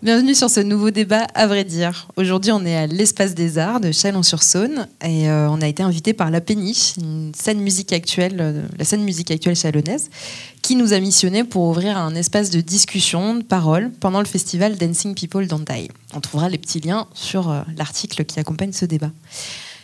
Bienvenue 0.00 0.34
sur 0.34 0.48
ce 0.48 0.60
nouveau 0.60 0.90
débat, 0.90 1.26
à 1.34 1.46
vrai 1.46 1.64
dire. 1.64 2.08
Aujourd'hui, 2.16 2.52
on 2.52 2.64
est 2.64 2.74
à 2.74 2.86
l'Espace 2.86 3.34
des 3.34 3.58
Arts 3.58 3.80
de 3.80 3.92
Chalon-sur-Saône 3.92 4.88
et 5.04 5.28
euh, 5.28 5.50
on 5.50 5.60
a 5.60 5.68
été 5.68 5.82
invité 5.82 6.14
par 6.14 6.30
La 6.30 6.40
Péniche, 6.40 6.94
une 6.96 7.32
scène 7.34 7.60
musique 7.60 7.92
actuelle, 7.92 8.38
euh, 8.40 8.62
la 8.78 8.86
scène 8.86 9.04
musique 9.04 9.30
actuelle 9.30 9.56
chalonnaise, 9.56 10.08
qui 10.62 10.76
nous 10.76 10.94
a 10.94 10.98
missionné 10.98 11.44
pour 11.44 11.64
ouvrir 11.64 11.98
un 11.98 12.14
espace 12.14 12.48
de 12.48 12.62
discussion, 12.62 13.34
de 13.34 13.42
parole, 13.42 13.90
pendant 14.00 14.20
le 14.20 14.26
festival 14.26 14.78
Dancing 14.78 15.14
People 15.14 15.46
Don't 15.46 15.66
Die. 15.66 15.90
On 16.14 16.20
trouvera 16.20 16.48
les 16.48 16.56
petits 16.56 16.80
liens 16.80 17.06
sur 17.12 17.50
euh, 17.50 17.60
l'article 17.76 18.24
qui 18.24 18.40
accompagne 18.40 18.72
ce 18.72 18.86
débat. 18.86 19.10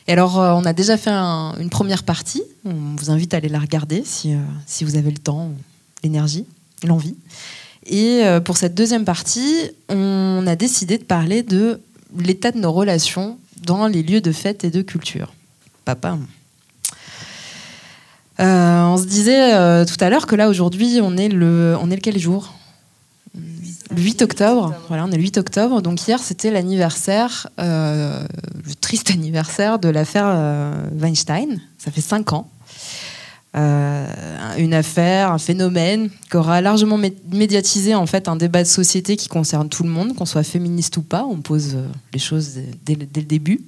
Et 0.06 0.12
alors, 0.12 0.38
euh, 0.40 0.52
on 0.52 0.64
a 0.64 0.72
déjà 0.72 0.96
fait 0.96 1.10
un- 1.10 1.54
une 1.58 1.70
première 1.70 2.02
partie. 2.02 2.42
On 2.64 2.94
vous 2.96 3.10
invite 3.10 3.32
à 3.34 3.38
aller 3.38 3.48
la 3.48 3.58
regarder 3.58 4.02
si, 4.04 4.34
euh, 4.34 4.38
vous 4.84 4.96
avez 4.96 5.10
le 5.10 5.18
temps, 5.18 5.50
l'énergie, 6.02 6.44
l'envie. 6.84 7.16
Et 7.86 8.22
euh, 8.24 8.40
pour 8.40 8.56
cette 8.56 8.74
deuxième 8.74 9.04
partie, 9.04 9.70
on 9.88 10.44
a 10.46 10.56
décidé 10.56 10.98
de 10.98 11.04
parler 11.04 11.42
de 11.42 11.80
l'état 12.18 12.52
de 12.52 12.58
nos 12.58 12.72
relations 12.72 13.38
dans 13.62 13.86
les 13.86 14.02
lieux 14.02 14.20
de 14.20 14.32
fête 14.32 14.64
et 14.64 14.70
de 14.70 14.82
culture. 14.82 15.32
Papa. 15.84 16.18
On 18.38 18.96
se 18.98 19.04
disait 19.06 19.52
tout 19.86 19.96
à 20.00 20.10
l'heure 20.10 20.26
que 20.26 20.34
là, 20.34 20.48
aujourd'hui, 20.48 21.00
on 21.00 21.06
on 21.06 21.16
est 21.16 21.28
le 21.28 21.96
quel 22.02 22.18
jour? 22.18 22.52
Le 23.94 24.02
8 24.02 24.22
octobre. 24.22 24.74
Voilà, 24.88 25.04
on 25.04 25.10
est 25.10 25.16
le 25.16 25.22
8 25.22 25.38
octobre. 25.38 25.80
Donc 25.82 26.06
hier, 26.06 26.18
c'était 26.20 26.50
l'anniversaire, 26.50 27.48
euh, 27.58 28.24
le 28.66 28.74
triste 28.74 29.10
anniversaire 29.10 29.78
de 29.78 29.88
l'affaire 29.88 30.26
euh, 30.26 30.72
Weinstein. 31.00 31.60
Ça 31.78 31.90
fait 31.90 32.00
cinq 32.00 32.32
ans. 32.32 32.48
Euh, 33.56 34.06
une 34.58 34.74
affaire, 34.74 35.30
un 35.30 35.38
phénomène 35.38 36.10
qui 36.28 36.36
aura 36.36 36.60
largement 36.60 36.98
mé- 36.98 37.14
médiatisé 37.32 37.94
en 37.94 38.04
fait 38.06 38.26
un 38.28 38.34
débat 38.34 38.64
de 38.64 38.68
société 38.68 39.16
qui 39.16 39.28
concerne 39.28 39.68
tout 39.68 39.84
le 39.84 39.90
monde, 39.90 40.14
qu'on 40.16 40.26
soit 40.26 40.42
féministe 40.42 40.96
ou 40.96 41.02
pas. 41.02 41.24
On 41.24 41.36
pose 41.36 41.76
les 42.12 42.18
choses 42.18 42.58
dès, 42.84 42.96
dès 42.96 43.20
le 43.20 43.26
début. 43.26 43.60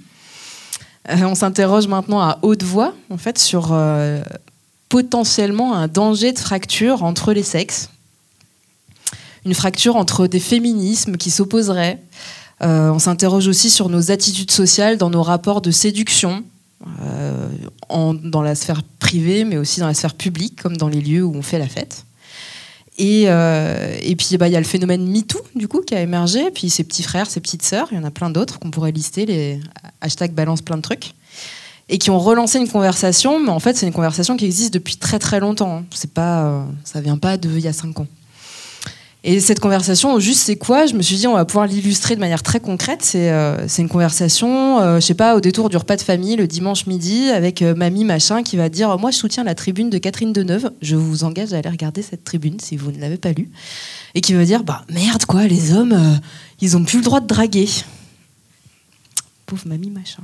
On 1.08 1.36
s'interroge 1.36 1.86
maintenant 1.86 2.20
à 2.20 2.41
haute 2.42 2.64
voix 2.64 2.92
en 3.11 3.17
fait 3.17 3.39
sur 3.39 3.73
potentiellement 4.89 5.75
un 5.75 5.86
danger 5.86 6.33
de 6.33 6.39
fracture 6.41 7.05
entre 7.05 7.33
les 7.33 7.45
sexes 7.45 7.91
une 9.47 9.55
fracture 9.55 9.97
entre 9.97 10.27
des 10.27 10.41
féminismes 10.41 11.16
qui 11.16 11.30
s'opposeraient. 11.30 12.02
Euh, 12.62 12.91
on 12.91 12.98
s'interroge 12.98 13.47
aussi 13.47 13.70
sur 13.70 13.89
nos 13.89 14.11
attitudes 14.11 14.50
sociales 14.50 14.98
dans 14.98 15.08
nos 15.08 15.22
rapports 15.22 15.61
de 15.61 15.70
séduction, 15.70 16.42
euh, 17.02 17.48
dans 18.24 18.42
la 18.42 18.55
sphère 18.56 18.83
privée, 18.98 19.44
mais 19.44 19.56
aussi 19.56 19.78
dans 19.80 19.86
la 19.86 19.94
sphère 19.94 20.14
publique, 20.14 20.61
comme 20.61 20.77
dans 20.77 20.89
les 20.89 21.00
lieux 21.00 21.24
où 21.24 21.34
on 21.34 21.42
fait 21.42 21.61
la 21.61 21.69
fête. 21.69 22.05
Et, 22.98 23.24
euh, 23.27 23.94
puis 24.19 24.36
bah, 24.36 24.48
il 24.48 24.52
y 24.52 24.56
a 24.56 24.61
le 24.61 24.67
phénomène 24.67 25.06
MeToo, 25.06 25.41
du 25.55 25.69
coup, 25.69 25.80
qui 25.83 25.94
a 25.94 26.00
émergé, 26.00 26.50
puis 26.50 26.69
ses 26.69 26.83
petits 26.83 27.02
frères, 27.05 27.30
ses 27.30 27.41
petites 27.41 27.62
sœurs, 27.62 27.89
il 27.92 27.98
y 27.98 28.00
en 28.00 28.05
a 28.05 28.11
plein 28.11 28.30
d'autres 28.30 28.58
qu'on 28.58 28.70
pourrait 28.70 28.92
lister, 28.92 29.27
les 29.27 29.61
hashtags 30.00 30.33
balance 30.33 30.62
plein 30.62 30.78
de 30.78 30.83
trucs, 30.83 31.14
et 31.89 31.98
qui 31.98 32.11
ont 32.11 32.19
relancé 32.19 32.58
une 32.58 32.69
conversation, 32.69 33.39
mais 33.39 33.50
en 33.50 33.61
fait 33.61 33.77
c'est 33.77 33.86
une 33.86 33.92
conversation 33.92 34.36
qui 34.36 34.47
existe 34.47 34.74
depuis 34.74 34.97
très 34.97 35.19
très 35.19 35.39
longtemps. 35.39 35.84
C'est 35.94 36.12
pas, 36.12 36.67
ça 36.84 37.00
vient 37.02 37.19
pas 37.19 37.36
de 37.36 37.50
il 37.50 37.61
y 37.61 37.69
a 37.69 37.72
cinq 37.74 38.00
ans. 38.00 38.06
Et 39.29 39.41
cette 39.41 39.59
conversation, 39.59 40.21
juste, 40.21 40.43
c'est 40.43 40.55
quoi? 40.55 40.87
Je 40.87 40.95
me 40.95 41.03
suis 41.03 41.17
dit, 41.17 41.27
on 41.27 41.35
va 41.35 41.45
pouvoir 41.45 41.67
l'illustrer 41.67 42.15
de 42.15 42.21
manière 42.21 42.45
très 42.45 42.61
concrète. 42.61 43.01
C'est 43.03 43.33
euh, 43.33 43.67
c'est 43.67 43.83
une 43.83 43.89
conversation, 43.89 44.79
euh, 44.79 45.01
je 45.01 45.05
sais 45.05 45.15
pas, 45.15 45.35
au 45.35 45.41
détour 45.41 45.69
du 45.69 45.77
repas 45.77 45.97
de 45.97 46.03
famille 46.03 46.37
le 46.37 46.47
dimanche 46.47 46.87
midi, 46.87 47.29
avec 47.31 47.61
euh, 47.61 47.75
mamie 47.75 48.05
machin 48.05 48.45
qui 48.45 48.57
va 48.57 48.69
dire, 48.69 48.97
moi 48.99 49.11
je 49.11 49.17
soutiens 49.17 49.43
la 49.43 49.57
tribune 49.57 49.91
de 49.91 49.99
Catherine 49.99 50.33
Deneuve. 50.33 50.71
Je 50.81 50.95
vous 50.95 51.25
engage 51.25 51.53
à 51.53 51.59
aller 51.59 51.69
regarder 51.69 52.03
cette 52.03 52.23
tribune 52.23 52.61
si 52.61 52.77
vous 52.77 52.93
ne 52.93 53.01
l'avez 53.01 53.17
pas 53.17 53.33
lue. 53.33 53.51
Et 54.15 54.21
qui 54.21 54.33
va 54.33 54.45
dire, 54.45 54.63
bah 54.63 54.85
merde 54.91 55.25
quoi, 55.25 55.49
les 55.49 55.73
hommes, 55.73 55.92
euh, 55.92 56.15
ils 56.61 56.77
ont 56.77 56.85
plus 56.85 56.98
le 56.98 57.05
droit 57.05 57.19
de 57.19 57.27
draguer. 57.27 57.69
Pauvre 59.47 59.67
mamie 59.67 59.91
machin. 59.91 60.23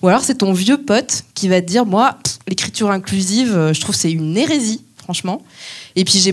Ou 0.00 0.08
alors 0.08 0.22
c'est 0.22 0.36
ton 0.36 0.54
vieux 0.54 0.78
pote 0.78 1.24
qui 1.34 1.48
va 1.48 1.60
dire, 1.60 1.84
moi, 1.84 2.16
l'écriture 2.48 2.90
inclusive, 2.90 3.72
je 3.74 3.80
trouve 3.82 3.94
c'est 3.94 4.10
une 4.10 4.38
hérésie, 4.38 4.80
Et 5.96 6.04
puis 6.04 6.18
j'ai 6.18 6.32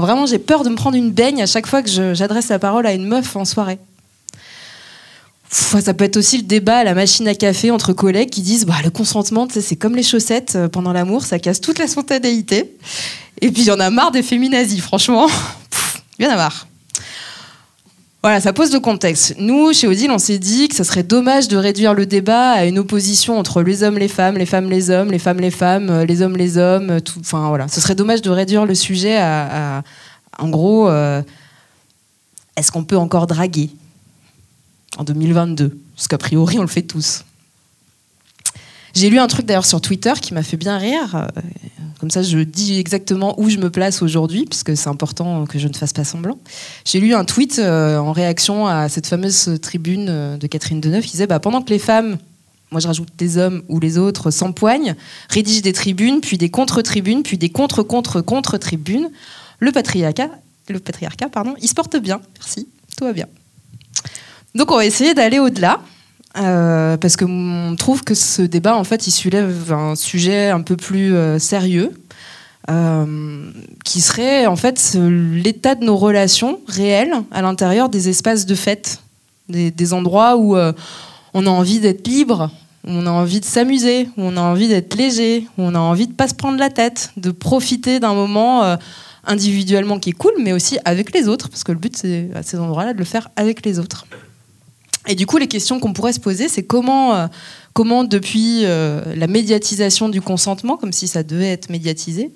vraiment 0.00 0.26
j'ai 0.26 0.38
peur 0.38 0.64
de 0.64 0.70
me 0.70 0.76
prendre 0.76 0.96
une 0.96 1.10
baigne 1.10 1.42
à 1.42 1.46
chaque 1.46 1.66
fois 1.66 1.82
que 1.82 2.14
j'adresse 2.14 2.48
la 2.48 2.58
parole 2.58 2.86
à 2.86 2.92
une 2.92 3.06
meuf 3.06 3.36
en 3.36 3.44
soirée. 3.44 3.78
Ça 5.50 5.94
peut 5.94 6.04
être 6.04 6.16
aussi 6.16 6.38
le 6.38 6.42
débat 6.42 6.78
à 6.78 6.84
la 6.84 6.94
machine 6.94 7.28
à 7.28 7.34
café 7.34 7.70
entre 7.70 7.92
collègues 7.92 8.30
qui 8.30 8.42
disent 8.42 8.66
bah, 8.66 8.74
le 8.82 8.90
consentement, 8.90 9.46
c'est 9.48 9.76
comme 9.76 9.94
les 9.94 10.02
chaussettes 10.02 10.54
euh, 10.56 10.68
pendant 10.68 10.92
l'amour, 10.92 11.24
ça 11.24 11.38
casse 11.38 11.60
toute 11.60 11.78
la 11.78 11.86
spontanéité. 11.86 12.76
Et 13.40 13.50
puis 13.52 13.62
il 13.62 13.68
y 13.68 13.70
marre 13.90 14.10
des 14.10 14.22
féminazis, 14.22 14.80
franchement. 14.80 15.28
Il 16.18 16.24
y 16.24 16.28
en 16.28 16.30
a 16.30 16.36
marre. 16.36 16.66
Voilà, 18.24 18.40
ça 18.40 18.54
pose 18.54 18.72
le 18.72 18.80
contexte. 18.80 19.34
Nous, 19.38 19.74
chez 19.74 19.86
Odile, 19.86 20.10
on 20.10 20.16
s'est 20.16 20.38
dit 20.38 20.68
que 20.68 20.74
ça 20.74 20.82
serait 20.82 21.02
dommage 21.02 21.46
de 21.48 21.58
réduire 21.58 21.92
le 21.92 22.06
débat 22.06 22.52
à 22.52 22.64
une 22.64 22.78
opposition 22.78 23.38
entre 23.38 23.60
les 23.60 23.82
hommes, 23.82 23.98
les 23.98 24.08
femmes, 24.08 24.38
les 24.38 24.46
femmes, 24.46 24.70
les 24.70 24.88
hommes, 24.88 25.10
les 25.10 25.18
femmes, 25.18 25.40
les 25.40 25.50
femmes, 25.50 25.90
euh, 25.90 26.06
les 26.06 26.22
hommes, 26.22 26.34
les 26.38 26.56
hommes. 26.56 26.88
euh, 26.88 27.00
Tout, 27.00 27.18
enfin 27.20 27.48
voilà, 27.48 27.68
ce 27.68 27.82
serait 27.82 27.94
dommage 27.94 28.22
de 28.22 28.30
réduire 28.30 28.64
le 28.64 28.74
sujet 28.74 29.18
à, 29.18 29.82
en 30.38 30.48
gros, 30.48 30.88
euh, 30.88 31.20
est-ce 32.56 32.72
qu'on 32.72 32.84
peut 32.84 32.96
encore 32.96 33.26
draguer 33.26 33.68
en 34.96 35.04
2022 35.04 35.76
Parce 35.94 36.08
qu'a 36.08 36.16
priori, 36.16 36.58
on 36.58 36.62
le 36.62 36.66
fait 36.66 36.80
tous. 36.80 37.24
J'ai 38.94 39.10
lu 39.10 39.18
un 39.18 39.26
truc 39.26 39.46
d'ailleurs 39.46 39.66
sur 39.66 39.80
Twitter 39.80 40.12
qui 40.20 40.34
m'a 40.34 40.42
fait 40.42 40.56
bien 40.56 40.78
rire. 40.78 41.14
euh, 41.16 41.40
Comme 41.98 42.10
ça, 42.10 42.22
je 42.22 42.38
dis 42.38 42.78
exactement 42.78 43.38
où 43.40 43.50
je 43.50 43.58
me 43.58 43.68
place 43.70 44.02
aujourd'hui, 44.02 44.44
puisque 44.44 44.76
c'est 44.76 44.88
important 44.88 45.46
que 45.46 45.58
je 45.58 45.66
ne 45.66 45.74
fasse 45.74 45.92
pas 45.92 46.04
semblant. 46.04 46.38
J'ai 46.84 47.00
lu 47.00 47.12
un 47.12 47.24
tweet 47.24 47.58
euh, 47.58 47.98
en 47.98 48.12
réaction 48.12 48.66
à 48.68 48.88
cette 48.88 49.06
fameuse 49.06 49.58
tribune 49.60 50.06
euh, 50.08 50.36
de 50.36 50.46
Catherine 50.46 50.80
Deneuve 50.80 51.02
qui 51.04 51.12
disait 51.12 51.26
bah, 51.26 51.40
pendant 51.40 51.60
que 51.60 51.70
les 51.70 51.80
femmes, 51.80 52.18
moi 52.70 52.80
je 52.80 52.86
rajoute 52.86 53.08
des 53.18 53.36
hommes 53.36 53.62
ou 53.68 53.80
les 53.80 53.98
autres, 53.98 54.30
s'empoignent, 54.30 54.94
rédigent 55.28 55.62
des 55.62 55.72
tribunes, 55.72 56.20
puis 56.20 56.38
des 56.38 56.50
contre-tribunes, 56.50 57.24
puis 57.24 57.36
des 57.36 57.50
contre-contre-contre-tribunes, 57.50 59.10
le 59.58 59.72
patriarcat, 59.72 60.30
le 60.68 60.78
patriarcat 60.78 61.28
pardon, 61.28 61.54
il 61.60 61.68
se 61.68 61.74
porte 61.74 61.96
bien. 61.96 62.20
Merci, 62.38 62.68
tout 62.96 63.04
va 63.04 63.12
bien. 63.12 63.26
Donc 64.54 64.70
on 64.70 64.76
va 64.76 64.86
essayer 64.86 65.14
d'aller 65.14 65.40
au-delà. 65.40 65.80
Euh, 66.36 66.96
parce 66.96 67.16
que 67.16 67.24
on 67.24 67.76
trouve 67.76 68.02
que 68.02 68.14
ce 68.14 68.42
débat, 68.42 68.76
en 68.76 68.84
fait, 68.84 69.06
il 69.06 69.12
soulève 69.12 69.72
un 69.72 69.94
sujet 69.94 70.48
un 70.48 70.62
peu 70.62 70.76
plus 70.76 71.14
euh, 71.14 71.38
sérieux, 71.38 71.92
euh, 72.70 73.50
qui 73.84 74.00
serait 74.00 74.46
en 74.46 74.56
fait 74.56 74.96
l'état 74.98 75.74
de 75.74 75.84
nos 75.84 75.96
relations 75.96 76.60
réelles 76.66 77.14
à 77.30 77.42
l'intérieur 77.42 77.88
des 77.88 78.08
espaces 78.08 78.46
de 78.46 78.54
fête, 78.54 79.00
des, 79.48 79.92
endroits 79.92 80.36
où 80.36 80.56
on 80.56 81.46
a 81.46 81.50
envie 81.50 81.78
d'être 81.78 82.06
libre, 82.08 82.50
où 82.86 82.90
on 82.90 83.06
a 83.06 83.10
envie 83.10 83.40
de 83.40 83.44
s'amuser, 83.44 84.08
où 84.16 84.22
on 84.22 84.36
a 84.36 84.40
envie 84.40 84.68
d'être 84.68 84.94
léger, 84.96 85.46
où 85.58 85.62
on 85.62 85.74
a 85.74 85.78
envie 85.78 86.06
de 86.06 86.14
pas 86.14 86.26
se 86.26 86.34
prendre 86.34 86.58
la 86.58 86.70
tête, 86.70 87.10
de 87.18 87.30
profiter 87.30 88.00
d'un 88.00 88.14
moment 88.14 88.78
individuellement 89.26 89.98
qui 89.98 90.10
est 90.10 90.14
cool, 90.14 90.32
mais 90.40 90.54
aussi 90.54 90.78
avec 90.86 91.14
les 91.14 91.28
autres, 91.28 91.50
parce 91.50 91.64
que 91.64 91.72
le 91.72 91.78
but 91.78 91.94
c'est 91.94 92.30
à 92.34 92.42
ces 92.42 92.58
endroits-là 92.58 92.94
de 92.94 92.98
le 92.98 93.04
faire 93.04 93.28
avec 93.36 93.64
les 93.66 93.78
autres. 93.78 94.06
Et 95.06 95.14
du 95.14 95.26
coup, 95.26 95.36
les 95.36 95.48
questions 95.48 95.80
qu'on 95.80 95.92
pourrait 95.92 96.12
se 96.12 96.20
poser, 96.20 96.48
c'est 96.48 96.62
comment, 96.62 97.14
euh, 97.14 97.26
comment 97.74 98.04
depuis 98.04 98.64
euh, 98.64 99.02
la 99.14 99.26
médiatisation 99.26 100.08
du 100.08 100.20
consentement, 100.20 100.76
comme 100.76 100.92
si 100.92 101.08
ça 101.08 101.22
devait 101.22 101.50
être 101.50 101.68
médiatisé, 101.68 102.30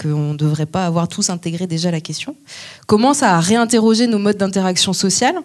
qu'on 0.00 0.32
ne 0.32 0.36
devrait 0.36 0.66
pas 0.66 0.86
avoir 0.86 1.08
tous 1.08 1.30
intégré 1.30 1.66
déjà 1.66 1.90
la 1.90 2.00
question, 2.00 2.34
comment 2.86 3.14
ça 3.14 3.36
a 3.36 3.40
réinterrogé 3.40 4.06
nos 4.06 4.18
modes 4.18 4.38
d'interaction 4.38 4.92
sociale 4.92 5.36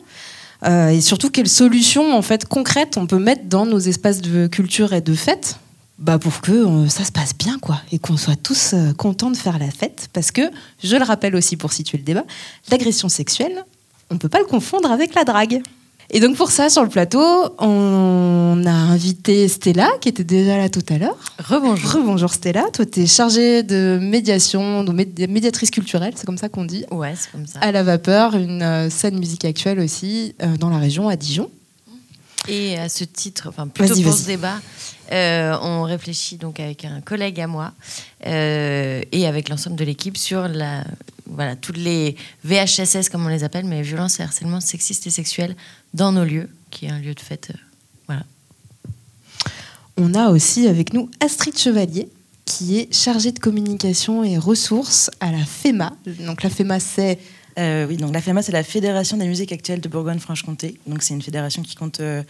euh, 0.66 0.90
et 0.90 1.00
surtout 1.00 1.30
quelles 1.30 1.48
solutions 1.48 2.14
en 2.14 2.22
fait 2.22 2.46
concrètes 2.46 2.98
on 2.98 3.08
peut 3.08 3.20
mettre 3.20 3.44
dans 3.46 3.66
nos 3.66 3.80
espaces 3.80 4.20
de 4.20 4.48
culture 4.48 4.92
et 4.92 5.00
de 5.00 5.14
fête 5.14 5.58
bah 6.00 6.20
pour 6.20 6.42
que 6.42 6.86
ça 6.90 7.06
se 7.06 7.14
passe 7.14 7.34
bien 7.38 7.58
quoi 7.60 7.80
et 7.94 8.00
qu'on 8.00 8.18
soit 8.18 8.36
tous 8.36 8.76
contents 8.98 9.32
de 9.32 9.38
faire 9.38 9.58
la 9.58 9.72
fête. 9.72 10.10
Parce 10.12 10.32
que 10.32 10.42
je 10.84 10.98
le 10.98 11.04
rappelle 11.04 11.36
aussi 11.36 11.56
pour 11.56 11.72
situer 11.72 11.98
le 11.98 12.04
débat 12.04 12.26
l'agression 12.72 13.08
sexuelle 13.08 13.64
on 14.10 14.18
peut 14.18 14.30
pas 14.30 14.40
le 14.40 14.46
confondre 14.46 14.92
avec 14.92 15.14
la 15.14 15.24
drague 15.24 15.62
et 16.12 16.20
donc 16.20 16.36
pour 16.36 16.52
ça, 16.52 16.70
sur 16.70 16.82
le 16.84 16.90
plateau, 16.90 17.22
on 17.60 18.64
a 18.66 18.72
invité 18.72 19.48
Stella, 19.48 19.88
qui 20.02 20.10
était 20.10 20.24
déjà 20.24 20.58
là 20.58 20.70
tout 20.70 20.84
à 20.90 20.98
l'heure. 20.98 21.18
Rebonjour. 21.40 21.92
Rebonjour 21.92 22.34
Stella, 22.34 22.66
toi 22.74 22.86
tu 22.86 23.02
es 23.02 23.06
chargée 23.08 23.64
de 23.64 24.00
médiation, 24.02 24.84
de 24.84 24.92
médi- 24.92 25.28
médiatrice 25.28 25.72
culturelle, 25.72 26.14
c'est 26.16 26.26
comme 26.26 26.38
ça 26.38 26.50
qu'on 26.50 26.66
dit, 26.66 26.86
Ouais, 26.92 27.14
c'est 27.18 27.32
comme 27.32 27.46
ça. 27.48 27.60
à 27.60 27.72
la 27.72 27.84
vapeur, 27.84 28.36
une 28.36 28.62
euh, 28.62 28.90
scène 28.90 29.20
musique 29.20 29.46
actuelle 29.46 29.80
aussi, 29.80 30.36
euh, 30.42 30.58
dans 30.58 30.70
la 30.70 30.78
région, 30.80 31.10
à 31.10 31.16
Dijon. 31.16 31.50
Et 32.48 32.78
à 32.78 32.90
ce 32.90 33.04
titre, 33.04 33.48
enfin 33.50 33.68
plutôt 33.68 34.02
pour 34.02 34.14
ce 34.14 34.26
débat, 34.26 34.56
euh, 35.12 35.56
on 35.62 35.84
réfléchit 35.84 36.38
donc 36.38 36.60
avec 36.60 36.86
un 36.86 37.02
collègue 37.02 37.40
à 37.42 37.48
moi 37.48 37.74
euh, 38.26 39.02
et 39.12 39.28
avec 39.28 39.50
l'ensemble 39.50 39.76
de 39.76 39.84
l'équipe 39.84 40.18
sur 40.18 40.48
la, 40.48 40.84
voilà, 41.30 41.56
toutes 41.56 41.78
les 41.78 42.16
VHSS 42.44 43.10
comme 43.10 43.26
on 43.26 43.30
les 43.30 43.44
appelle, 43.44 43.66
mais 43.66 43.82
violences 43.82 44.20
et 44.20 44.24
harcèlement 44.24 44.60
sexistes 44.60 45.08
et 45.08 45.12
sexuels 45.12 45.56
dans 45.94 46.12
nos 46.12 46.26
lieux, 46.26 46.50
qui 46.72 46.86
est 46.86 46.90
un 46.90 47.00
lieu 47.00 47.14
de 47.14 47.20
fête. 47.20 47.52
euh, 47.52 47.60
voilà. 48.08 48.24
On 49.98 50.14
a 50.14 50.30
aussi 50.30 50.68
avec 50.68 50.94
nous 50.94 51.10
Astrid 51.20 51.58
Chevalier, 51.58 52.10
qui 52.46 52.60
qui 52.60 52.80
est 52.80 52.94
chargée 52.94 53.32
de 53.32 53.40
communication 53.40 54.24
et 54.24 54.38
ressources 54.38 55.12
à 55.20 55.32
la 55.32 55.46
FEMA. 55.46 55.94
Donc 56.26 56.42
la 56.42 56.50
FEMA, 56.50 56.80
c'est 56.80 57.20
euh, 57.60 57.86
oui, 57.88 57.98
donc 57.98 58.14
la 58.14 58.22
FEMA, 58.22 58.42
c'est 58.42 58.54
la 58.54 58.64
Fédération 58.64 59.18
des 59.18 59.28
musiques 59.28 59.52
actuelles 59.52 59.82
de 59.82 59.90
Bourgogne-Franche-Comté. 59.90 60.80
Donc 60.88 61.04
c'est 61.04 61.14
une 61.14 61.22
fédération 61.22 61.62
qui 61.62 61.76
compte 61.76 62.00
euh, 62.00 62.24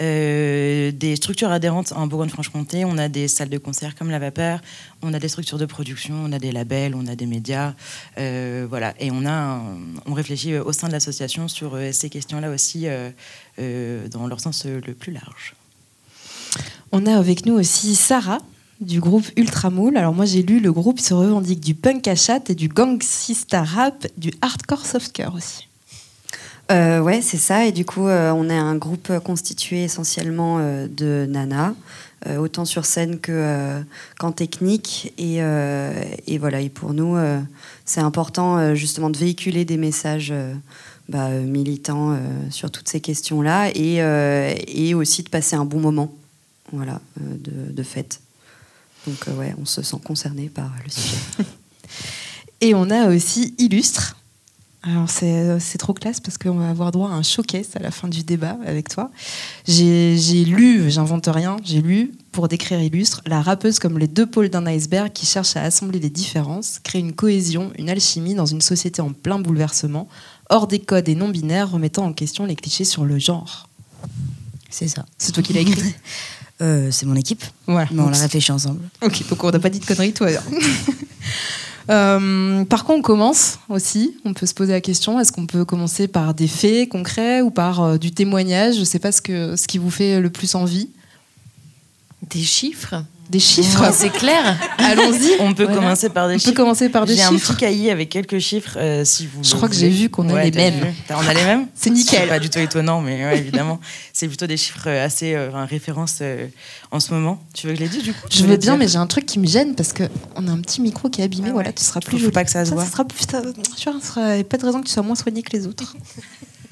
euh, 0.00 0.92
des 0.92 1.16
structures 1.16 1.50
adhérentes 1.50 1.92
en 1.92 2.06
Bourgogne-Franche-Comté. 2.06 2.84
On 2.84 2.96
a 2.96 3.08
des 3.08 3.26
salles 3.26 3.48
de 3.48 3.58
concert 3.58 3.96
comme 3.96 4.10
La 4.10 4.20
Vapeur, 4.20 4.60
on 5.02 5.12
a 5.14 5.18
des 5.18 5.28
structures 5.28 5.58
de 5.58 5.66
production, 5.66 6.14
on 6.24 6.32
a 6.32 6.38
des 6.38 6.52
labels, 6.52 6.94
on 6.94 7.06
a 7.08 7.16
des 7.16 7.26
médias, 7.26 7.74
voilà. 8.16 8.94
Et 9.00 9.10
on 9.10 9.26
a, 9.26 9.60
on 10.06 10.14
réfléchit 10.14 10.56
au 10.56 10.72
sein 10.72 10.86
de 10.86 10.92
l'association 10.92 11.48
sur 11.48 11.78
ces 11.92 12.08
questions-là 12.08 12.50
aussi, 12.50 12.86
dans 13.58 14.26
leur 14.26 14.40
sens 14.40 14.64
le 14.64 14.94
plus 14.94 15.12
large. 15.12 15.54
On 16.92 17.04
a 17.06 17.16
avec 17.16 17.46
nous 17.46 17.54
aussi 17.54 17.94
Sarah, 17.94 18.38
du 18.80 19.00
groupe 19.00 19.26
Ultramoul. 19.36 19.96
Alors 19.96 20.14
moi 20.14 20.24
j'ai 20.24 20.42
lu 20.42 20.60
le 20.60 20.72
groupe 20.72 21.00
se 21.00 21.14
revendique 21.14 21.60
du 21.60 21.74
punk 21.74 22.06
à 22.08 22.14
chat 22.14 22.50
et 22.50 22.54
du 22.54 22.68
gangsista 22.68 23.62
rap, 23.62 24.06
du 24.16 24.32
hardcore 24.40 24.86
softcore 24.86 25.34
aussi. 25.34 25.68
Euh, 26.70 27.00
ouais, 27.00 27.22
c'est 27.22 27.38
ça. 27.38 27.66
Et 27.66 27.72
du 27.72 27.84
coup, 27.84 28.06
euh, 28.06 28.30
on 28.32 28.50
est 28.50 28.56
un 28.56 28.76
groupe 28.76 29.18
constitué 29.20 29.84
essentiellement 29.84 30.58
euh, 30.60 30.86
de 30.86 31.26
nanas, 31.28 31.74
euh, 32.26 32.36
autant 32.36 32.64
sur 32.64 32.84
scène 32.84 33.20
que 33.20 33.82
qu'en 34.18 34.32
technique. 34.32 35.12
Et, 35.18 35.36
et, 35.38 36.38
voilà. 36.38 36.60
Et 36.60 36.68
pour 36.68 36.92
nous, 36.92 37.16
c'est 37.84 38.00
important 38.00 38.74
justement 38.74 39.10
de 39.10 39.16
véhiculer 39.16 39.64
des 39.64 39.76
messages 39.76 40.34
bah, 41.08 41.30
militants 41.30 42.18
sur 42.50 42.70
toutes 42.70 42.88
ces 42.88 43.00
questions-là, 43.00 43.70
et, 43.74 43.96
et, 44.68 44.94
aussi 44.94 45.22
de 45.22 45.28
passer 45.28 45.56
un 45.56 45.64
bon 45.64 45.80
moment, 45.80 46.12
voilà, 46.72 47.00
de, 47.18 47.72
de 47.72 47.82
fête. 47.82 48.20
Donc 49.06 49.28
euh, 49.28 49.34
ouais, 49.34 49.54
on 49.58 49.64
se 49.64 49.82
sent 49.82 49.98
concerné 50.04 50.48
par 50.48 50.70
le 50.84 50.90
sujet. 50.90 51.16
Et 52.60 52.74
on 52.74 52.90
a 52.90 53.08
aussi 53.08 53.54
Illustre. 53.58 54.16
Alors 54.82 55.10
c'est 55.10 55.78
trop 55.78 55.92
classe 55.92 56.20
parce 56.20 56.38
qu'on 56.38 56.54
va 56.54 56.70
avoir 56.70 56.92
droit 56.92 57.10
à 57.10 57.12
un 57.12 57.22
showcase 57.22 57.70
à 57.74 57.80
la 57.80 57.90
fin 57.90 58.06
du 58.06 58.22
débat 58.22 58.56
avec 58.64 58.88
toi. 58.88 59.10
J'ai 59.66 60.44
lu, 60.44 60.88
j'invente 60.88 61.28
rien, 61.30 61.56
j'ai 61.64 61.82
lu 61.82 62.12
pour 62.30 62.46
décrire 62.46 62.80
Illustre, 62.80 63.20
la 63.26 63.42
rappeuse 63.42 63.80
comme 63.80 63.98
les 63.98 64.06
deux 64.06 64.24
pôles 64.24 64.48
d'un 64.48 64.66
iceberg 64.66 65.12
qui 65.12 65.26
cherche 65.26 65.56
à 65.56 65.62
assembler 65.62 65.98
les 65.98 66.10
différences, 66.10 66.78
créer 66.78 67.00
une 67.00 67.12
cohésion, 67.12 67.72
une 67.76 67.90
alchimie 67.90 68.34
dans 68.34 68.46
une 68.46 68.60
société 68.60 69.02
en 69.02 69.12
plein 69.12 69.40
bouleversement, 69.40 70.08
hors 70.48 70.68
des 70.68 70.78
codes 70.78 71.08
et 71.08 71.16
non 71.16 71.28
binaires, 71.28 71.72
remettant 71.72 72.06
en 72.06 72.12
question 72.12 72.46
les 72.46 72.54
clichés 72.54 72.84
sur 72.84 73.04
le 73.04 73.18
genre. 73.18 73.68
C'est 74.70 74.88
ça. 74.88 75.04
C'est 75.18 75.32
toi 75.32 75.42
qui 75.42 75.52
l'as 75.54 75.60
écrit 75.60 75.94
Euh, 76.60 76.88
c'est 76.90 77.06
mon 77.06 77.14
équipe. 77.14 77.44
Voilà. 77.66 77.88
Mais 77.92 78.02
on 78.02 78.10
l'a 78.10 78.18
réfléchi 78.18 78.50
ensemble. 78.50 78.80
Ok, 79.02 79.28
donc 79.28 79.44
on 79.44 79.50
n'a 79.50 79.58
pas 79.58 79.70
dit 79.70 79.78
de 79.78 79.84
conneries, 79.84 80.12
toi. 80.12 80.28
euh, 81.90 82.64
par 82.64 82.84
contre, 82.84 82.98
on 82.98 83.02
commence 83.02 83.58
aussi? 83.68 84.16
On 84.24 84.34
peut 84.34 84.46
se 84.46 84.54
poser 84.54 84.72
la 84.72 84.80
question 84.80 85.20
est-ce 85.20 85.30
qu'on 85.30 85.46
peut 85.46 85.64
commencer 85.64 86.08
par 86.08 86.34
des 86.34 86.48
faits 86.48 86.88
concrets 86.88 87.42
ou 87.42 87.50
par 87.50 87.80
euh, 87.80 87.96
du 87.96 88.10
témoignage? 88.10 88.74
Je 88.74 88.80
ne 88.80 88.84
sais 88.84 88.98
pas 88.98 89.12
ce, 89.12 89.22
que, 89.22 89.54
ce 89.54 89.68
qui 89.68 89.78
vous 89.78 89.90
fait 89.90 90.20
le 90.20 90.30
plus 90.30 90.54
envie. 90.56 90.90
Des 92.28 92.42
chiffres? 92.42 92.96
Des 93.30 93.40
chiffres. 93.40 93.90
c'est 93.92 94.10
clair. 94.10 94.58
Allons-y. 94.78 95.40
On 95.40 95.54
peut 95.54 95.66
commencer 95.66 96.08
par 96.08 96.28
des 96.28 96.34
on 96.34 96.38
chiffres. 96.38 96.50
peut 96.50 96.56
commencer 96.56 96.88
par 96.88 97.06
des 97.06 97.14
chiffres. 97.16 97.28
J'ai 97.30 97.36
un 97.36 97.38
petit 97.38 97.56
cahier 97.56 97.90
avec 97.90 98.08
quelques 98.08 98.38
chiffres, 98.38 98.76
euh, 98.76 99.04
si 99.04 99.26
vous. 99.26 99.42
Je 99.42 99.54
crois 99.54 99.68
que 99.68 99.74
j'ai 99.74 99.88
vu 99.88 100.08
qu'on 100.08 100.28
a 100.28 100.44
les 100.44 100.50
mêmes. 100.50 100.94
On 101.10 101.26
a 101.26 101.34
les 101.34 101.44
mêmes. 101.44 101.66
C'est 101.74 101.90
nickel. 101.90 102.28
Pas 102.28 102.38
du 102.38 102.50
tout 102.50 102.58
étonnant, 102.58 103.00
mais 103.00 103.24
ouais, 103.24 103.38
évidemment, 103.38 103.80
c'est 104.12 104.28
plutôt 104.28 104.46
des 104.46 104.56
chiffres 104.56 104.88
euh, 104.88 105.04
assez 105.04 105.34
euh, 105.34 105.50
référence 105.64 106.18
euh, 106.20 106.46
en 106.90 107.00
ce 107.00 107.12
moment. 107.12 107.42
Tu 107.54 107.66
veux 107.66 107.72
que 107.72 107.78
je 107.78 107.84
les 107.84 107.88
dise 107.88 108.02
du 108.02 108.12
coup? 108.12 108.26
Je 108.30 108.44
veux 108.44 108.56
bien, 108.56 108.76
mais 108.76 108.88
j'ai 108.88 108.98
un 108.98 109.06
truc 109.06 109.26
qui 109.26 109.38
me 109.38 109.46
gêne 109.46 109.74
parce 109.74 109.92
que 109.92 110.04
on 110.36 110.46
a 110.48 110.50
un 110.50 110.60
petit 110.60 110.80
micro 110.80 111.08
qui 111.08 111.20
est 111.20 111.24
abîmé. 111.24 111.48
Ah 111.50 111.52
voilà, 111.52 111.72
tu 111.72 111.84
seras 111.84 112.00
plus. 112.00 112.18
Il 112.18 112.24
faut 112.24 112.30
pas 112.30 112.44
que 112.44 112.50
ça 112.50 112.64
se 112.64 112.72
voit. 112.72 112.84
Ça 112.84 112.90
sera 112.90 113.04
plus. 113.04 113.20
Ça, 113.30 113.42
sera 114.02 114.42
pas 114.44 114.56
de 114.56 114.64
raison 114.64 114.80
que 114.80 114.86
tu 114.86 114.92
sois 114.92 115.02
moins 115.02 115.14
soigné 115.14 115.42
que 115.42 115.56
les 115.56 115.66
autres. 115.66 115.96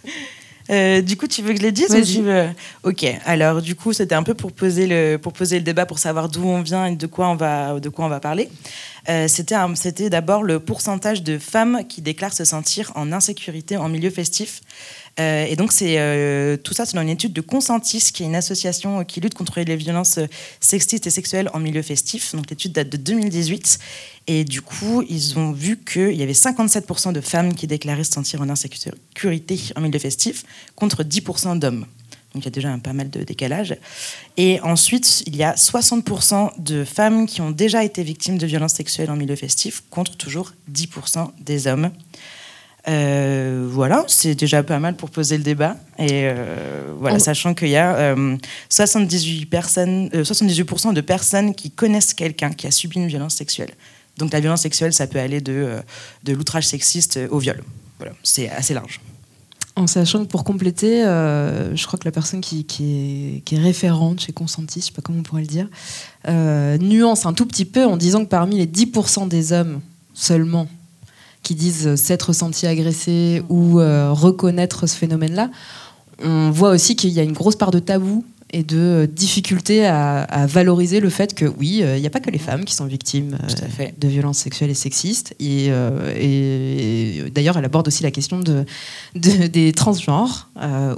Euh, 0.71 1.01
du 1.01 1.17
coup, 1.17 1.27
tu 1.27 1.43
veux 1.43 1.53
que 1.53 1.59
je 1.59 1.63
les 1.63 1.73
dise 1.73 1.95
ou 1.95 2.03
tu 2.03 2.23
veux... 2.23 2.49
Ok. 2.83 3.07
Alors, 3.25 3.63
du 3.63 3.75
coup, 3.75 3.93
c'était 3.93 4.15
un 4.15 4.23
peu 4.23 4.35
pour 4.35 4.53
poser 4.53 4.87
le 4.87 5.17
pour 5.17 5.33
poser 5.33 5.59
le 5.59 5.65
débat, 5.65 5.87
pour 5.87 5.99
savoir 5.99 6.29
d'où 6.29 6.45
on 6.45 6.63
vient 6.63 6.87
et 6.87 6.97
de 6.97 7.07
quoi 7.07 7.29
on 7.29 7.37
va 7.37 7.79
de 7.79 7.89
quoi 7.89 8.05
on 8.05 8.09
va 8.09 8.21
parler. 8.21 8.49
Euh, 9.09 9.29
c'était 9.29 9.55
c'était 9.75 10.11
d'abord 10.11 10.43
le 10.43 10.59
pourcentage 10.59 11.23
de 11.23 11.39
femmes 11.39 11.83
qui 11.89 12.03
déclarent 12.03 12.33
se 12.33 12.45
sentir 12.45 12.93
en 12.97 13.13
insécurité 13.13 13.77
en 13.77 13.89
milieu 13.89 14.11
festif. 14.11 14.61
Euh, 15.19 15.47
et 15.47 15.57
donc, 15.57 15.73
c'est 15.73 15.99
euh, 15.99 16.57
tout 16.57 16.75
ça 16.75 16.85
selon 16.85 17.03
une 17.03 17.09
étude 17.09 17.33
de 17.33 17.41
Consentis, 17.41 18.11
qui 18.13 18.23
est 18.23 18.27
une 18.27 18.35
association 18.35 19.05
qui 19.05 19.21
lutte 19.21 19.35
contre 19.35 19.61
les 19.61 19.77
violences 19.77 20.19
sexistes 20.61 21.07
et 21.07 21.11
sexuelles 21.11 21.51
en 21.55 21.61
milieu 21.61 21.83
festif. 21.83 22.35
Donc, 22.35 22.51
l'étude 22.51 22.73
date 22.73 22.91
de 22.91 22.97
2018. 22.97 23.79
Et 24.27 24.45
du 24.45 24.61
coup, 24.61 25.03
ils 25.09 25.39
ont 25.39 25.53
vu 25.53 25.79
qu'il 25.79 26.15
y 26.15 26.23
avait 26.23 26.33
57% 26.33 27.13
de 27.13 27.21
femmes 27.21 27.55
qui 27.55 27.67
déclaraient 27.67 28.05
se 28.05 28.13
sentir 28.13 28.43
en 28.43 28.49
insécurité 28.49 29.61
en 29.77 29.81
milieu 29.81 29.99
festif, 29.99 30.45
contre 30.75 31.05
10% 31.05 31.59
d'hommes. 31.59 31.87
Donc 32.37 32.43
il 32.45 32.49
y 32.49 32.49
a 32.49 32.51
déjà 32.51 32.71
un 32.71 32.79
pas 32.79 32.93
mal 32.93 33.09
de 33.09 33.23
décalage. 33.23 33.77
Et 34.37 34.61
ensuite, 34.61 35.23
il 35.27 35.37
y 35.37 35.43
a 35.43 35.55
60% 35.55 36.61
de 36.61 36.85
femmes 36.85 37.27
qui 37.27 37.41
ont 37.41 37.51
déjà 37.51 37.83
été 37.83 38.03
victimes 38.03 38.37
de 38.37 38.47
violences 38.47 38.75
sexuelles 38.75 39.11
en 39.11 39.17
milieu 39.17 39.37
festif, 39.37 39.83
contre 39.89 40.19
toujours 40.19 40.53
10% 40.71 41.31
des 41.41 41.67
hommes. 41.67 41.91
Euh, 42.89 43.67
voilà, 43.69 44.05
c'est 44.07 44.35
déjà 44.35 44.63
pas 44.63 44.79
mal 44.79 44.97
pour 44.97 45.11
poser 45.11 45.37
le 45.37 45.43
débat. 45.43 45.77
Et 45.99 46.23
euh, 46.25 46.93
voilà, 46.99 47.19
sachant 47.19 47.55
qu'il 47.55 47.69
y 47.69 47.77
a 47.77 48.15
78%, 48.71 49.43
euh, 49.43 49.47
personnes, 49.47 50.11
78 50.13 50.95
de 50.95 51.01
personnes 51.01 51.55
qui 51.55 51.71
connaissent 51.71 52.15
quelqu'un 52.15 52.51
qui 52.51 52.67
a 52.67 52.71
subi 52.71 52.99
une 52.99 53.09
violence 53.09 53.35
sexuelle. 53.35 53.71
Donc 54.19 54.33
la 54.33 54.41
violence 54.41 54.63
sexuelle, 54.63 54.93
ça 54.93 55.07
peut 55.07 55.19
aller 55.19 55.41
de, 55.41 55.79
de 56.25 56.33
l'outrage 56.33 56.67
sexiste 56.67 57.19
au 57.31 57.39
viol. 57.39 57.63
Voilà, 57.99 58.13
c'est 58.23 58.49
assez 58.51 58.75
large. 58.75 59.01
En 59.79 59.87
sachant 59.87 60.25
que 60.25 60.31
pour 60.31 60.43
compléter, 60.43 61.05
euh, 61.05 61.77
je 61.77 61.87
crois 61.87 61.99
que 61.99 62.07
la 62.07 62.11
personne 62.11 62.41
qui, 62.41 62.65
qui, 62.65 63.43
est, 63.53 63.59
référente 63.59 64.21
chez 64.21 64.33
Consentis, 64.33 64.73
je 64.77 64.79
ne 64.79 64.85
sais 64.85 64.93
pas 64.93 65.03
comment 65.03 65.19
on 65.19 65.23
pourrait 65.23 65.43
le 65.43 65.47
dire, 65.47 65.69
euh, 66.29 66.79
nuance 66.79 67.27
un 67.27 67.35
tout 67.35 67.45
petit 67.45 67.67
peu 67.67 67.85
en 67.85 67.99
disant 67.99 68.25
que 68.25 68.31
parmi 68.31 68.57
les 68.57 68.67
10% 68.67 69.29
des 69.29 69.53
hommes 69.53 69.83
seulement 70.15 70.67
qui 71.47 71.55
disent 71.55 71.95
s'être 71.95 72.33
sentis 72.33 72.67
agressés 72.67 73.43
ou 73.49 73.77
reconnaître 73.77 74.87
ce 74.87 74.97
phénomène-là, 74.97 75.51
on 76.23 76.51
voit 76.51 76.71
aussi 76.71 76.97
qu'il 76.97 77.11
y 77.11 77.21
a 77.21 77.23
une 77.23 77.33
grosse 77.33 77.57
part 77.57 77.71
de 77.71 77.79
tabou 77.79 78.25
et 78.53 78.63
de 78.63 78.79
euh, 78.79 79.07
difficulté 79.07 79.87
à, 79.87 80.47
valoriser 80.47 81.01
le 81.01 81.11
fait 81.11 81.35
que 81.35 81.45
oui, 81.45 81.81
euh, 81.83 81.97
il 81.97 82.01
n'y 82.01 82.07
a 82.07 82.11
pas 82.11 82.21
que 82.21 82.31
les 82.31 82.39
femmes 82.39 82.65
qui 82.65 82.75
sont 82.75 82.87
victimes 82.87 83.37
euh, 83.81 83.87
de 83.99 84.09
violences 84.09 84.39
sexuelles 84.39 84.71
et 84.71 84.75
sexistes. 84.75 85.35
Et, 85.41 85.71
d'ailleurs, 87.35 87.59
elle 87.59 87.65
aborde 87.65 87.89
aussi 87.89 88.03
la 88.03 88.11
question 88.11 88.39
de, 88.39 88.65
des 89.15 89.73
transgenres, 89.73 90.49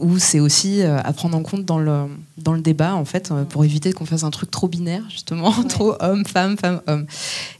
où 0.00 0.18
c'est 0.18 0.40
aussi 0.40 0.82
à 0.82 1.12
prendre 1.12 1.36
en 1.36 1.42
compte 1.42 1.64
dans 1.64 1.78
le, 1.78 2.04
dans 2.36 2.52
le 2.52 2.60
débat, 2.60 2.94
en 2.94 3.04
fait, 3.04 3.32
pour 3.48 3.64
éviter 3.64 3.92
qu'on 3.92 4.04
fasse 4.04 4.24
un 4.24 4.30
truc 4.30 4.50
trop 4.50 4.68
binaire, 4.68 5.02
justement, 5.08 5.50
trop 5.68 5.94
homme, 6.00 6.24
femme, 6.26 6.56
femme, 6.58 6.80
homme. 6.86 7.06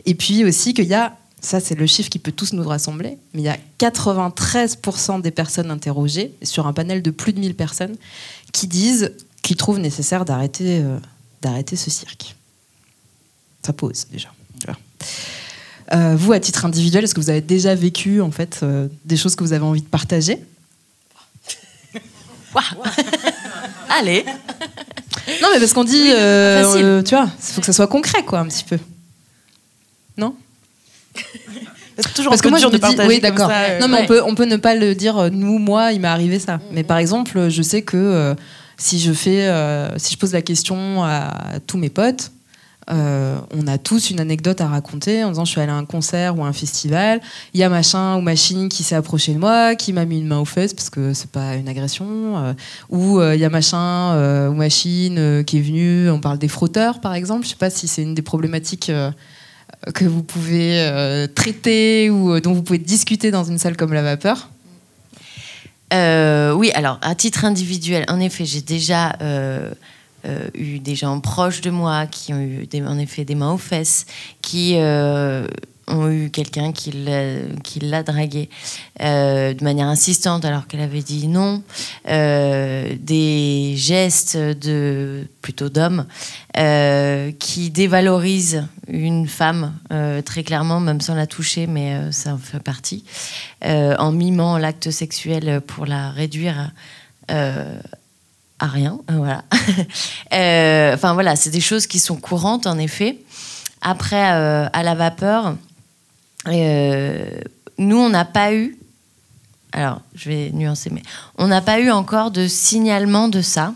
Et 0.05 0.15
puis 0.15 0.45
aussi 0.45 0.75
qu'il 0.75 0.87
y 0.87 0.95
a 0.95 1.17
ça, 1.41 1.61
c'est 1.61 1.75
le 1.75 1.87
chiffre 1.87 2.11
qui 2.11 2.19
peut 2.19 2.33
tous 2.33 2.53
nous 2.53 2.67
rassembler. 2.67 3.17
Mais 3.33 3.43
il 3.43 3.45
y 3.45 3.49
a 3.49 3.59
93% 3.79 5.21
des 5.21 5.31
personnes 5.31 5.71
interrogées, 5.71 6.33
sur 6.43 6.67
un 6.67 6.73
panel 6.73 7.03
de 7.03 7.11
plus 7.11 7.33
de 7.33 7.41
1000 7.41 7.55
personnes, 7.55 7.97
qui 8.53 8.67
disent 8.67 9.13
qui 9.43 9.55
trouve 9.57 9.79
nécessaire 9.79 10.25
d'arrêter 10.25 10.81
euh, 10.81 10.99
d'arrêter 11.41 11.77
ce 11.77 11.91
cirque. 11.91 12.37
Ça 13.63 13.73
pose 13.73 14.07
déjà. 14.11 14.29
Euh, 15.95 16.17
vous, 16.17 16.33
à 16.33 16.41
titre 16.41 16.67
individuel, 16.67 17.05
est-ce 17.05 17.15
que 17.15 17.21
vous 17.21 17.31
avez 17.31 17.41
déjà 17.41 17.75
vécu 17.75 18.21
en 18.21 18.31
fait 18.31 18.61
euh, 18.63 18.89
des 19.07 19.17
choses 19.17 19.37
que 19.37 19.45
vous 19.45 19.55
avez 19.55 19.65
envie 19.65 19.81
de 19.81 19.87
partager? 19.87 20.45
Allez. 23.89 24.25
Non, 25.43 25.49
mais 25.53 25.61
parce 25.61 25.75
qu'on 25.75 25.85
dit, 25.85 26.05
tu 26.05 27.15
vois, 27.15 27.29
il 27.29 27.53
faut 27.53 27.61
que 27.61 27.67
ça 27.67 27.75
soit 27.75 27.87
concret, 27.87 28.25
quoi, 28.25 28.39
un 28.39 28.47
petit 28.47 28.65
peu. 28.65 28.79
C'est 31.99 32.15
toujours 32.15 32.31
parce 32.31 32.43
que 32.43 32.49
moi, 32.49 32.59
je 32.59 32.69
de 32.69 32.77
partager 32.77 33.09
oui, 33.09 33.21
d'accord. 33.21 33.51
non, 33.81 33.89
mais 33.89 34.03
on 34.03 34.07
peut, 34.07 34.23
on 34.25 34.35
peut 34.37 34.45
ne 34.45 34.57
pas 34.57 34.77
le 34.77 34.95
dire. 34.95 35.31
Nous, 35.33 35.59
moi, 35.59 35.93
il 35.93 36.01
m'est 36.01 36.09
arrivé 36.09 36.39
ça. 36.39 36.61
Mais 36.71 36.85
par 36.85 36.99
exemple, 36.99 37.49
je 37.49 37.63
sais 37.63 37.83
que 37.83 38.37
si 38.79 39.01
je 39.01 39.13
fais, 39.13 39.49
euh, 39.49 39.99
si 39.99 40.15
je 40.15 40.19
pose 40.19 40.33
la 40.33 40.43
question 40.43 41.03
à 41.03 41.59
tous 41.67 41.77
mes 41.77 41.91
potes, 41.91 42.31
euh, 42.91 43.39
on 43.53 43.67
a 43.67 43.77
tous 43.77 44.09
une 44.09 44.19
anecdote 44.19 44.63
à 44.63 44.67
raconter 44.69 45.23
en 45.23 45.31
disant 45.31 45.45
je 45.45 45.51
suis 45.51 45.61
allé 45.61 45.71
à 45.71 45.75
un 45.75 45.85
concert 45.85 46.39
ou 46.39 46.45
à 46.45 46.47
un 46.47 46.55
festival, 46.55 47.21
il 47.53 47.61
y 47.61 47.63
a 47.63 47.69
machin 47.69 48.17
ou 48.17 48.23
machine 48.23 48.71
qui 48.71 48.83
s'est 48.83 48.95
approché 48.95 49.35
de 49.35 49.39
moi, 49.39 49.75
qui 49.75 49.93
m'a 49.93 50.07
mis 50.07 50.21
une 50.21 50.27
main 50.27 50.39
aux 50.39 50.47
fesses 50.47 50.73
parce 50.73 50.89
que 50.89 51.13
c'est 51.13 51.31
pas 51.31 51.57
une 51.57 51.69
agression, 51.69 52.07
euh, 52.39 52.55
ou 52.89 53.21
il 53.21 53.39
y 53.39 53.45
a 53.45 53.51
machin 53.51 54.49
ou 54.49 54.55
machine 54.55 55.45
qui 55.45 55.59
est 55.59 55.61
venu, 55.61 56.09
on 56.09 56.21
parle 56.21 56.39
des 56.39 56.49
frotteurs 56.49 57.01
par 57.01 57.13
exemple, 57.13 57.45
je 57.45 57.51
sais 57.51 57.57
pas 57.57 57.69
si 57.69 57.89
c'est 57.89 58.03
une 58.03 58.15
des 58.15 58.23
problématiques 58.23 58.91
que 59.95 60.05
vous 60.05 60.23
pouvez 60.23 61.27
traiter 61.35 62.11
ou 62.11 62.41
dont 62.41 62.53
vous 62.53 62.63
pouvez 62.63 62.79
discuter 62.79 63.31
dans 63.31 63.45
une 63.45 63.59
salle 63.59 63.77
comme 63.77 63.93
la 63.93 64.03
vapeur. 64.03 64.49
Euh, 65.93 66.53
oui, 66.53 66.71
alors 66.75 66.99
à 67.03 67.15
titre 67.15 67.45
individuel, 67.45 68.05
en 68.09 68.21
effet, 68.21 68.45
j'ai 68.45 68.61
déjà 68.61 69.17
euh, 69.23 69.71
eu 70.55 70.79
des 70.79 70.95
gens 70.95 71.19
proches 71.21 71.61
de 71.61 71.71
moi 71.71 72.07
qui 72.07 72.35
ont 72.35 72.41
eu 72.41 72.69
en 72.85 72.99
effet 72.99 73.25
des 73.25 73.35
mains 73.35 73.53
aux 73.53 73.59
fesses, 73.59 74.07
qui 74.43 74.75
ont 75.89 76.11
eu 76.11 76.31
quelqu'un 76.31 76.73
qui 76.73 76.91
l'a 76.93 78.03
dragué 78.03 78.49
euh, 79.01 79.55
de 79.55 79.65
manière 79.65 79.87
insistante 79.87 80.45
alors 80.45 80.67
qu'elle 80.67 80.81
avait 80.81 81.03
dit 81.03 81.29
non, 81.29 81.63
euh, 82.09 82.95
des 83.01 83.75
gestes 83.77 84.37
de 84.37 85.27
plutôt 85.41 85.69
d'hommes 85.69 86.07
euh, 86.57 87.33
qui 87.39 87.71
dévalorisent 87.71 88.67
une 88.89 89.29
femme 89.29 89.75
très 90.25 90.43
clairement, 90.43 90.81
même 90.81 91.01
sans 91.01 91.15
la 91.15 91.27
toucher, 91.27 91.67
mais 91.67 92.11
ça 92.11 92.35
en 92.35 92.39
fait 92.39 92.61
partie, 92.61 93.05
en 93.63 94.13
mimant 94.13 94.57
l'acte 94.57 94.91
sexuel 94.91 95.61
pour 95.67 95.85
la 95.85 96.11
réduire 96.11 96.73
à 97.29 98.67
rien, 98.67 98.99
voilà. 99.09 99.45
Enfin 100.95 101.13
voilà, 101.13 101.37
c'est 101.37 101.51
des 101.51 101.61
choses 101.61 101.87
qui 101.87 101.99
sont 101.99 102.17
courantes 102.17 102.67
en 102.67 102.79
effet. 102.79 103.19
Après, 103.83 104.25
à 104.25 104.83
la 104.83 104.95
vapeur, 104.95 105.55
nous, 106.47 107.97
on 107.97 108.09
n'a 108.09 108.25
pas 108.25 108.55
eu, 108.55 108.77
alors 109.73 110.01
je 110.15 110.29
vais 110.29 110.51
nuancer, 110.53 110.91
mais 110.91 111.03
on 111.37 111.47
n'a 111.47 111.61
pas 111.61 111.81
eu 111.81 111.91
encore 111.91 112.31
de 112.31 112.47
signalement 112.47 113.29
de 113.29 113.43
ça. 113.43 113.75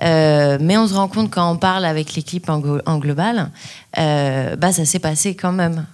Euh, 0.00 0.58
mais 0.60 0.76
on 0.76 0.86
se 0.86 0.94
rend 0.94 1.08
compte 1.08 1.30
quand 1.30 1.50
on 1.50 1.56
parle 1.56 1.84
avec 1.84 2.14
l'équipe 2.14 2.48
en, 2.48 2.60
global, 2.98 3.50
euh, 3.98 4.54
bah 4.54 4.70
ça 4.70 4.84
s'est 4.84 5.00
passé 5.00 5.34
quand 5.34 5.50
même. 5.50 5.86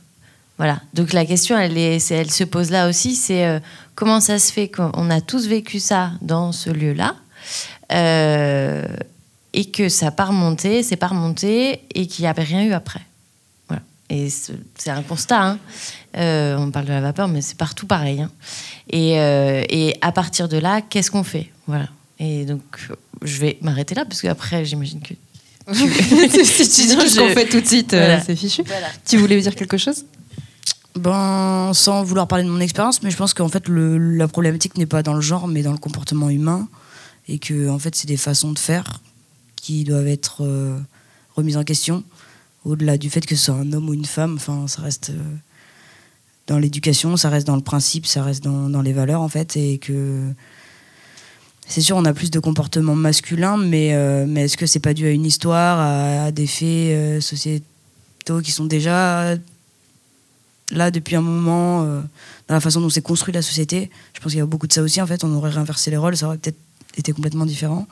Voilà. 0.58 0.80
Donc 0.92 1.14
la 1.14 1.24
question, 1.24 1.58
elle, 1.58 1.78
elle 1.78 2.30
se 2.30 2.44
pose 2.44 2.70
là 2.70 2.86
aussi, 2.88 3.14
c'est 3.14 3.60
comment 3.94 4.20
ça 4.20 4.38
se 4.38 4.52
fait 4.52 4.68
qu'on 4.68 5.10
a 5.10 5.20
tous 5.22 5.46
vécu 5.46 5.80
ça 5.80 6.10
dans 6.20 6.52
ce 6.52 6.68
lieu-là 6.68 7.14
et 9.54 9.70
que 9.70 9.88
ça 9.88 10.10
remonté, 10.10 10.82
c'est 10.82 10.96
pas 10.96 11.06
remonté 11.06 11.80
et 11.94 12.06
qu'il 12.06 12.24
n'y 12.24 12.28
avait 12.28 12.42
rien 12.42 12.62
eu 12.64 12.72
après. 12.72 13.00
Et 14.10 14.28
c'est 14.28 14.90
un 14.90 15.02
constat. 15.02 15.42
Hein. 15.42 15.58
Euh, 16.16 16.56
on 16.58 16.70
parle 16.70 16.86
de 16.86 16.92
la 16.92 17.00
vapeur, 17.00 17.28
mais 17.28 17.40
c'est 17.40 17.56
partout 17.56 17.86
pareil. 17.86 18.20
Hein. 18.20 18.30
Et, 18.90 19.18
euh, 19.18 19.64
et, 19.68 19.96
à 20.02 20.12
partir 20.12 20.48
de 20.48 20.58
là, 20.58 20.82
qu'est-ce 20.82 21.10
qu'on 21.10 21.24
fait? 21.24 21.50
Voilà. 21.66 21.88
Et 22.18 22.44
donc, 22.44 22.62
je 23.22 23.38
vais 23.38 23.58
m'arrêter 23.62 23.94
là, 23.94 24.04
parce 24.04 24.20
qu'après, 24.20 24.64
j'imagine 24.64 25.00
que. 25.00 25.14
si 25.74 26.68
tu 26.68 26.86
dis 26.86 26.88
ce 27.08 27.18
qu'on 27.18 27.30
fait 27.30 27.48
tout 27.48 27.60
de 27.60 27.66
suite, 27.66 27.94
euh, 27.94 28.18
c'est 28.24 28.36
fichu. 28.36 28.62
Tu 29.06 29.16
voulais 29.16 29.40
dire 29.40 29.54
quelque 29.54 29.78
chose? 29.78 30.04
Ben, 30.96 31.72
sans 31.72 32.04
vouloir 32.04 32.28
parler 32.28 32.44
de 32.44 32.50
mon 32.50 32.60
expérience, 32.60 33.02
mais 33.02 33.10
je 33.10 33.16
pense 33.16 33.32
qu'en 33.32 33.48
fait, 33.48 33.68
le, 33.68 33.96
la 34.16 34.28
problématique 34.28 34.76
n'est 34.76 34.86
pas 34.86 35.02
dans 35.02 35.14
le 35.14 35.22
genre, 35.22 35.48
mais 35.48 35.62
dans 35.62 35.72
le 35.72 35.78
comportement 35.78 36.28
humain. 36.28 36.68
Et 37.26 37.38
que, 37.38 37.70
en 37.70 37.78
fait, 37.78 37.94
c'est 37.94 38.06
des 38.06 38.18
façons 38.18 38.52
de 38.52 38.58
faire 38.58 39.00
qui 39.56 39.84
doivent 39.84 40.08
être 40.08 40.46
remises 41.34 41.56
en 41.56 41.64
question 41.64 42.04
au-delà 42.64 42.96
du 42.98 43.10
fait 43.10 43.24
que 43.24 43.36
ce 43.36 43.46
soit 43.46 43.54
un 43.54 43.72
homme 43.72 43.88
ou 43.88 43.94
une 43.94 44.04
femme, 44.04 44.34
enfin, 44.36 44.66
ça 44.66 44.82
reste 44.82 45.10
euh, 45.10 45.36
dans 46.46 46.58
l'éducation, 46.58 47.16
ça 47.16 47.28
reste 47.28 47.46
dans 47.46 47.56
le 47.56 47.62
principe, 47.62 48.06
ça 48.06 48.22
reste 48.22 48.42
dans, 48.42 48.82
les 48.82 48.92
valeurs 48.92 49.20
en 49.20 49.28
fait, 49.28 49.56
et 49.56 49.78
que 49.78 50.20
c'est 51.66 51.80
sûr 51.80 51.96
on 51.96 52.04
a 52.04 52.12
plus 52.12 52.30
de 52.30 52.38
comportements 52.38 52.94
masculins, 52.94 53.56
mais, 53.56 53.94
euh, 53.94 54.26
mais 54.26 54.42
est-ce 54.42 54.56
que 54.56 54.66
c'est 54.66 54.80
pas 54.80 54.94
dû 54.94 55.06
à 55.06 55.10
une 55.10 55.26
histoire, 55.26 55.78
à, 55.78 56.32
des 56.32 56.46
faits 56.46 56.66
euh, 56.68 57.20
sociétaux 57.20 58.40
qui 58.42 58.52
sont 58.52 58.64
déjà 58.64 59.34
là 60.70 60.90
depuis 60.90 61.16
un 61.16 61.20
moment 61.20 61.84
dans 61.84 62.54
la 62.54 62.60
façon 62.60 62.80
dont 62.80 62.88
c'est 62.88 63.02
construit 63.02 63.34
la 63.34 63.42
société? 63.42 63.90
Je 64.14 64.20
pense 64.20 64.32
qu'il 64.32 64.38
y 64.38 64.42
a 64.42 64.46
beaucoup 64.46 64.66
de 64.66 64.72
ça 64.72 64.82
aussi 64.82 65.00
en 65.02 65.06
fait. 65.06 65.22
On 65.24 65.34
aurait 65.34 65.50
réinversé 65.50 65.90
les 65.90 65.98
rôles, 65.98 66.16
ça 66.16 66.26
aurait 66.26 66.38
peut-être 66.38 66.58
été 66.96 67.12
complètement 67.12 67.44
différent. 67.44 67.86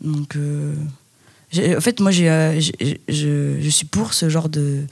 Donc 0.00 0.36
en 1.58 1.80
fait, 1.80 2.00
moi, 2.00 2.12
euh, 2.12 2.60
je, 3.08 3.68
suis 3.70 3.86
pour 3.86 4.14
ce 4.14 4.28
genre 4.28 4.48
de, 4.48 4.82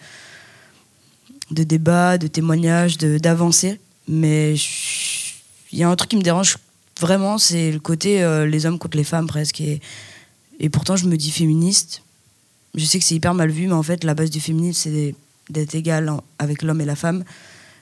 de 1.51 1.63
débat, 1.65 2.19
de 2.19 2.27
témoignage, 2.27 2.99
d'avancée. 2.99 3.81
Mais 4.09 4.55
il 5.73 5.79
y 5.79 5.83
a 5.83 5.89
un 5.89 5.97
truc 5.97 6.11
qui 6.11 6.17
me 6.17 6.23
dérange 6.23 6.57
vraiment, 7.01 7.39
c'est 7.39 7.73
le 7.73 7.81
côté 7.81 8.23
euh, 8.23 8.47
les 8.47 8.67
hommes 8.67 8.79
contre 8.79 8.97
les 8.97 9.05
femmes 9.05 9.27
presque. 9.27 9.61
Et, 9.61 9.81
et 10.61 10.69
pourtant, 10.69 10.97
je 10.97 11.07
me 11.07 11.17
dis 11.17 11.31
féministe. 11.31 12.03
Je 12.75 12.85
sais 12.85 12.99
que 12.99 13.05
c'est 13.05 13.15
hyper 13.15 13.35
mal 13.35 13.51
vu, 13.51 13.67
mais 13.67 13.75
en 13.75 13.83
fait, 13.83 14.05
la 14.05 14.15
base 14.15 14.31
du 14.31 14.41
féminisme, 14.41 14.91
c'est 14.91 15.15
d'être 15.51 15.75
égal 15.75 16.11
avec 16.39 16.63
l'homme 16.63 16.81
et 16.81 16.85
la 16.85 16.97
femme. 16.97 17.25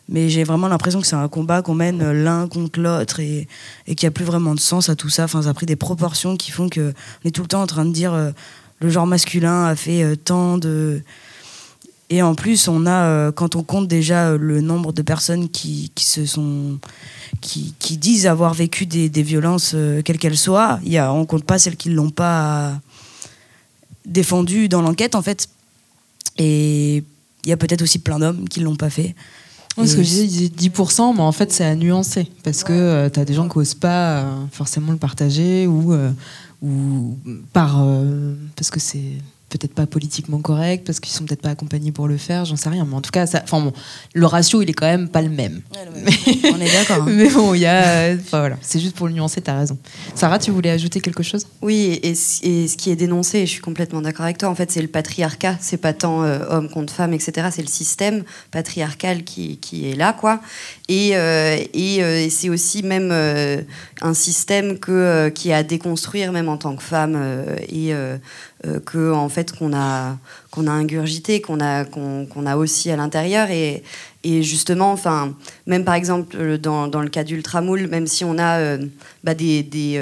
Mais 0.09 0.29
j'ai 0.29 0.43
vraiment 0.43 0.67
l'impression 0.67 1.01
que 1.01 1.07
c'est 1.07 1.15
un 1.15 1.29
combat 1.29 1.63
qu'on 1.63 1.75
mène 1.75 2.11
l'un 2.11 2.49
contre 2.49 2.81
l'autre 2.81 3.21
et, 3.21 3.47
et 3.87 3.95
qu'il 3.95 4.07
n'y 4.07 4.09
a 4.09 4.11
plus 4.11 4.25
vraiment 4.25 4.57
de 4.57 4.61
sens 4.61 4.89
à 4.89 4.97
tout 4.97 5.09
ça. 5.09 5.25
Enfin, 5.25 5.43
ça 5.43 5.51
a 5.51 5.55
pris 5.55 5.67
des 5.67 5.77
proportions 5.77 6.37
qui 6.37 6.51
font 6.51 6.69
qu'on 6.69 6.93
est 7.25 7.31
tout 7.31 7.43
le 7.43 7.49
temps 7.49 7.63
en 7.63 7.67
train 7.69 7.85
de 7.85 7.93
dire 7.93 8.13
euh, 8.13 8.33
le 8.81 8.89
genre 8.89 9.07
masculin 9.07 9.67
a 9.67 9.77
fait 9.77 10.03
euh, 10.03 10.17
tant 10.17 10.59
de. 10.59 11.03
Et 12.09 12.23
en 12.23 12.35
plus, 12.35 12.67
on 12.67 12.87
a, 12.87 13.05
euh, 13.05 13.33
quand 13.33 13.55
on 13.55 13.63
compte 13.63 13.87
déjà 13.87 14.31
euh, 14.31 14.39
le 14.39 14.61
nombre 14.61 14.93
de 14.93 15.03
personnes 15.03 15.49
qui, 15.49 15.93
qui 15.95 16.05
se 16.05 16.27
sont. 16.27 16.79
Qui, 17.41 17.75
qui, 17.79 17.97
disent 17.97 18.27
avoir 18.27 18.53
vécu 18.53 18.85
des, 18.85 19.09
des 19.09 19.23
violences, 19.23 19.75
quelles 20.05 20.19
qu'elles 20.19 20.37
soient, 20.37 20.79
y 20.85 20.99
a, 20.99 21.11
on 21.11 21.25
compte 21.25 21.45
pas 21.45 21.59
celles 21.59 21.77
qui 21.77 21.89
ne 21.89 21.95
l'ont 21.95 22.11
pas 22.11 22.79
défendu 24.05 24.69
dans 24.69 24.83
l'enquête, 24.83 25.15
en 25.15 25.23
fait. 25.23 25.49
Et 26.37 26.97
il 27.45 27.49
y 27.49 27.53
a 27.53 27.57
peut-être 27.57 27.81
aussi 27.81 27.99
plein 27.99 28.19
d'hommes 28.19 28.47
qui 28.47 28.61
ne 28.61 28.67
l'ont 28.67 28.77
pas 28.77 28.91
fait. 28.91 29.15
Oui, 29.79 29.89
ce 29.89 29.97
que 29.97 30.03
je 30.03 30.09
disais 30.09 30.49
10%, 30.49 31.15
mais 31.15 31.23
en 31.23 31.33
fait, 31.33 31.51
c'est 31.51 31.65
à 31.65 31.75
nuancer. 31.75 32.31
Parce 32.43 32.63
que 32.63 33.09
tu 33.09 33.19
as 33.19 33.25
des 33.25 33.33
gens 33.33 33.49
qui 33.49 33.57
n'osent 33.57 33.73
pas 33.73 34.27
forcément 34.53 34.93
le 34.93 34.99
partager 34.99 35.67
ou 35.67 35.95
ou 36.63 37.19
par 37.53 37.83
euh, 37.83 38.35
parce 38.57 38.71
que 38.71 38.81
c'est 38.81 39.19
peut-être 39.51 39.75
pas 39.75 39.87
politiquement 39.87 40.41
correct, 40.41 40.87
parce 40.87 41.01
qu'ils 41.01 41.13
sont 41.13 41.25
peut-être 41.25 41.43
pas 41.43 41.51
accompagnés 41.51 41.93
pour 41.93 42.09
le 42.09 42.17
faire, 42.17 42.45
j'en 42.45 42.57
sais 42.57 42.69
rien. 42.69 42.87
Mais 42.89 42.95
en 42.95 43.01
tout 43.01 43.11
cas, 43.11 43.27
ça, 43.27 43.43
bon, 43.51 43.73
le 44.15 44.27
ratio, 44.27 44.63
il 44.63 44.71
est 44.71 44.73
quand 44.73 44.87
même 44.87 45.09
pas 45.09 45.21
le 45.21 45.29
même. 45.29 45.61
On 46.45 46.61
est 46.61 46.73
d'accord. 46.73 47.03
Hein. 47.03 47.07
Mais 47.11 47.29
bon, 47.29 47.55
il 47.55 47.61
y 47.61 47.67
a, 47.67 48.15
voilà, 48.31 48.57
c'est 48.63 48.81
juste 48.81 48.97
pour 48.97 49.09
le 49.09 49.13
nuancer, 49.13 49.43
tu 49.43 49.51
as 49.51 49.59
raison. 49.59 49.77
Sarah, 50.15 50.39
tu 50.39 50.53
voulais 50.53 50.71
ajouter 50.71 51.01
quelque 51.01 51.23
chose? 51.23 51.47
Oui, 51.61 51.99
et, 52.03 52.15
ce 52.15 52.77
qui 52.77 52.91
est 52.91 52.97
dénoncé, 52.97 53.39
et 53.39 53.47
je 53.47 53.51
suis 53.51 53.61
complètement 53.61 54.01
d'accord 54.01 54.25
avec 54.25 54.39
toi, 54.39 54.49
en 54.49 54.55
fait, 54.55 54.71
c'est 54.71 54.83
le 54.83 54.89
patriarcat. 54.89 55.57
C'est 55.61 55.77
pas 55.77 55.93
tant 55.93 56.23
euh, 56.23 56.39
homme 56.49 56.71
contre 56.71 56.93
femme, 56.93 57.13
etc. 57.13 57.49
C'est 57.51 57.63
le 57.63 57.69
système 57.69 58.23
patriarcal 58.53 59.25
qui, 59.25 59.59
qui, 59.59 59.91
est 59.91 59.97
là, 59.97 60.13
quoi. 60.13 60.41
Et, 60.89 61.17
euh, 61.17 61.59
et, 61.75 62.31
c'est 62.31 62.49
aussi 62.49 62.85
même 62.85 63.11
un 63.11 64.15
système 64.15 64.79
que, 64.79 65.29
qui 65.31 65.51
est 65.51 65.55
à 65.55 65.65
déconstruire, 65.65 66.31
même 66.31 66.49
en 66.49 66.57
tant 66.57 66.77
que 66.77 66.83
femme. 66.83 67.19
et 67.69 67.93
euh, 68.67 69.29
fait 69.29 69.57
qu'on 69.57 69.73
a 69.75 70.17
qu'on 70.51 70.67
a 70.67 70.73
ingurgité, 70.73 71.41
qu'on 71.41 71.61
a 71.61 71.85
qu'on 71.85 72.47
a 72.47 72.57
aussi 72.57 72.91
à 72.91 72.97
l'intérieur 72.97 73.51
et, 73.51 73.83
et 74.23 74.43
justement, 74.43 74.93
enfin, 74.93 75.35
même 75.67 75.85
par 75.85 75.95
exemple 75.95 76.37
euh, 76.39 76.59
dans, 76.59 76.89
dans 76.89 77.01
le 77.01 77.09
cas 77.09 77.25
d'Ultramoul, 77.25 77.87
même 77.87 78.07
si 78.07 78.25
on 78.25 78.37
a 78.37 78.59
euh, 78.59 78.79
bah, 79.25 79.35
des, 79.35 79.63
des 79.63 79.95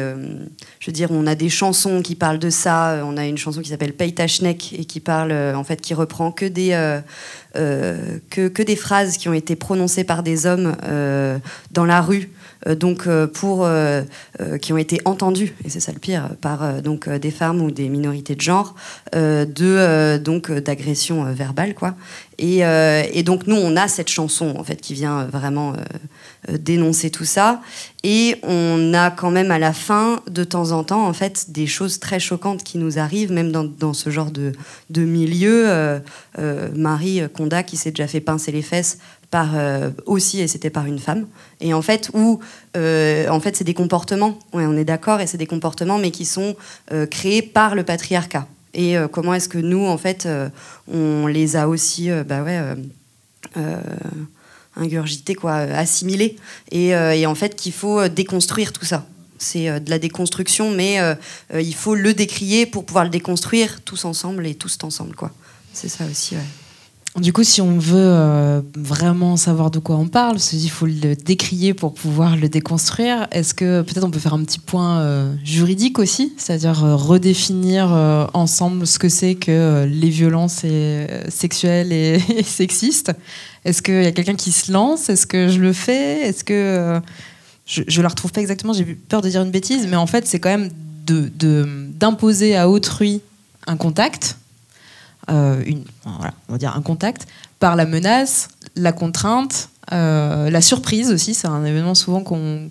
je 0.80 0.86
veux 0.86 0.92
dire, 0.92 1.10
on 1.12 1.26
a 1.26 1.34
des 1.34 1.48
chansons 1.48 2.02
qui 2.02 2.14
parlent 2.14 2.38
de 2.38 2.50
ça. 2.50 3.02
On 3.04 3.16
a 3.16 3.26
une 3.26 3.38
chanson 3.38 3.60
qui 3.60 3.68
s'appelle 3.68 3.92
Peytachnek 3.92 4.72
et 4.72 4.84
qui 4.84 5.00
parle 5.00 5.32
en 5.32 5.64
fait 5.64 5.80
qui 5.80 5.94
reprend 5.94 6.32
que 6.32 6.46
des 6.46 7.00
que, 7.54 8.48
que 8.48 8.62
des 8.62 8.76
phrases 8.76 9.18
qui 9.18 9.28
ont 9.28 9.34
été 9.34 9.56
prononcées 9.56 10.04
par 10.04 10.22
des 10.22 10.46
hommes 10.46 10.74
dans 11.72 11.84
la 11.84 12.00
rue 12.00 12.28
euh, 12.28 12.37
donc 12.66 13.06
euh, 13.06 13.26
pour 13.26 13.64
euh, 13.64 14.02
qui 14.60 14.72
ont 14.72 14.78
été 14.78 15.00
entendus 15.04 15.54
et 15.64 15.70
c'est 15.70 15.80
ça 15.80 15.92
le 15.92 15.98
pire 15.98 16.30
par 16.40 16.82
donc 16.82 17.08
des 17.08 17.30
femmes 17.30 17.60
ou 17.60 17.70
des 17.70 17.88
minorités 17.88 18.34
de 18.34 18.40
genre 18.40 18.74
de 19.12 20.16
donc 20.18 20.50
d'agression 20.50 21.24
verbale 21.32 21.74
quoi. 21.74 21.94
Et, 22.38 22.62
donc 23.24 23.46
nous 23.46 23.56
on 23.56 23.76
a 23.76 23.88
cette 23.88 24.08
chanson 24.08 24.54
en 24.56 24.64
fait 24.64 24.80
qui 24.80 24.94
vient 24.94 25.24
vraiment 25.24 25.74
dénoncer 26.48 27.10
tout 27.10 27.24
ça. 27.24 27.60
Et 28.04 28.36
on 28.44 28.94
a 28.94 29.10
quand 29.10 29.30
même 29.30 29.50
à 29.50 29.58
la 29.58 29.72
fin 29.72 30.20
de 30.30 30.44
temps 30.44 30.70
en 30.70 30.84
temps 30.84 31.06
en 31.06 31.12
fait 31.12 31.50
des 31.50 31.66
choses 31.66 31.98
très 31.98 32.20
choquantes 32.20 32.62
qui 32.62 32.78
nous 32.78 32.98
arrivent 32.98 33.32
même 33.32 33.50
dans, 33.50 33.64
dans 33.64 33.92
ce 33.92 34.10
genre 34.10 34.30
de, 34.30 34.52
de 34.90 35.02
milieu. 35.02 36.00
Marie 36.74 37.22
Conda 37.34 37.62
qui 37.62 37.76
s'est 37.76 37.90
déjà 37.90 38.06
fait 38.06 38.20
pincer 38.20 38.52
les 38.52 38.62
fesses 38.62 38.98
par 39.30 39.56
euh, 39.56 39.90
aussi 40.06 40.40
et 40.40 40.48
c'était 40.48 40.70
par 40.70 40.86
une 40.86 40.98
femme. 40.98 41.26
Et 41.60 41.74
en 41.74 41.82
fait 41.82 42.10
où 42.14 42.40
euh, 42.76 43.28
en 43.28 43.40
fait 43.40 43.56
c'est 43.56 43.64
des 43.64 43.74
comportements. 43.74 44.38
On 44.52 44.76
est 44.76 44.84
d'accord 44.84 45.20
et 45.20 45.26
c'est 45.26 45.38
des 45.38 45.46
comportements 45.46 45.98
mais 45.98 46.10
qui 46.10 46.24
sont 46.24 46.56
euh, 46.92 47.06
créés 47.06 47.42
par 47.42 47.74
le 47.74 47.82
patriarcat. 47.82 48.46
Et 48.74 48.96
comment 49.12 49.32
est-ce 49.32 49.48
que 49.48 49.58
nous 49.58 49.86
en 49.86 49.96
fait 49.96 50.28
on 50.92 51.26
les 51.26 51.56
a 51.56 51.68
aussi 51.68 52.10
bah 52.26 52.44
ingurgités 54.76 55.34
quoi 55.34 55.54
assimilés. 55.54 56.36
Et, 56.70 56.88
et 56.88 57.26
en 57.26 57.34
fait 57.34 57.56
qu'il 57.56 57.72
faut 57.72 58.06
déconstruire 58.08 58.74
tout 58.74 58.84
ça. 58.84 59.06
C'est 59.38 59.80
de 59.80 59.90
la 59.90 59.98
déconstruction 59.98 60.70
mais 60.70 60.98
il 61.54 61.74
faut 61.74 61.94
le 61.94 62.12
décrier 62.12 62.66
pour 62.66 62.84
pouvoir 62.84 63.04
le 63.04 63.10
déconstruire 63.10 63.80
tous 63.80 64.04
ensemble 64.04 64.46
et 64.46 64.54
tous 64.54 64.76
ensemble 64.82 65.16
quoi. 65.16 65.32
C'est 65.72 65.88
ça 65.88 66.04
aussi. 66.04 66.36
Du 67.20 67.32
coup, 67.32 67.42
si 67.42 67.60
on 67.60 67.78
veut 67.78 67.96
euh, 67.96 68.60
vraiment 68.76 69.36
savoir 69.36 69.70
de 69.70 69.78
quoi 69.78 69.96
on 69.96 70.06
parle, 70.06 70.38
il 70.52 70.68
faut 70.68 70.86
le 70.86 71.16
décrier 71.16 71.74
pour 71.74 71.94
pouvoir 71.94 72.36
le 72.36 72.48
déconstruire. 72.48 73.26
Est-ce 73.32 73.54
que 73.54 73.82
peut-être 73.82 74.04
on 74.04 74.10
peut 74.10 74.18
faire 74.18 74.34
un 74.34 74.44
petit 74.44 74.58
point 74.58 75.00
euh, 75.00 75.34
juridique 75.42 75.98
aussi, 75.98 76.32
c'est-à-dire 76.36 76.84
euh, 76.84 76.94
redéfinir 76.94 77.88
ensemble 78.34 78.86
ce 78.86 78.98
que 78.98 79.08
c'est 79.08 79.34
que 79.34 79.84
les 79.84 80.10
violences 80.10 80.64
sexuelles 81.28 81.92
et, 81.92 82.20
sexistes? 82.44 83.12
Est-ce 83.64 83.82
qu'il 83.82 84.02
y 84.02 84.06
a 84.06 84.12
quelqu'un 84.12 84.36
qui 84.36 84.52
se 84.52 84.70
lance? 84.70 85.08
Est-ce 85.08 85.26
que 85.26 85.48
je 85.48 85.60
le 85.60 85.72
fais? 85.72 86.28
Est-ce 86.28 86.44
que 86.44 87.00
je, 87.66 87.82
ne 87.82 88.02
la 88.02 88.08
retrouve 88.08 88.32
pas 88.32 88.40
exactement? 88.40 88.72
J'ai 88.72 88.84
peur 88.84 89.22
de 89.22 89.28
dire 89.28 89.42
une 89.42 89.50
bêtise, 89.50 89.86
mais 89.88 89.96
en 89.96 90.06
fait, 90.06 90.26
c'est 90.26 90.38
quand 90.38 90.56
même 90.56 90.70
d'imposer 91.06 92.56
à 92.56 92.68
autrui 92.68 93.22
un 93.66 93.76
contact 93.76 94.36
une, 95.28 95.84
voilà, 96.04 96.32
on 96.48 96.52
va 96.52 96.58
dire 96.58 96.74
un 96.76 96.82
contact, 96.82 97.26
par 97.58 97.76
la 97.76 97.86
menace, 97.86 98.48
la 98.76 98.92
contrainte, 98.92 99.70
euh, 99.92 100.50
la 100.50 100.60
surprise 100.60 101.10
aussi, 101.10 101.34
c'est 101.34 101.48
un 101.48 101.64
événement 101.64 101.94
souvent 101.94 102.22
qu'on, 102.22 102.68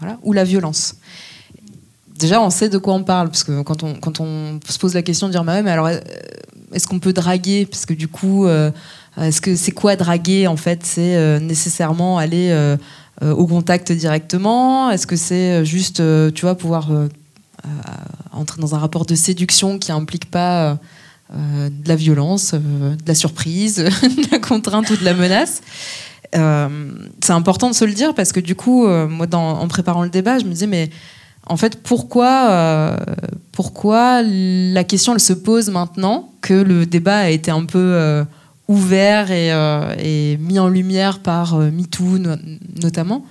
voilà, 0.00 0.18
ou 0.22 0.32
la 0.32 0.44
violence. 0.44 0.96
Déjà, 2.18 2.40
on 2.40 2.50
sait 2.50 2.68
de 2.68 2.78
quoi 2.78 2.94
on 2.94 3.02
parle, 3.02 3.28
parce 3.28 3.42
que 3.44 3.62
quand 3.62 3.82
on, 3.82 3.94
quand 3.94 4.20
on 4.20 4.60
se 4.68 4.78
pose 4.78 4.94
la 4.94 5.02
question 5.02 5.26
de 5.26 5.32
dire, 5.32 5.44
bah 5.44 5.62
mais 5.62 5.70
alors, 5.70 5.86
euh, 5.86 5.98
est-ce 6.72 6.86
qu'on 6.86 7.00
peut 7.00 7.12
draguer? 7.12 7.66
Parce 7.66 7.86
que 7.86 7.94
du 7.94 8.08
coup, 8.08 8.46
est-ce 9.16 9.40
que 9.40 9.54
c'est 9.54 9.72
quoi 9.72 9.96
draguer 9.96 10.46
En 10.46 10.56
fait, 10.56 10.84
c'est 10.84 11.40
nécessairement 11.40 12.18
aller 12.18 12.76
au 13.22 13.46
contact 13.46 13.92
directement? 13.92 14.90
Est-ce 14.90 15.06
que 15.06 15.14
c'est 15.14 15.64
juste, 15.64 16.02
tu 16.34 16.40
vois, 16.42 16.56
pouvoir 16.56 16.90
entrer 18.32 18.60
dans 18.60 18.74
un 18.74 18.78
rapport 18.78 19.06
de 19.06 19.14
séduction 19.14 19.78
qui 19.78 19.92
implique 19.92 20.30
pas 20.32 20.78
euh, 21.36 21.68
de 21.68 21.88
la 21.88 21.96
violence, 21.96 22.52
euh, 22.54 22.94
de 22.94 23.08
la 23.08 23.14
surprise, 23.14 23.76
de 24.02 24.30
la 24.30 24.38
contrainte 24.38 24.88
ou 24.90 24.96
de 24.96 25.04
la 25.04 25.14
menace. 25.14 25.62
Euh, 26.36 26.68
c'est 27.20 27.32
important 27.32 27.68
de 27.68 27.74
se 27.74 27.84
le 27.84 27.92
dire 27.92 28.14
parce 28.14 28.30
que 28.30 28.38
du 28.38 28.54
coup, 28.54 28.86
moi, 28.86 29.26
en 29.32 29.66
préparant 29.66 30.02
le 30.02 30.10
débat, 30.10 30.38
je 30.38 30.44
me 30.44 30.50
disais, 30.50 30.66
mais 30.66 30.90
en 31.46 31.56
fait, 31.56 31.82
pourquoi, 31.82 32.96
pourquoi 33.52 34.22
la 34.22 34.84
question 34.84 35.18
se 35.18 35.32
pose 35.32 35.70
maintenant 35.70 36.30
que 36.40 36.54
le 36.54 36.86
débat 36.86 37.18
a 37.18 37.28
été 37.28 37.50
un 37.50 37.64
peu 37.64 38.24
ouvert 38.68 39.30
et, 39.30 40.38
mis 40.40 40.58
en 40.58 40.68
lumière 40.68 41.18
par 41.20 41.56
MeToo 41.56 42.18
notamment? 42.80 43.24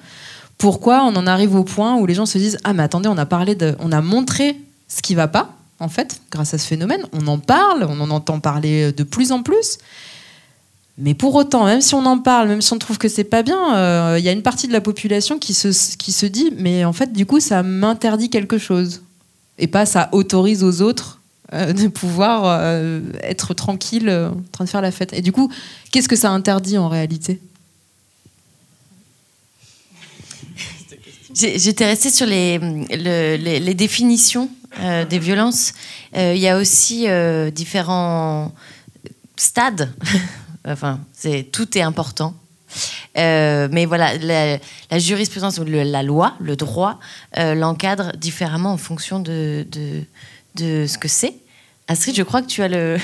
Pourquoi 0.57 1.03
on 1.03 1.15
en 1.15 1.27
arrive 1.27 1.55
au 1.55 1.63
point 1.63 1.95
où 1.98 2.05
les 2.05 2.13
gens 2.13 2.25
se 2.25 2.38
disent 2.38 2.57
ah 2.63 2.74
mais 2.74 2.83
attendez, 2.83 3.10
on 3.10 3.17
a 3.17 3.25
parlé 3.25 3.55
de, 3.55 3.75
on 3.79 3.91
a 3.91 4.01
montré 4.01 4.57
ce 4.88 5.01
qui 5.01 5.15
va 5.15 5.27
pas 5.27 5.57
en 5.80 5.89
fait, 5.89 6.22
grâce 6.32 6.53
à 6.53 6.58
ce 6.58 6.68
phénomène. 6.68 7.03
On 7.13 7.27
en 7.27 7.39
parle, 7.39 7.86
on 7.89 8.00
en 8.00 8.10
entend 8.10 8.39
parler 8.39 8.92
de 8.92 9.03
plus 9.03 9.32
en 9.32 9.44
plus. 9.44 9.77
Mais 10.98 11.15
pour 11.15 11.34
autant, 11.34 11.65
même 11.65 11.82
si 11.82 11.96
on 11.96 12.06
en 12.06 12.20
parle, 12.20 12.48
même 12.48 12.62
si 12.62 12.72
on 12.72 12.77
trouve 12.77 12.98
que 12.98 13.10
c'est 13.10 13.24
pas 13.24 13.42
bien, 13.42 13.75
euh, 13.75 14.15
il 14.20 14.24
y 14.24 14.30
a 14.30 14.32
une 14.32 14.44
partie 14.44 14.68
de 14.68 14.74
la 14.74 14.82
population 14.82 15.39
qui 15.39 15.53
se, 15.53 16.25
dit 16.25 16.53
mais 16.58 16.86
en 16.86 16.94
fait, 16.94 17.12
du 17.13 17.25
coup, 17.25 17.39
ça 17.39 17.63
m'interdit 17.63 18.30
quelque 18.30 18.58
chose. 18.58 19.01
Et 19.58 19.68
pas 19.68 19.86
ça 19.86 20.10
autorise 20.12 20.63
aux 20.63 20.82
autres 20.82 21.20
euh, 21.53 21.74
de 21.74 21.88
pouvoir 21.88 22.44
euh, 22.46 23.01
être 23.22 23.53
tranquille 23.53 24.10
en 24.10 24.51
train 24.51 24.65
de 24.65 24.70
faire 24.70 24.82
la 24.82 24.92
fête. 24.92 25.13
Et 25.13 25.22
du 25.22 25.32
coup, 25.32 25.51
qu'est-ce 25.92 26.10
que 26.10 26.15
ça 26.15 26.30
interdit 26.30 26.77
en 26.77 26.89
réalité? 26.89 27.42
J'étais 31.34 31.86
restée 31.86 32.10
sur 32.10 32.25
les, 32.25 32.60
les 32.60 33.74
définitions 33.74 34.50
euh, 34.80 35.06
des 35.06 35.20
violences. 35.20 35.74
Euh, 36.16 36.34
il 36.36 36.42
y 36.42 36.48
a 36.48 36.58
aussi 36.58 37.08
euh, 37.08 37.52
différents 37.52 38.52
stades. 39.36 39.94
enfin, 40.68 41.00
c'est 41.13 41.44
tout 41.52 41.78
est 41.78 41.82
important. 41.82 42.34
mais 43.16 43.86
voilà, 43.86 44.18
la, 44.18 45.00
jurisprudence 45.00 45.60
la 45.60 46.02
loi, 46.02 46.34
le 46.40 46.56
droit, 46.56 47.00
l'encadre 47.38 48.13
différemment 48.18 48.72
en 48.72 48.78
fonction 48.78 49.20
de, 49.20 49.68
de 50.56 50.88
ce 50.88 50.98
que 50.98 51.08
c'est. 51.08 51.36
Astrid, 51.88 52.16
je 52.16 52.24
crois 52.24 52.42
que 52.42 52.48
tu 52.48 52.63
as 52.63 52.68
le, 52.68 52.98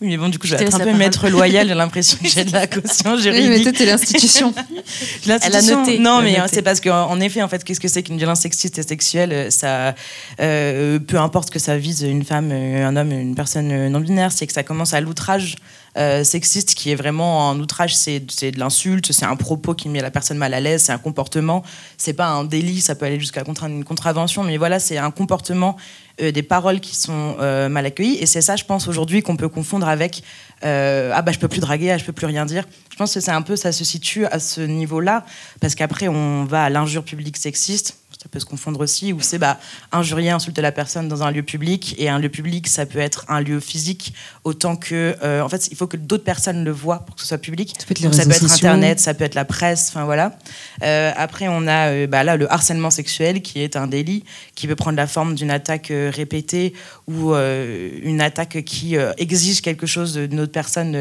oui, 0.00 0.08
mais 0.08 0.16
bon, 0.16 0.28
du 0.28 0.38
coup, 0.38 0.46
je 0.46 0.54
vais 0.54 0.64
être 0.64 0.74
un 0.80 0.84
peu 0.84 0.92
maître 0.92 1.28
loyal. 1.28 1.66
J'ai 1.66 1.74
l'impression 1.74 2.18
que 2.22 2.28
j'ai 2.28 2.44
de 2.44 2.52
la 2.52 2.66
caution 2.68 3.16
juridique. 3.16 3.50
Oui, 3.50 3.62
mais 3.64 3.72
toi, 3.72 3.86
l'institution. 3.86 4.54
Elle 5.26 5.56
a 5.56 5.62
noté. 5.62 5.98
Non, 5.98 6.22
mais 6.22 6.38
c'est 6.52 6.62
parce 6.62 6.80
qu'en 6.80 7.18
effet, 7.18 7.42
en 7.42 7.48
fait, 7.48 7.64
qu'est-ce 7.64 7.80
que 7.80 7.88
c'est 7.88 8.04
qu'une 8.04 8.16
violence 8.16 8.40
sexiste 8.40 8.78
et 8.78 8.82
sexuelle 8.84 9.32
euh, 9.32 9.50
Ça, 9.50 9.96
euh, 10.40 11.00
peu 11.00 11.18
importe 11.18 11.50
que 11.50 11.58
ça 11.58 11.76
vise 11.76 12.02
une 12.02 12.24
femme, 12.24 12.50
euh, 12.52 12.86
un 12.86 12.94
homme, 12.94 13.10
une 13.10 13.34
personne 13.34 13.88
non 13.88 13.98
binaire, 13.98 14.30
c'est 14.30 14.46
que 14.46 14.52
ça 14.52 14.62
commence 14.62 14.94
à 14.94 15.00
l'outrage 15.00 15.56
euh, 15.98 16.22
sexiste 16.22 16.74
qui 16.74 16.92
est 16.92 16.94
vraiment 16.94 17.50
un 17.50 17.58
outrage, 17.58 17.96
c'est 17.96 18.20
de 18.20 18.58
l'insulte, 18.58 19.10
c'est 19.10 19.24
un 19.24 19.34
propos 19.34 19.74
qui 19.74 19.88
met 19.88 20.00
la 20.00 20.12
personne 20.12 20.38
mal 20.38 20.54
à 20.54 20.60
l'aise, 20.60 20.84
c'est 20.84 20.92
un 20.92 20.98
comportement, 20.98 21.64
c'est 21.96 22.12
pas 22.12 22.28
un 22.28 22.44
délit, 22.44 22.80
ça 22.80 22.94
peut 22.94 23.06
aller 23.06 23.18
jusqu'à 23.18 23.42
une 23.66 23.84
contravention, 23.84 24.44
mais 24.44 24.58
voilà, 24.58 24.78
c'est 24.78 24.98
un 24.98 25.10
comportement, 25.10 25.76
euh, 26.20 26.32
des 26.32 26.42
paroles 26.42 26.80
qui 26.80 26.96
sont 26.96 27.36
euh, 27.40 27.68
mal 27.68 27.86
accueillies, 27.86 28.18
et 28.20 28.26
c'est 28.26 28.40
ça, 28.40 28.56
je 28.56 28.64
pense, 28.64 28.88
aujourd'hui 28.88 29.22
qu'on 29.22 29.36
peut 29.36 29.48
confondre 29.48 29.88
avec 29.88 30.22
ah 30.60 31.22
bah 31.22 31.30
je 31.30 31.38
peux 31.38 31.46
plus 31.46 31.60
draguer, 31.60 31.92
ah, 31.92 31.98
je 31.98 32.04
peux 32.04 32.12
plus 32.12 32.26
rien 32.26 32.44
dire. 32.44 32.64
Je 32.90 32.96
pense 32.96 33.14
que 33.14 33.20
c'est 33.20 33.30
un 33.30 33.42
peu, 33.42 33.54
ça 33.54 33.70
se 33.70 33.84
situe 33.84 34.26
à 34.26 34.40
ce 34.40 34.60
niveau-là, 34.60 35.24
parce 35.60 35.76
qu'après 35.76 36.08
on 36.08 36.44
va 36.44 36.64
à 36.64 36.68
l'injure 36.68 37.04
publique 37.04 37.36
sexiste 37.36 37.96
ça 38.28 38.32
peut 38.32 38.40
se 38.40 38.44
confondre 38.44 38.80
aussi, 38.80 39.14
où 39.14 39.22
c'est 39.22 39.38
bah, 39.38 39.58
injurier, 39.90 40.28
insulter 40.28 40.60
la 40.60 40.70
personne 40.70 41.08
dans 41.08 41.22
un 41.22 41.30
lieu 41.30 41.42
public. 41.42 41.94
Et 41.96 42.10
un 42.10 42.18
lieu 42.18 42.28
public, 42.28 42.68
ça 42.68 42.84
peut 42.84 42.98
être 42.98 43.24
un 43.28 43.40
lieu 43.40 43.58
physique, 43.58 44.12
autant 44.44 44.76
que. 44.76 45.16
Euh, 45.22 45.40
en 45.40 45.48
fait, 45.48 45.68
il 45.70 45.78
faut 45.78 45.86
que 45.86 45.96
d'autres 45.96 46.24
personnes 46.24 46.62
le 46.62 46.70
voient 46.70 47.06
pour 47.06 47.14
que 47.14 47.22
ce 47.22 47.28
soit 47.28 47.38
public. 47.38 47.74
Ça 47.78 47.86
peut 47.86 47.94
être, 47.94 48.14
ça 48.14 48.24
peut 48.24 48.32
être 48.32 48.52
Internet, 48.52 49.00
ça 49.00 49.14
peut 49.14 49.24
être 49.24 49.34
la 49.34 49.46
presse, 49.46 49.88
enfin 49.88 50.04
voilà. 50.04 50.36
Euh, 50.82 51.10
après, 51.16 51.48
on 51.48 51.66
a 51.66 51.88
euh, 51.88 52.06
bah, 52.06 52.22
là 52.22 52.36
le 52.36 52.52
harcèlement 52.52 52.90
sexuel, 52.90 53.40
qui 53.40 53.62
est 53.62 53.76
un 53.76 53.86
délit, 53.86 54.24
qui 54.54 54.66
peut 54.66 54.76
prendre 54.76 54.98
la 54.98 55.06
forme 55.06 55.34
d'une 55.34 55.50
attaque 55.50 55.90
répétée 55.90 56.74
ou 57.06 57.32
une 57.32 58.20
attaque 58.20 58.62
qui 58.64 58.96
exige 59.16 59.62
quelque 59.62 59.86
chose 59.86 60.16
d'une 60.18 60.40
autre 60.40 60.52
personne, 60.52 60.94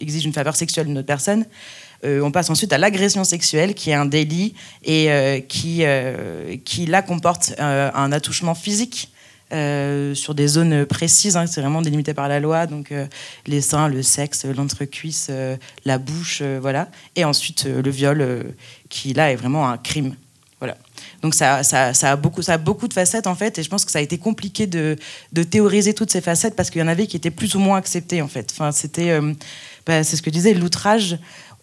exige 0.00 0.24
une 0.24 0.32
faveur 0.32 0.56
sexuelle 0.56 0.86
d'une 0.86 0.98
autre 0.98 1.06
personne. 1.06 1.44
Euh, 2.04 2.20
on 2.20 2.30
passe 2.30 2.50
ensuite 2.50 2.72
à 2.72 2.78
l'agression 2.78 3.24
sexuelle, 3.24 3.74
qui 3.74 3.90
est 3.90 3.94
un 3.94 4.06
délit 4.06 4.54
et 4.84 5.10
euh, 5.10 5.40
qui, 5.40 5.80
euh, 5.82 6.56
qui, 6.64 6.86
là, 6.86 7.02
comporte 7.02 7.54
un 7.58 8.12
attouchement 8.12 8.54
physique. 8.54 9.12
sur 9.50 10.34
des 10.34 10.46
zones 10.46 10.84
précises, 10.84 11.36
hein, 11.36 11.46
c'est 11.46 11.60
vraiment 11.60 11.82
délimité 11.82 12.12
par 12.14 12.28
la 12.28 12.38
loi, 12.38 12.66
donc 12.66 12.92
les 13.46 13.62
seins, 13.62 13.88
le 13.88 14.02
sexe, 14.02 14.44
l'entrecuisse, 14.44 15.30
la 15.86 15.98
bouche, 15.98 16.42
voilà. 16.60 16.88
Et 17.16 17.24
ensuite 17.24 17.64
le 17.64 17.90
viol, 17.90 18.54
qui 18.90 19.14
là 19.14 19.32
est 19.32 19.36
vraiment 19.36 19.68
un 19.68 19.78
crime. 19.78 20.14
Voilà. 20.60 20.76
Donc 21.22 21.34
ça, 21.34 21.62
ça, 21.62 21.92
a 22.02 22.16
beaucoup, 22.16 22.42
ça 22.42 22.54
a 22.54 22.58
beaucoup 22.58 22.88
de 22.88 22.92
facettes 22.92 23.26
en 23.26 23.34
fait, 23.34 23.58
et 23.58 23.62
je 23.62 23.70
pense 23.70 23.84
que 23.84 23.90
ça 23.90 24.00
a 24.00 24.02
été 24.02 24.18
compliqué 24.18 24.66
de, 24.66 24.96
de 25.32 25.42
théoriser 25.42 25.94
toutes 25.94 26.10
ces 26.10 26.20
facettes 26.20 26.54
parce 26.54 26.68
qu'il 26.68 26.80
y 26.80 26.84
en 26.84 26.88
avait 26.88 27.06
qui 27.06 27.16
étaient 27.16 27.30
plus 27.30 27.54
ou 27.54 27.58
moins 27.58 27.78
acceptées 27.78 28.20
en 28.20 28.28
fait. 28.28 28.50
Enfin, 28.52 28.70
c'était, 28.70 29.18
bah, 29.86 30.04
c'est 30.04 30.16
ce 30.16 30.22
que 30.22 30.30
disait 30.30 30.52
l'outrage 30.52 31.18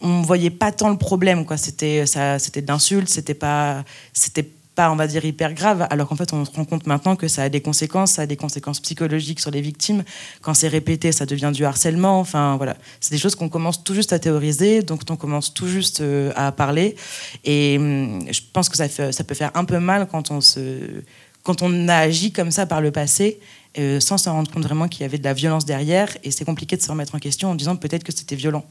on 0.05 0.21
voyait 0.21 0.51
pas 0.51 0.71
tant 0.71 0.89
le 0.89 0.97
problème 0.97 1.45
quoi. 1.45 1.57
C'était 1.57 2.05
ça 2.05 2.39
c'était 2.39 2.61
d'insultes 2.61 3.09
c'était 3.09 3.33
pas 3.33 3.83
c'était 4.13 4.47
pas 4.75 4.91
on 4.91 4.95
va 4.95 5.07
dire 5.07 5.25
hyper 5.25 5.53
grave. 5.53 5.87
Alors 5.89 6.07
qu'en 6.07 6.15
fait 6.15 6.31
on 6.33 6.45
se 6.45 6.51
rend 6.51 6.65
compte 6.65 6.85
maintenant 6.85 7.15
que 7.15 7.27
ça 7.27 7.43
a 7.43 7.49
des 7.49 7.61
conséquences 7.61 8.13
ça 8.13 8.23
a 8.23 8.25
des 8.25 8.35
conséquences 8.35 8.79
psychologiques 8.79 9.39
sur 9.39 9.51
les 9.51 9.61
victimes. 9.61 10.03
Quand 10.41 10.53
c'est 10.53 10.67
répété 10.67 11.11
ça 11.11 11.25
devient 11.25 11.51
du 11.53 11.65
harcèlement. 11.65 12.19
Enfin 12.19 12.55
voilà. 12.57 12.77
C'est 13.01 13.11
des 13.11 13.17
choses 13.17 13.35
qu'on 13.35 13.49
commence 13.49 13.83
tout 13.83 13.95
juste 13.95 14.13
à 14.13 14.19
théoriser 14.19 14.83
donc 14.83 15.01
on 15.09 15.15
commence 15.15 15.53
tout 15.53 15.67
juste 15.67 16.01
euh, 16.01 16.31
à 16.35 16.51
parler. 16.51 16.95
Et 17.43 17.77
hum, 17.79 18.19
je 18.31 18.41
pense 18.53 18.69
que 18.69 18.77
ça, 18.77 18.87
ça 18.87 19.23
peut 19.23 19.35
faire 19.35 19.51
un 19.55 19.65
peu 19.65 19.79
mal 19.79 20.07
quand 20.11 20.29
on 20.29 20.39
se 20.41 21.01
quand 21.43 21.61
on 21.61 21.87
a 21.87 21.95
agi 21.95 22.31
comme 22.31 22.51
ça 22.51 22.65
par 22.65 22.81
le 22.81 22.91
passé 22.91 23.39
euh, 23.77 23.99
sans 23.99 24.17
se 24.17 24.29
rendre 24.29 24.51
compte 24.51 24.63
vraiment 24.63 24.87
qu'il 24.87 25.01
y 25.01 25.03
avait 25.05 25.17
de 25.17 25.23
la 25.23 25.33
violence 25.33 25.65
derrière. 25.65 26.15
Et 26.23 26.31
c'est 26.31 26.45
compliqué 26.45 26.77
de 26.77 26.81
se 26.81 26.89
remettre 26.89 27.15
en 27.15 27.19
question 27.19 27.49
en 27.51 27.55
disant 27.55 27.75
peut-être 27.75 28.03
que 28.03 28.11
c'était 28.11 28.35
violent 28.35 28.65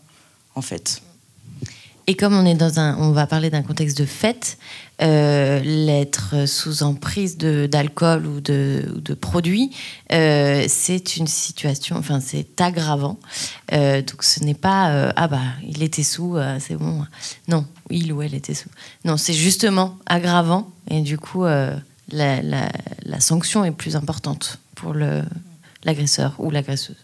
en 0.55 0.62
fait. 0.62 1.03
Et 2.07 2.17
comme 2.17 2.35
on 2.35 2.45
est 2.45 2.55
dans 2.55 2.79
un, 2.79 2.97
on 2.99 3.12
va 3.12 3.27
parler 3.27 3.49
d'un 3.49 3.62
contexte 3.62 3.97
de 3.97 4.05
fête, 4.05 4.59
euh, 5.01 5.61
l'être 5.61 6.47
sous 6.47 6.83
emprise 6.83 7.38
d'alcool 7.38 8.27
ou 8.27 8.40
de, 8.40 8.83
de, 8.97 9.14
produits, 9.14 9.71
euh, 10.12 10.67
c'est 10.69 11.17
une 11.17 11.27
situation, 11.27 11.97
enfin 11.97 12.21
c'est 12.21 12.61
aggravant. 12.61 13.19
Euh, 13.73 14.03
donc 14.03 14.23
ce 14.23 14.45
n'est 14.45 14.55
pas 14.55 15.12
ah 15.17 15.29
bah 15.29 15.40
il 15.67 15.83
était 15.83 16.03
sous, 16.03 16.37
c'est 16.61 16.77
bon. 16.77 17.07
Non, 17.49 17.67
il 17.90 18.12
ou 18.12 18.21
elle 18.21 18.35
était 18.35 18.55
sous. 18.55 18.71
Non, 19.05 19.17
c'est 19.17 19.33
justement 19.33 19.99
aggravant 20.07 20.71
et 20.90 21.01
du 21.01 21.17
coup 21.17 21.45
la, 21.45 21.81
la, 22.11 22.69
la, 23.05 23.21
sanction 23.21 23.64
est 23.64 23.73
plus 23.73 23.97
importante 23.97 24.59
pour 24.75 24.95
l'agresseur 25.85 26.35
ou 26.38 26.51
l'agresseuse. 26.51 27.04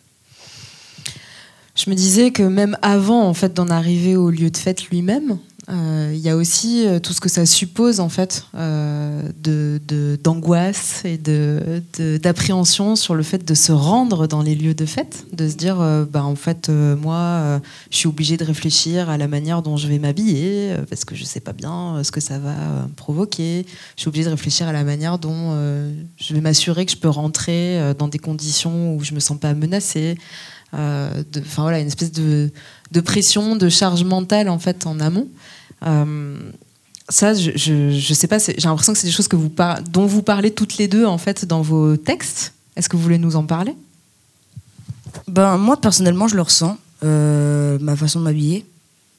Je 1.82 1.88
me 1.88 1.94
disais 1.94 2.30
que 2.30 2.42
même 2.42 2.76
avant 2.82 3.22
en 3.22 3.32
fait 3.32 3.54
d'en 3.54 3.68
arriver 3.68 4.14
au 4.14 4.28
lieu 4.28 4.50
de 4.50 4.56
fête 4.58 4.90
lui-même, 4.90 5.38
euh, 5.70 6.10
il 6.12 6.20
y 6.20 6.28
a 6.28 6.36
aussi 6.36 6.86
euh, 6.86 6.98
tout 6.98 7.14
ce 7.14 7.22
que 7.22 7.30
ça 7.30 7.46
suppose 7.46 8.00
en 8.00 8.10
fait 8.10 8.44
euh, 8.54 9.22
de, 9.42 10.18
d'angoisse 10.22 11.02
et 11.06 11.16
de, 11.16 11.82
d'appréhension 12.18 12.96
sur 12.96 13.14
le 13.14 13.22
fait 13.22 13.46
de 13.46 13.54
se 13.54 13.72
rendre 13.72 14.26
dans 14.26 14.42
les 14.42 14.54
lieux 14.54 14.74
de 14.74 14.84
fête, 14.84 15.24
de 15.32 15.48
se 15.48 15.54
dire 15.54 15.76
bah, 16.10 16.22
en 16.22 16.34
fait 16.34 16.68
moi 16.68 17.60
je 17.90 17.96
suis 17.96 18.08
obligée 18.08 18.36
de 18.36 18.44
réfléchir 18.44 19.08
à 19.08 19.16
la 19.16 19.26
manière 19.26 19.62
dont 19.62 19.78
je 19.78 19.88
vais 19.88 19.98
m'habiller 19.98 20.74
parce 20.90 21.06
que 21.06 21.14
je 21.14 21.24
sais 21.24 21.40
pas 21.40 21.54
bien 21.54 22.02
ce 22.02 22.10
que 22.10 22.20
ça 22.20 22.38
va 22.38 22.54
provoquer. 22.96 23.64
Je 23.96 24.02
suis 24.02 24.08
obligée 24.08 24.24
de 24.24 24.30
réfléchir 24.30 24.68
à 24.68 24.72
la 24.72 24.84
manière 24.84 25.18
dont 25.18 25.54
je 25.54 26.34
vais 26.34 26.40
m'assurer 26.42 26.84
que 26.84 26.92
je 26.92 26.98
peux 26.98 27.08
rentrer 27.08 27.94
dans 27.98 28.08
des 28.08 28.18
conditions 28.18 28.94
où 28.94 29.02
je 29.02 29.14
me 29.14 29.20
sens 29.20 29.38
pas 29.38 29.54
menacée. 29.54 30.18
Enfin 30.72 31.62
voilà, 31.62 31.80
une 31.80 31.88
espèce 31.88 32.12
de, 32.12 32.50
pression, 33.04 33.56
de 33.56 33.68
charge 33.68 34.04
mentale 34.04 34.48
en 34.48 34.58
fait 34.58 34.86
en 34.86 35.00
amont. 35.00 35.28
Euh, 35.86 36.38
ça, 37.08 37.34
je, 37.34 37.50
je, 37.56 38.14
sais 38.14 38.28
pas, 38.28 38.38
j'ai 38.38 38.54
l'impression 38.62 38.92
que 38.92 38.98
c'est 38.98 39.06
des 39.06 39.12
choses 39.12 39.28
que 39.28 39.36
vous 39.36 39.50
dont 39.90 40.06
vous 40.06 40.22
parlez 40.22 40.52
toutes 40.52 40.78
les 40.78 40.86
deux 40.86 41.04
en 41.04 41.18
fait 41.18 41.44
dans 41.44 41.60
vos 41.60 41.96
textes. 41.96 42.54
Est-ce 42.76 42.88
que 42.88 42.96
vous 42.96 43.02
voulez 43.02 43.18
nous 43.18 43.36
en 43.36 43.44
parler? 43.44 43.74
Ben 45.26 45.56
moi 45.56 45.80
personnellement, 45.80 46.28
je 46.28 46.36
le 46.36 46.42
ressens, 46.42 46.78
euh, 47.02 47.78
ma 47.80 47.96
façon 47.96 48.20
de 48.20 48.24
m'habiller, 48.24 48.64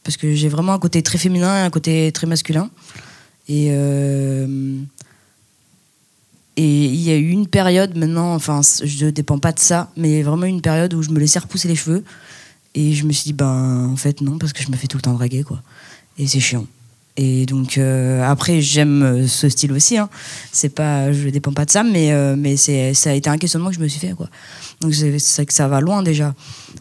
parce 0.03 0.15
que 0.15 0.33
j'ai 0.33 0.47
vraiment 0.47 0.73
un 0.73 0.79
côté 0.79 1.03
très 1.03 1.17
féminin 1.17 1.57
et 1.57 1.61
un 1.61 1.69
côté 1.69 2.11
très 2.13 2.27
masculin. 2.27 2.69
Et 3.49 3.69
euh, 3.71 4.77
et 6.57 6.85
il 6.85 7.01
y 7.01 7.11
a 7.11 7.15
eu 7.15 7.29
une 7.29 7.47
période 7.47 7.95
maintenant, 7.97 8.33
enfin, 8.35 8.61
je 8.83 9.05
ne 9.05 9.11
dépends 9.11 9.39
pas 9.39 9.51
de 9.51 9.59
ça, 9.59 9.89
mais 9.95 10.21
vraiment 10.21 10.45
une 10.45 10.61
période 10.61 10.93
où 10.93 11.01
je 11.01 11.09
me 11.09 11.19
laissais 11.19 11.39
repousser 11.39 11.67
les 11.67 11.75
cheveux. 11.75 12.03
Et 12.73 12.93
je 12.93 13.05
me 13.05 13.11
suis 13.11 13.25
dit, 13.25 13.33
ben, 13.33 13.89
en 13.91 13.95
fait, 13.97 14.21
non, 14.21 14.37
parce 14.37 14.53
que 14.53 14.63
je 14.63 14.71
me 14.71 14.77
fais 14.77 14.87
tout 14.87 14.97
le 14.97 15.01
temps 15.01 15.13
draguer, 15.13 15.43
quoi 15.43 15.61
et 16.17 16.27
c'est 16.27 16.39
chiant. 16.39 16.65
Et 17.17 17.45
donc 17.45 17.77
euh, 17.77 18.23
après 18.23 18.61
j'aime 18.61 19.03
euh, 19.03 19.27
ce 19.27 19.49
style 19.49 19.73
aussi. 19.73 19.97
Hein. 19.97 20.09
C'est 20.51 20.69
pas, 20.69 21.11
je 21.11 21.29
dépends 21.29 21.51
pas 21.51 21.65
de 21.65 21.71
ça, 21.71 21.83
mais 21.83 22.13
euh, 22.13 22.35
mais 22.37 22.55
ça 22.55 23.09
a 23.09 23.13
été 23.13 23.29
un 23.29 23.37
questionnement 23.37 23.69
que 23.69 23.75
je 23.75 23.81
me 23.81 23.87
suis 23.87 23.99
fait 23.99 24.13
quoi. 24.13 24.29
Donc 24.79 24.93
c'est 24.93 25.45
que 25.45 25.53
ça 25.53 25.67
va 25.67 25.81
loin 25.81 26.03
déjà 26.03 26.33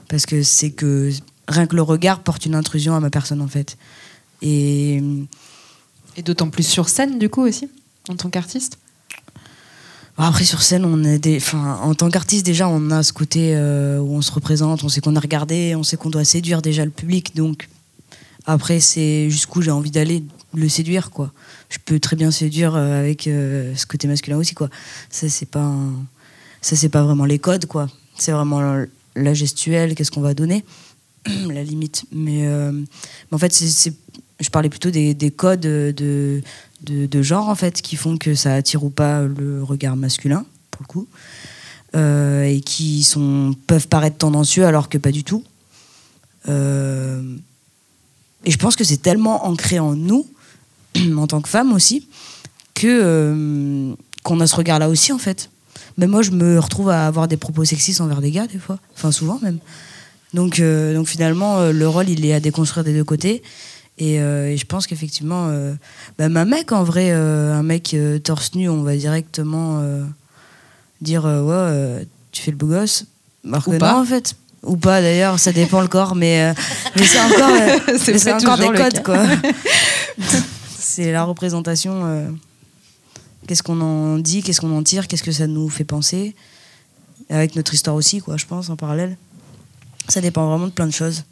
parce 0.08 0.26
que 0.26 0.42
c'est 0.42 0.70
que 0.70 1.10
rien 1.48 1.66
que 1.66 1.74
le 1.74 1.82
regard 1.82 2.20
porte 2.20 2.46
une 2.46 2.54
intrusion 2.54 2.94
à 2.94 3.00
ma 3.00 3.10
personne 3.10 3.42
en 3.42 3.48
fait. 3.48 3.76
Et 4.40 5.02
et 6.16 6.22
d'autant 6.22 6.48
plus 6.48 6.66
sur 6.66 6.88
scène 6.88 7.18
du 7.18 7.28
coup 7.28 7.42
aussi 7.42 7.68
en 8.08 8.14
tant 8.14 8.30
qu'artiste. 8.30 8.78
Après 10.16 10.44
sur 10.44 10.60
scène 10.60 10.84
on 10.84 11.02
est 11.04 11.18
des, 11.18 11.40
en 11.54 11.94
tant 11.94 12.10
qu'artiste 12.10 12.44
déjà 12.44 12.68
on 12.68 12.90
a 12.90 13.02
ce 13.02 13.12
côté 13.12 13.54
où 13.56 14.14
on 14.14 14.20
se 14.20 14.30
représente, 14.30 14.84
on 14.84 14.88
sait 14.90 15.00
qu'on 15.00 15.16
a 15.16 15.20
regardé, 15.20 15.74
on 15.76 15.82
sait 15.82 15.96
qu'on 15.96 16.10
doit 16.10 16.24
séduire 16.24 16.60
déjà 16.60 16.84
le 16.84 16.90
public 16.90 17.34
donc 17.34 17.68
après, 18.46 18.80
c'est 18.80 19.30
jusqu'où 19.30 19.62
j'ai 19.62 19.70
envie 19.70 19.90
d'aller 19.90 20.22
le 20.54 20.68
séduire, 20.68 21.10
quoi. 21.10 21.32
Je 21.68 21.78
peux 21.84 22.00
très 22.00 22.16
bien 22.16 22.30
séduire 22.30 22.74
euh, 22.74 22.98
avec 22.98 23.26
euh, 23.26 23.74
ce 23.76 23.86
côté 23.86 24.08
masculin 24.08 24.38
aussi, 24.38 24.54
quoi. 24.54 24.68
Ça, 25.10 25.28
c'est 25.28 25.46
pas, 25.46 25.72
ça, 26.60 26.76
c'est 26.76 26.88
pas 26.88 27.02
vraiment 27.02 27.24
les 27.24 27.38
codes, 27.38 27.66
quoi. 27.66 27.88
C'est 28.16 28.32
vraiment 28.32 28.84
la 29.14 29.34
gestuelle, 29.34 29.94
qu'est-ce 29.94 30.10
qu'on 30.10 30.20
va 30.20 30.34
donner, 30.34 30.64
la 31.26 31.62
limite. 31.62 32.04
Mais, 32.12 32.46
euh, 32.46 32.72
en 33.30 33.38
fait, 33.38 33.56
je 34.40 34.50
parlais 34.50 34.68
plutôt 34.68 34.90
des, 34.90 35.34
codes 35.36 35.60
de, 35.60 36.42
de, 36.82 37.22
genre, 37.22 37.48
en 37.48 37.54
fait, 37.54 37.82
qui 37.82 37.96
font 37.96 38.16
que 38.16 38.34
ça 38.34 38.54
attire 38.54 38.84
ou 38.84 38.90
pas 38.90 39.22
le 39.22 39.62
regard 39.62 39.96
masculin, 39.96 40.44
pour 40.70 40.82
le 40.82 40.86
coup. 40.86 41.08
et 41.94 42.60
qui 42.60 43.02
sont, 43.02 43.54
peuvent 43.66 43.88
paraître 43.88 44.18
tendancieux 44.18 44.64
alors 44.64 44.88
que 44.88 44.98
pas 44.98 45.12
du 45.12 45.24
tout. 45.24 45.44
Euh, 46.48 47.22
et 48.44 48.50
je 48.50 48.56
pense 48.56 48.76
que 48.76 48.84
c'est 48.84 49.02
tellement 49.02 49.46
ancré 49.46 49.78
en 49.78 49.94
nous, 49.94 50.26
en 51.16 51.26
tant 51.26 51.40
que 51.40 51.48
femmes 51.48 51.72
aussi, 51.72 52.06
que 52.74 52.86
euh, 52.86 53.94
qu'on 54.22 54.40
a 54.40 54.46
ce 54.46 54.56
regard-là 54.56 54.88
aussi 54.88 55.12
en 55.12 55.18
fait. 55.18 55.50
Mais 55.98 56.06
moi, 56.06 56.22
je 56.22 56.30
me 56.30 56.58
retrouve 56.58 56.88
à 56.88 57.06
avoir 57.06 57.28
des 57.28 57.36
propos 57.36 57.64
sexistes 57.64 58.00
envers 58.00 58.20
des 58.20 58.30
gars 58.30 58.46
des 58.46 58.58
fois, 58.58 58.78
enfin 58.94 59.12
souvent 59.12 59.38
même. 59.42 59.58
Donc, 60.32 60.60
euh, 60.60 60.94
donc 60.94 61.08
finalement, 61.08 61.58
euh, 61.58 61.72
le 61.72 61.88
rôle, 61.88 62.08
il 62.08 62.24
est 62.24 62.32
à 62.32 62.40
déconstruire 62.40 62.84
des 62.84 62.94
deux 62.94 63.04
côtés. 63.04 63.42
Et, 64.00 64.16
je 64.16 64.64
pense 64.64 64.86
qu'effectivement, 64.86 65.48
bah, 66.18 66.24
un 66.24 66.44
mec, 66.44 66.72
en 66.72 66.82
vrai, 66.84 67.10
un 67.10 67.62
mec 67.62 67.94
torse 68.24 68.54
nu, 68.54 68.68
on 68.68 68.82
va 68.82 68.96
directement 68.96 69.82
dire 71.00 71.24
ouais, 71.24 72.06
tu 72.32 72.42
fais 72.42 72.50
le 72.50 72.56
beau 72.56 72.66
gosse. 72.66 73.04
Alors 73.46 73.64
que 73.64 73.70
non, 73.70 74.00
en 74.00 74.04
fait, 74.04 74.34
ou 74.62 74.76
pas 74.76 75.00
d'ailleurs, 75.00 75.38
ça 75.38 75.52
dépend 75.52 75.80
le 75.80 75.88
corps, 75.88 76.14
mais, 76.14 76.42
euh, 76.42 76.54
mais 76.96 77.04
c'est 77.04 77.20
encore, 77.20 77.50
euh, 77.50 77.98
c'est 77.98 78.32
encore 78.32 78.58
des 78.58 78.70
codes 78.72 79.02
quoi. 79.02 79.24
c'est 80.78 81.12
la 81.12 81.24
représentation. 81.24 82.02
Euh, 82.04 82.30
qu'est-ce 83.46 83.62
qu'on 83.62 83.80
en 83.80 84.18
dit, 84.18 84.42
qu'est-ce 84.42 84.60
qu'on 84.60 84.76
en 84.76 84.82
tire, 84.82 85.08
qu'est-ce 85.08 85.22
que 85.22 85.32
ça 85.32 85.46
nous 85.46 85.68
fait 85.68 85.84
penser, 85.84 86.34
avec 87.30 87.56
notre 87.56 87.72
histoire 87.72 87.96
aussi 87.96 88.20
quoi, 88.20 88.36
je 88.36 88.46
pense 88.46 88.68
en 88.68 88.76
parallèle. 88.76 89.16
Ça 90.08 90.20
dépend 90.20 90.48
vraiment 90.48 90.66
de 90.66 90.72
plein 90.72 90.86
de 90.86 90.92
choses. 90.92 91.24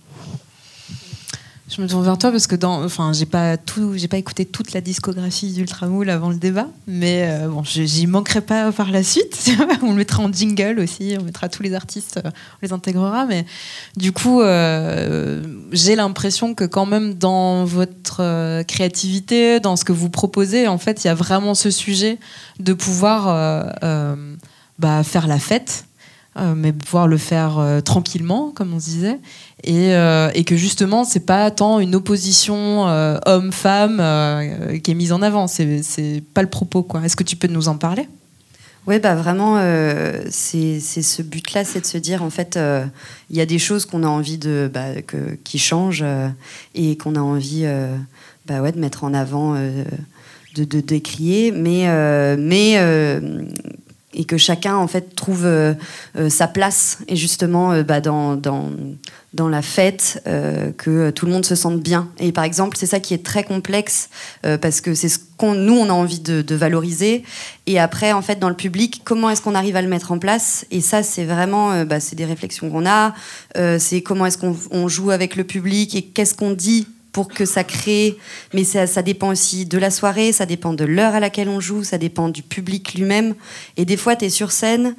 Je 1.71 1.83
me 1.83 1.87
tourne 1.87 2.03
vers 2.03 2.17
toi 2.17 2.31
parce 2.31 2.47
que 2.47 2.57
dans, 2.57 2.83
enfin, 2.83 3.13
j'ai 3.13 3.27
pas 3.27 3.59
tout, 3.59 3.93
j'ai 3.95 4.09
pas 4.09 4.17
écouté 4.17 4.47
toute 4.47 4.73
la 4.73 4.81
discographie 4.81 5.53
d'Ultramoul 5.53 6.09
avant 6.09 6.31
le 6.31 6.37
débat, 6.37 6.67
mais 6.87 7.29
euh, 7.29 7.49
bon, 7.49 7.63
j'y 7.63 8.07
manquerai 8.07 8.41
pas 8.41 8.73
par 8.73 8.91
la 8.91 9.03
suite. 9.03 9.51
on 9.83 9.91
le 9.91 9.97
mettra 9.97 10.23
en 10.23 10.33
jingle 10.33 10.81
aussi, 10.81 11.17
on 11.21 11.25
mettra 11.25 11.51
tous 11.51 11.63
les 11.63 11.75
artistes, 11.75 12.23
euh, 12.25 12.31
on 12.31 12.59
les 12.63 12.73
intégrera, 12.73 13.27
mais 13.27 13.45
du 13.99 14.13
coup, 14.13 14.41
euh, 14.41 15.43
j'ai 15.71 15.95
l'impression 15.95 16.55
que 16.55 16.65
quand 16.65 16.87
même 16.87 17.13
dans 17.13 17.67
votre 17.67 18.63
créativité, 18.63 19.61
dans 19.61 19.77
ce 19.77 19.85
que 19.85 19.93
vous 19.93 20.09
proposez, 20.09 20.69
en 20.69 20.79
fait, 20.79 21.05
il 21.05 21.09
y 21.09 21.11
a 21.11 21.15
vraiment 21.15 21.55
ce 21.55 21.71
sujet 21.71 22.19
de 22.61 22.73
pouvoir 22.73 23.27
bah, 24.79 25.03
faire 25.05 25.27
la 25.27 25.39
fête 25.39 25.85
mais 26.57 26.73
pouvoir 26.73 27.09
le 27.09 27.17
faire 27.17 27.59
euh, 27.59 27.81
tranquillement, 27.81 28.53
comme 28.55 28.73
on 28.75 28.81
se 28.81 28.87
disait, 28.87 29.19
et, 29.65 29.95
euh, 29.95 30.31
et 30.35 30.45
que 30.45 30.57
justement, 30.57 31.05
c'est 31.05 31.27
pas 31.27 31.51
tant 31.51 31.81
une 31.81 31.95
opposition 31.95 32.85
homme-femme 33.27 33.97
qui 34.83 34.91
est 34.91 34.95
mise 34.95 35.13
en 35.13 35.23
avant, 35.23 35.47
c'est 35.47 36.23
pas 36.35 36.43
le 36.43 36.49
propos. 36.49 36.83
quoi. 36.83 37.05
Est-ce 37.05 37.17
que 37.17 37.25
tu 37.25 37.37
peux 37.37 37.49
nous 37.49 37.69
en 37.69 37.77
parler? 37.77 38.09
Oui, 38.87 38.99
bah 39.01 39.15
vraiment, 39.15 39.57
c'est 40.31 40.81
ce 40.81 41.23
but-là, 41.23 41.65
c'est 41.65 41.81
de 41.81 41.87
se 41.87 41.99
dire, 41.99 42.23
en 42.23 42.31
fait, 42.31 42.59
il 43.31 43.37
y 43.37 43.41
a 43.41 43.47
des 43.47 43.59
choses 43.59 43.85
qu'on 43.85 44.05
a 44.05 44.09
envie 44.09 44.39
de, 44.39 44.71
bah, 44.73 45.03
qui 45.45 45.59
changent 45.59 46.05
et 46.75 46.97
qu'on 46.97 47.17
a 47.17 47.21
envie 47.21 47.67
bah, 48.47 48.63
ouais, 48.63 48.73
de 48.73 48.79
mettre 48.79 49.05
en 49.05 49.13
avant, 49.13 49.55
de, 49.55 50.65
de, 50.65 50.81
décrier, 50.81 51.51
mais, 51.53 51.87
mais 52.39 52.79
et 54.15 54.25
que 54.25 54.39
chacun 54.39 54.77
en 54.77 54.87
fait 54.87 55.15
trouve 55.15 55.45
euh, 55.45 55.75
euh, 56.17 56.31
sa 56.31 56.49
place. 56.49 56.99
Et 57.09 57.17
justement 57.17 57.73
euh, 57.73 57.83
bah, 57.83 58.01
dans, 58.01 58.37
dans, 58.37 58.71
dans, 59.35 59.49
la 59.49 59.63
fête 59.63 60.23
que 60.79 61.11
tout 61.11 61.27
le 61.27 61.33
monde 61.33 61.45
se 61.45 61.55
sente 61.55 61.81
bien. 61.81 62.09
Et 62.19 62.33
par 62.33 62.45
exemple 62.45 62.77
c'est 62.79 62.87
ça 62.87 63.01
qui 63.01 63.15
est 63.15 63.25
très 63.25 63.45
complexe 63.45 64.09
parce 64.43 64.81
que 64.81 64.95
c'est 64.95 65.09
ce 65.09 65.19
qu'on 65.37 65.55
nous 65.55 65.75
on 65.75 65.89
a 65.89 65.93
envie 65.93 66.21
de, 66.21 66.43
de, 66.43 66.55
valoriser. 66.55 67.25
Et 67.67 67.79
après 67.79 68.13
en 68.13 68.23
fait 68.23 68.39
dans 68.39 68.49
le 68.49 68.57
public 68.57 69.03
comment 69.05 69.31
est-ce 69.31 69.43
qu'on 69.43 69.55
arrive 69.55 69.77
à 69.77 69.83
le 69.83 69.89
mettre 69.89 70.13
en 70.13 70.19
place? 70.19 70.67
Et 70.71 70.81
ça 70.81 71.03
c'est 71.03 71.25
vraiment 71.25 71.85
bah, 71.85 72.01
c'est 72.01 72.17
des 72.17 72.25
réflexions 72.25 72.71
qu'on 72.71 72.87
a. 72.87 73.15
C'est 73.79 74.03
comment 74.03 74.27
est-ce 74.27 74.39
qu'on 74.39 74.89
joue 74.89 75.11
avec 75.11 75.37
le 75.37 75.45
public 75.45 75.95
et 75.95 76.03
qu'est-ce 76.03 76.35
qu'on 76.35 76.53
dit 76.53 76.87
pour 77.19 77.27
que 77.27 77.47
ça 77.47 77.65
crée. 77.65 78.17
Mais 78.55 78.63
ça, 78.63 78.87
ça, 78.87 79.03
dépend 79.03 79.31
aussi 79.31 79.67
de 79.67 79.77
la 79.77 79.91
soirée, 79.91 80.31
ça 80.31 80.47
dépend 80.47 80.73
de 80.73 80.85
l'heure 80.85 81.17
à 81.17 81.19
laquelle 81.19 81.49
on 81.49 81.59
joue, 81.59 81.83
ça 81.83 81.99
dépend 81.99 82.29
du 82.29 82.45
public 82.45 82.95
lui-même. 82.95 83.35
Et 83.77 83.85
des 83.85 83.97
fois, 83.97 84.15
tu 84.15 84.27
es 84.27 84.31
sur 84.31 84.53
scène, 84.53 84.95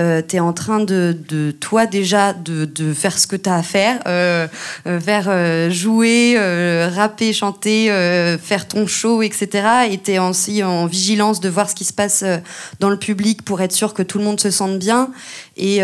euh, 0.00 0.22
tu 0.26 0.36
es 0.36 0.40
en 0.40 0.52
train 0.52 0.80
de, 0.80 1.16
de 1.28 1.52
toi 1.52 1.86
déjà, 1.86 2.32
de, 2.32 2.64
de, 2.64 2.92
faire 2.92 3.16
ce 3.16 3.28
que 3.28 3.36
tu 3.36 3.48
as 3.48 3.56
à 3.56 3.62
faire, 3.62 4.00
euh, 4.06 4.48
euh 4.86 4.98
faire 4.98 5.26
euh, 5.28 5.70
jouer, 5.70 6.34
euh, 6.36 6.90
rapper, 6.92 7.32
chanter, 7.32 7.86
faire 8.42 8.66
ton 8.66 8.86
show, 8.86 9.22
etc. 9.22 9.48
Et 9.90 9.98
tu 9.98 10.12
es 10.12 10.18
aussi 10.18 10.64
en 10.64 10.86
vigilance 10.86 11.40
de 11.40 11.48
voir 11.48 11.70
ce 11.70 11.74
qui 11.74 11.84
se 11.84 11.92
passe 11.92 12.24
dans 12.80 12.90
le 12.90 12.98
public 12.98 13.44
pour 13.44 13.60
être 13.60 13.72
sûr 13.72 13.94
que 13.94 14.02
tout 14.02 14.18
le 14.18 14.24
monde 14.24 14.40
se 14.40 14.50
sente 14.50 14.78
bien. 14.78 15.10
Et 15.56 15.80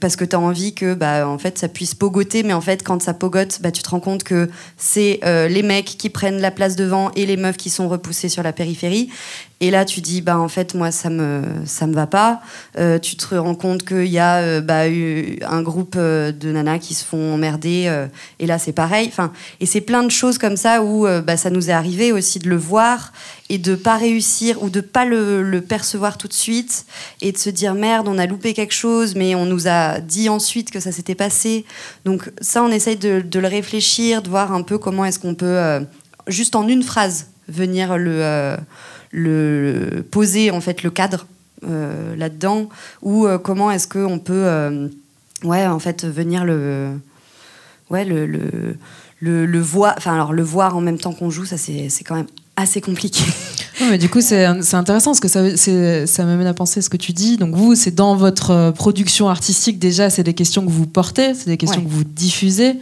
parce 0.00 0.16
que 0.16 0.24
tu 0.24 0.34
as 0.34 0.40
envie 0.40 0.74
que 0.74 0.94
bah, 0.94 1.28
en 1.28 1.38
fait, 1.38 1.58
ça 1.58 1.68
puisse 1.68 1.94
pogoter, 1.94 2.42
mais 2.42 2.52
en 2.52 2.60
fait, 2.60 2.82
quand 2.82 3.00
ça 3.00 3.14
pogote, 3.14 3.60
bah, 3.62 3.70
tu 3.70 3.82
te 3.82 3.90
rends 3.90 4.00
compte 4.00 4.24
que 4.24 4.50
c'est 4.76 5.20
les 5.22 5.62
mecs 5.62 5.96
qui 5.98 6.10
prennent 6.10 6.40
la 6.40 6.50
place 6.50 6.74
devant 6.74 7.10
et 7.14 7.26
les 7.26 7.36
meufs 7.36 7.56
qui 7.56 7.70
sont 7.70 7.88
repoussées 7.88 8.28
sur 8.28 8.42
la 8.42 8.52
périphérie. 8.52 9.10
Et 9.62 9.70
là, 9.70 9.84
tu 9.84 10.00
dis, 10.00 10.22
bah, 10.22 10.40
en 10.40 10.48
fait, 10.48 10.74
moi, 10.74 10.90
ça 10.90 11.08
me, 11.08 11.40
ça 11.66 11.86
me 11.86 11.94
va 11.94 12.08
pas. 12.08 12.40
Euh, 12.80 12.98
tu 12.98 13.14
te 13.14 13.32
rends 13.36 13.54
compte 13.54 13.84
qu'il 13.84 14.08
y 14.08 14.18
a 14.18 14.38
euh, 14.38 14.60
bah, 14.60 14.86
un 15.48 15.62
groupe 15.62 15.94
euh, 15.96 16.32
de 16.32 16.50
nanas 16.50 16.80
qui 16.80 16.94
se 16.94 17.04
font 17.04 17.34
emmerder. 17.34 17.88
et 18.40 18.46
là, 18.46 18.58
c'est 18.58 18.72
pareil. 18.72 19.06
Enfin, 19.06 19.32
et 19.60 19.66
c'est 19.66 19.80
plein 19.80 20.02
de 20.02 20.10
choses 20.10 20.36
comme 20.36 20.56
ça 20.56 20.82
où 20.82 21.06
bah, 21.24 21.36
ça 21.36 21.48
nous 21.48 21.70
est 21.70 21.72
arrivé 21.72 22.10
aussi 22.10 22.40
de 22.40 22.48
le 22.48 22.56
voir 22.56 23.12
et 23.50 23.58
de 23.58 23.76
pas 23.76 23.96
réussir 23.96 24.60
ou 24.64 24.68
de 24.68 24.80
pas 24.80 25.04
le, 25.04 25.60
percevoir 25.60 26.18
tout 26.18 26.26
de 26.26 26.32
suite 26.32 26.84
et 27.20 27.30
de 27.30 27.38
se 27.38 27.48
dire 27.48 27.74
merde, 27.74 28.08
on 28.08 28.18
a 28.18 28.26
loupé 28.26 28.54
quelque 28.54 28.74
chose, 28.74 29.14
mais 29.14 29.36
on 29.36 29.46
nous 29.46 29.68
a 29.68 30.00
dit 30.00 30.28
ensuite 30.28 30.72
que 30.72 30.80
ça 30.80 30.90
s'était 30.90 31.14
passé. 31.14 31.64
Donc 32.04 32.32
ça, 32.40 32.64
on 32.64 32.68
essaye 32.68 32.96
de, 32.96 33.22
le 33.32 33.46
réfléchir, 33.46 34.22
de 34.22 34.28
voir 34.28 34.52
un 34.52 34.62
peu 34.62 34.76
comment 34.78 35.04
est-ce 35.04 35.20
qu'on 35.20 35.36
peut 35.36 35.86
juste 36.26 36.56
en 36.56 36.66
une 36.66 36.82
phrase, 36.82 37.28
venir 37.46 37.96
le, 37.96 38.56
le 39.12 40.04
poser 40.10 40.50
en 40.50 40.60
fait 40.60 40.82
le 40.82 40.90
cadre 40.90 41.26
là-dedans, 41.62 42.68
ou 43.02 43.28
comment 43.44 43.70
est-ce 43.70 43.86
qu'on 43.86 44.18
peut, 44.18 44.90
ouais, 45.44 45.64
en 45.64 45.78
fait, 45.78 46.04
venir 46.04 46.44
le, 46.44 46.90
ouais, 47.88 48.04
le, 48.04 48.26
le, 48.26 48.76
le, 49.20 49.46
le 49.46 49.60
voir, 49.60 49.94
enfin 49.96 50.14
alors 50.14 50.32
le 50.32 50.42
voir 50.42 50.76
en 50.76 50.80
même 50.80 50.98
temps 50.98 51.12
qu'on 51.12 51.30
joue, 51.30 51.44
ça 51.44 51.56
c'est 51.56 51.88
quand 52.04 52.16
même 52.16 52.26
assez 52.56 52.80
compliqué. 52.80 53.22
mais 53.90 53.98
du 53.98 54.08
coup, 54.08 54.20
c'est 54.20 54.44
intéressant 54.44 55.12
parce 55.12 55.20
que 55.20 55.28
ça, 55.28 55.56
ça 56.06 56.24
m'amène 56.24 56.46
à 56.46 56.54
penser 56.54 56.82
ce 56.82 56.90
que 56.90 56.96
tu 56.96 57.12
dis. 57.12 57.36
Donc, 57.36 57.54
vous, 57.54 57.74
c'est 57.74 57.94
dans 57.94 58.16
votre 58.16 58.50
euh, 58.50 58.72
production 58.72 59.28
artistique, 59.28 59.78
déjà, 59.78 60.10
c'est 60.10 60.22
des 60.22 60.34
questions 60.34 60.64
que 60.64 60.70
vous 60.70 60.86
portez, 60.86 61.34
c'est 61.34 61.46
des 61.46 61.56
questions 61.56 61.82
que 61.82 61.88
vous 61.88 62.04
diffusez. 62.04 62.76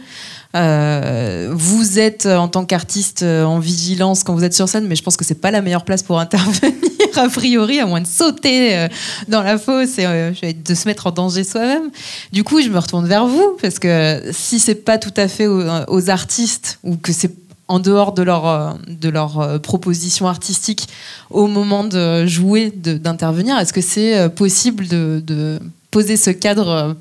Euh, 0.55 1.49
vous 1.51 1.97
êtes 1.99 2.25
euh, 2.25 2.35
en 2.35 2.47
tant 2.47 2.65
qu'artiste 2.65 3.23
en 3.23 3.59
vigilance 3.59 4.23
quand 4.23 4.33
vous 4.33 4.43
êtes 4.43 4.53
sur 4.53 4.67
scène, 4.67 4.87
mais 4.87 4.95
je 4.95 5.03
pense 5.03 5.15
que 5.15 5.23
c'est 5.23 5.35
pas 5.35 5.51
la 5.51 5.61
meilleure 5.61 5.85
place 5.85 6.03
pour 6.03 6.19
intervenir 6.25 6.71
a 7.15 7.27
priori, 7.29 7.79
à 7.79 7.85
moins 7.85 8.01
de 8.01 8.07
sauter 8.07 8.87
dans 9.27 9.43
la 9.43 9.57
fosse 9.57 9.99
et 9.99 10.53
de 10.53 10.73
se 10.73 10.87
mettre 10.87 11.07
en 11.07 11.11
danger 11.11 11.43
soi-même. 11.43 11.91
Du 12.31 12.43
coup, 12.43 12.61
je 12.61 12.69
me 12.69 12.79
retourne 12.79 13.05
vers 13.05 13.27
vous 13.27 13.57
parce 13.61 13.79
que 13.79 14.21
si 14.31 14.59
c'est 14.59 14.75
pas 14.75 14.97
tout 14.97 15.13
à 15.17 15.27
fait 15.27 15.47
aux, 15.47 16.09
artistes 16.09 16.79
ou 16.83 16.95
que 16.95 17.11
c'est 17.11 17.31
en 17.71 17.79
dehors 17.79 18.11
de 18.11 18.21
leur, 18.21 18.47
euh, 18.47 18.73
de 18.87 19.07
leur 19.07 19.39
euh, 19.39 19.57
proposition 19.57 20.27
artistique 20.27 20.89
au 21.29 21.47
moment 21.47 21.85
de 21.85 22.25
jouer, 22.25 22.69
d'intervenir 22.69 23.57
Est-ce 23.57 23.71
que 23.71 23.81
c'est 23.81 24.17
euh, 24.17 24.29
possible 24.29 24.87
de, 24.87 25.59
poser 25.89 26.15
ce 26.15 26.29
cadre 26.29 26.95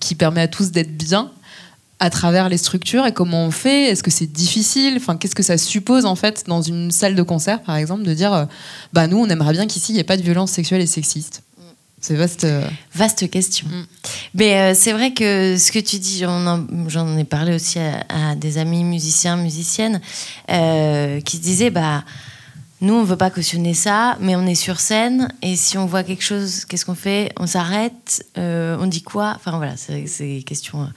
qui 0.00 0.14
permet 0.14 0.42
à 0.42 0.48
tous 0.48 0.70
d'être 0.70 0.96
bien 0.98 1.30
à 2.00 2.10
travers 2.10 2.48
les 2.48 2.56
structures 2.56 3.06
et 3.06 3.12
comment 3.12 3.44
on 3.44 3.50
fait? 3.50 3.84
Est-ce 3.90 4.02
que 4.02 4.10
c'est 4.10 4.26
difficile? 4.26 4.94
Enfin, 4.96 5.16
qu'est-ce 5.16 5.34
que 5.34 5.42
ça 5.42 5.58
suppose 5.58 6.06
en 6.06 6.16
fait 6.16 6.44
dans 6.48 6.62
une 6.62 6.90
salle 6.90 7.14
de 7.14 7.22
concert, 7.22 7.62
par 7.62 7.76
exemple, 7.76 8.02
de 8.02 8.14
dire, 8.14 8.48
bah 8.92 9.06
nous, 9.06 9.18
on 9.18 9.28
aimerait 9.28 9.52
bien 9.52 9.66
qu'ici 9.66 9.92
il 9.92 9.94
n'y 9.94 10.00
ait 10.00 10.04
pas 10.04 10.16
de 10.16 10.22
violence 10.22 10.50
sexuelle 10.50 10.80
et 10.80 10.86
sexiste. 10.86 11.42
C'est 12.00 12.14
vaste. 12.14 12.44
Euh. 12.44 12.66
Vaste 12.94 13.30
question. 13.30 13.66
Mm. 13.68 13.86
Mais 14.34 14.54
euh, 14.54 14.74
c'est 14.74 14.92
vrai 14.92 15.12
que 15.12 15.56
ce 15.58 15.70
que 15.70 15.78
tu 15.78 15.98
dis, 15.98 16.18
j'en 16.20 17.18
ai 17.18 17.24
parlé 17.24 17.54
aussi 17.54 17.78
à, 17.78 18.34
des 18.34 18.58
amis 18.58 18.84
musiciens, 18.84 19.36
musiciennes, 19.36 20.00
euh, 20.50 21.20
qui 21.20 21.36
se 21.36 21.42
disaient, 21.42 21.70
bah, 21.70 22.04
nous, 22.80 22.94
on 22.94 23.04
veut 23.04 23.16
pas 23.16 23.30
cautionner 23.30 23.74
ça, 23.74 24.16
mais 24.20 24.36
on 24.36 24.46
est 24.46 24.54
sur 24.54 24.80
scène, 24.80 25.32
et 25.42 25.56
si 25.56 25.76
on 25.78 25.86
voit 25.86 26.02
quelque 26.02 26.24
chose, 26.24 26.64
qu'est-ce 26.64 26.84
qu'on 26.84 26.94
fait? 26.94 27.32
On 27.38 27.46
s'arrête 27.46 28.24
On 28.36 28.86
dit 28.86 29.02
quoi? 29.02 29.34
Enfin 29.36 29.56
voilà, 29.56 29.76
c'est 29.76 30.06
des 30.20 30.42
questions. 30.42 30.88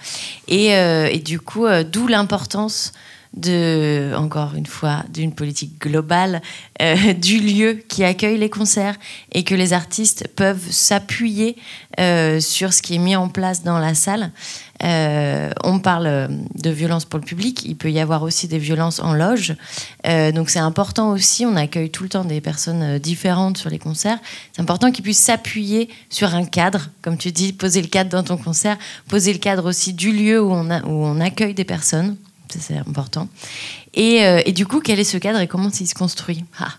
Et, 0.48 0.68
et 0.68 1.20
du 1.20 1.40
coup, 1.40 1.66
d'où 1.92 2.08
l'importance 2.08 2.94
de, 3.34 4.14
encore 4.16 4.54
une 4.56 4.66
fois, 4.66 5.04
d'une 5.12 5.34
politique 5.34 5.80
globale 5.80 6.42
euh, 6.82 7.14
du 7.22 7.40
lieu 7.40 7.74
qui 7.88 8.04
accueille 8.04 8.38
les 8.38 8.50
concerts 8.50 8.96
et 9.32 9.44
que 9.44 9.56
les 9.56 9.74
artistes 9.74 10.28
peuvent 10.36 10.70
s'appuyer 10.70 11.58
euh, 12.00 12.40
sur 12.40 12.74
ce 12.74 12.82
qui 12.82 12.96
est 12.96 13.00
mis 13.00 13.16
en 13.16 13.30
place 13.30 13.64
dans 13.64 13.80
la 13.80 13.96
salle. 13.96 14.32
Euh, 14.84 15.52
on 15.64 15.80
parle 15.80 16.30
de 16.56 16.70
violence 16.70 17.06
pour 17.06 17.20
le 17.20 17.26
public, 17.26 17.64
il 17.64 17.76
peut 17.76 17.92
y 17.92 18.00
avoir 18.00 18.24
aussi 18.24 18.48
des 18.48 18.58
violences 18.58 19.00
en 19.00 19.14
loge. 19.14 19.56
donc 20.04 20.50
c'est 20.50 20.60
important 20.60 21.12
aussi, 21.12 21.46
on 21.46 21.56
accueille 21.56 21.90
tout 21.90 22.04
le 22.04 22.10
temps 22.10 22.26
des 22.26 22.42
personnes 22.42 22.98
différentes 22.98 23.58
sur 23.58 23.70
les 23.70 23.80
concerts. 23.80 24.18
C'est 24.52 24.62
important 24.62 24.92
qu'ils 24.92 25.04
puissent 25.04 25.20
s'appuyer 25.20 25.90
sur 26.10 26.36
un 26.36 26.44
cadre, 26.44 26.90
comme 27.02 27.18
tu 27.18 27.32
dis, 27.32 27.54
poser 27.54 27.82
le 27.82 27.88
cadre 27.88 28.10
dans 28.10 28.24
ton 28.24 28.36
concert, 28.36 28.78
poser 29.08 29.32
le 29.32 29.40
cadre 29.40 29.70
aussi 29.70 29.94
du 29.94 30.12
lieu 30.12 30.44
où 30.44 30.52
on, 30.52 30.70
a, 30.70 30.82
où 30.82 31.06
on 31.06 31.22
accueille 31.22 31.54
des 31.54 31.66
personnes 31.66 32.18
c'est 32.60 32.78
important. 32.78 33.28
Euh, 33.98 34.42
et, 34.46 34.52
du 34.52 34.66
coup, 34.66 34.80
quel 34.80 35.00
est 35.00 35.04
ce 35.04 35.18
cadre 35.18 35.40
et 35.40 35.48
comment 35.48 35.70
il 35.70 35.88
se 35.88 35.94
construit 35.94 36.44
ah. 36.60 36.70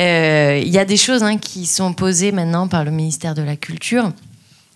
euh, 0.00 0.62
Il 0.64 0.72
y 0.72 0.78
a 0.78 0.84
des 0.84 0.96
choses 0.96 1.22
hein, 1.22 1.38
qui 1.38 1.66
sont 1.66 1.92
posées 1.92 2.32
maintenant 2.32 2.68
par 2.68 2.84
le 2.84 2.90
ministère 2.90 3.34
de 3.34 3.42
la 3.42 3.56
Culture. 3.56 4.12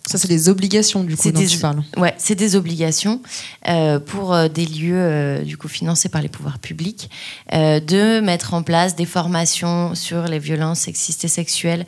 Ça, 0.05 0.17
c'est 0.17 0.27
des 0.27 0.49
obligations, 0.49 1.03
du 1.03 1.15
coup, 1.15 1.31
dont 1.31 1.45
tu 1.45 1.57
parles. 1.59 1.83
Ouais, 1.95 2.15
c'est 2.17 2.35
des 2.35 2.55
obligations 2.55 3.21
euh, 3.67 3.99
pour 3.99 4.35
des 4.49 4.65
lieux, 4.65 5.43
du 5.45 5.57
coup, 5.57 5.67
financés 5.67 6.09
par 6.09 6.23
les 6.23 6.27
pouvoirs 6.27 6.57
publics, 6.57 7.09
de 7.51 8.19
mettre 8.19 8.55
en 8.55 8.63
place 8.63 8.95
des 8.95 9.05
formations 9.05 9.93
sur 9.93 10.23
les 10.23 10.39
violences 10.39 10.79
sexistes 10.79 11.23
et 11.23 11.27
sexuelles 11.27 11.85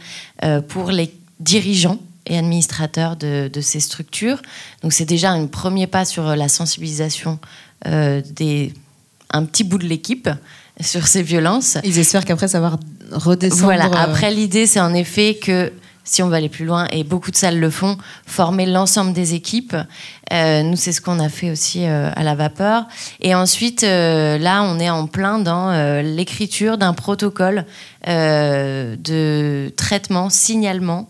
pour 0.67 0.91
les 0.91 1.11
dirigeants 1.39 1.97
et 2.27 2.37
administrateurs 2.37 3.15
de, 3.15 3.49
de 3.51 3.61
ces 3.61 3.79
structures. 3.79 4.43
Donc, 4.83 4.93
c'est 4.93 5.05
déjà 5.05 5.31
un 5.31 5.47
premier 5.47 5.87
pas 5.87 6.05
sur 6.05 6.35
la 6.35 6.49
sensibilisation 6.49 7.39
des, 7.85 8.73
un 9.31 9.45
petit 9.45 9.63
bout 9.63 9.77
de 9.77 9.85
l'équipe 9.85 10.29
sur 10.79 11.07
ces 11.07 11.21
violences. 11.21 11.77
Ils 11.83 11.99
espèrent 11.99 12.25
qu'après 12.25 12.47
ça 12.47 12.59
va 12.59 12.77
redescendre. 13.11 13.63
Voilà, 13.63 13.87
euh, 13.87 13.93
après 13.95 14.31
l'idée 14.31 14.65
c'est 14.65 14.79
en 14.79 14.93
effet 14.93 15.35
que 15.41 15.71
si 16.05 16.21
on 16.21 16.27
va 16.27 16.35
aller 16.35 16.49
plus 16.49 16.65
loin, 16.65 16.85
et 16.91 17.05
beaucoup 17.05 17.31
de 17.31 17.35
salles 17.37 17.61
le 17.61 17.69
font, 17.69 17.97
former 18.25 18.65
l'ensemble 18.65 19.13
des 19.13 19.35
équipes. 19.35 19.77
Euh, 20.33 20.61
nous, 20.61 20.75
c'est 20.75 20.91
ce 20.91 20.99
qu'on 20.99 21.17
a 21.17 21.29
fait 21.29 21.49
aussi 21.49 21.85
à 21.85 22.23
la 22.23 22.35
vapeur. 22.35 22.87
Et 23.21 23.33
ensuite, 23.33 23.83
là, 23.83 24.63
on 24.63 24.79
est 24.81 24.89
en 24.89 25.07
plein 25.07 25.39
dans 25.39 25.71
l'écriture 26.01 26.77
d'un 26.77 26.93
protocole 26.93 27.63
de 28.05 29.71
traitement, 29.77 30.29
signalement 30.29 31.09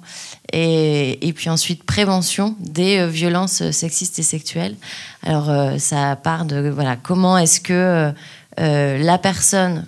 et, 0.53 1.33
puis 1.35 1.49
ensuite 1.49 1.83
prévention 1.83 2.55
des 2.59 2.99
euh, 2.99 3.07
violences 3.07 3.69
sexistes 3.71 4.19
et 4.19 4.23
sexuelles. 4.23 4.75
Alors 5.23 5.49
euh, 5.49 5.77
ça 5.79 6.15
part 6.15 6.45
de 6.45 6.69
voilà 6.69 6.95
comment 6.95 7.37
est-ce 7.37 7.59
que 7.59 8.13
euh, 8.59 8.97
la 8.97 9.17
personne 9.17 9.85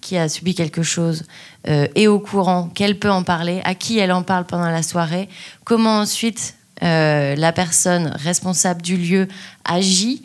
qui 0.00 0.18
a 0.18 0.28
subi 0.28 0.54
quelque 0.54 0.82
chose 0.82 1.24
est 1.66 2.08
au 2.08 2.18
courant, 2.18 2.68
qu'elle 2.68 2.98
peut 2.98 3.10
en 3.10 3.22
parler, 3.22 3.62
à 3.64 3.74
qui 3.74 3.98
elle 3.98 4.12
en 4.12 4.22
parle 4.22 4.44
pendant 4.44 4.68
la 4.68 4.82
soirée, 4.82 5.30
comment 5.64 6.00
ensuite 6.00 6.56
la 6.82 7.52
personne 7.52 8.08
responsable 8.16 8.82
du 8.82 8.98
lieu 8.98 9.28
agit. 9.64 10.22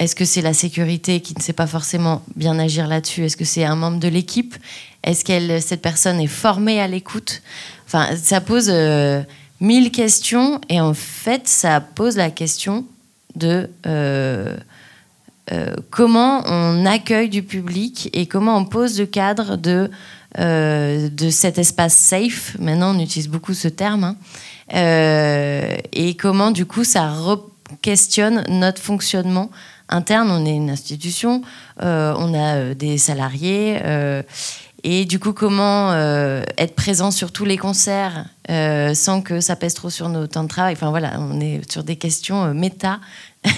Est-ce 0.00 0.16
que 0.16 0.24
c'est 0.24 0.40
la 0.40 0.54
sécurité 0.54 1.20
qui 1.20 1.34
ne 1.36 1.42
sait 1.42 1.52
pas 1.52 1.66
forcément 1.66 2.22
bien 2.34 2.58
agir 2.58 2.88
là-dessus? 2.88 3.26
Est-ce 3.26 3.36
que 3.36 3.44
c'est 3.44 3.64
un 3.64 3.76
membre 3.76 4.00
de 4.00 4.08
l'équipe? 4.08 4.56
Est-ce 5.04 5.26
que 5.26 5.60
cette 5.60 5.82
personne 5.82 6.18
est 6.20 6.26
formée 6.26 6.80
à 6.80 6.88
l'écoute? 6.88 7.42
Enfin, 7.86 8.16
ça 8.16 8.40
pose 8.40 8.70
euh, 8.70 9.22
mille 9.60 9.90
questions 9.90 10.58
et 10.70 10.80
en 10.80 10.94
fait, 10.94 11.46
ça 11.48 11.82
pose 11.82 12.16
la 12.16 12.30
question 12.30 12.86
de 13.36 13.68
euh, 13.86 14.56
euh, 15.52 15.74
comment 15.90 16.44
on 16.46 16.86
accueille 16.86 17.28
du 17.28 17.42
public 17.42 18.08
et 18.14 18.24
comment 18.24 18.56
on 18.56 18.64
pose 18.64 18.98
le 18.98 19.04
cadre 19.04 19.56
de, 19.56 19.90
de 20.38 21.30
cet 21.30 21.58
espace 21.58 21.94
safe. 21.94 22.56
Maintenant, 22.58 22.96
on 22.96 23.00
utilise 23.00 23.28
beaucoup 23.28 23.52
ce 23.52 23.68
terme. 23.68 24.04
Hein. 24.04 24.16
et 25.92 26.16
comment, 26.18 26.52
du 26.52 26.64
coup, 26.64 26.84
ça 26.84 27.14
questionne 27.82 28.44
notre 28.48 28.80
fonctionnement 28.80 29.50
interne. 29.90 30.30
On 30.30 30.46
est 30.46 30.54
une 30.54 30.70
institution, 30.70 31.42
on 31.80 32.34
a 32.34 32.74
des 32.74 32.98
salariés 32.98 33.80
et 34.82 35.04
du 35.04 35.18
coup, 35.18 35.32
comment 35.32 35.92
euh, 35.92 36.42
être 36.56 36.74
présent 36.74 37.10
sur 37.10 37.32
tous 37.32 37.44
les 37.44 37.58
concerts 37.58 38.24
euh, 38.50 38.94
sans 38.94 39.20
que 39.20 39.40
ça 39.40 39.56
pèse 39.56 39.74
trop 39.74 39.90
sur 39.90 40.08
nos 40.08 40.26
temps 40.26 40.44
de 40.44 40.48
travail? 40.48 40.72
Enfin 40.72 40.90
voilà, 40.90 41.18
on 41.18 41.40
est 41.40 41.70
sur 41.70 41.84
des 41.84 41.96
questions 41.96 42.44
euh, 42.44 42.54
méta 42.54 43.00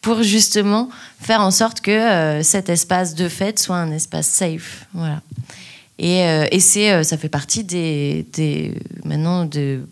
pour 0.00 0.22
justement 0.22 0.88
faire 1.20 1.40
en 1.40 1.50
sorte 1.50 1.80
que 1.80 2.40
cet 2.42 2.68
espace 2.68 3.14
de 3.14 3.28
fête 3.28 3.58
soit 3.58 3.76
un 3.76 3.90
espace 3.90 4.28
safe. 4.28 4.86
Voilà. 4.94 5.20
Et, 5.98 6.58
c'est, 6.58 7.04
ça 7.04 7.16
fait 7.16 7.28
partie 7.28 7.62
des, 7.62 8.74
maintenant 9.04 9.44
de, 9.44 9.86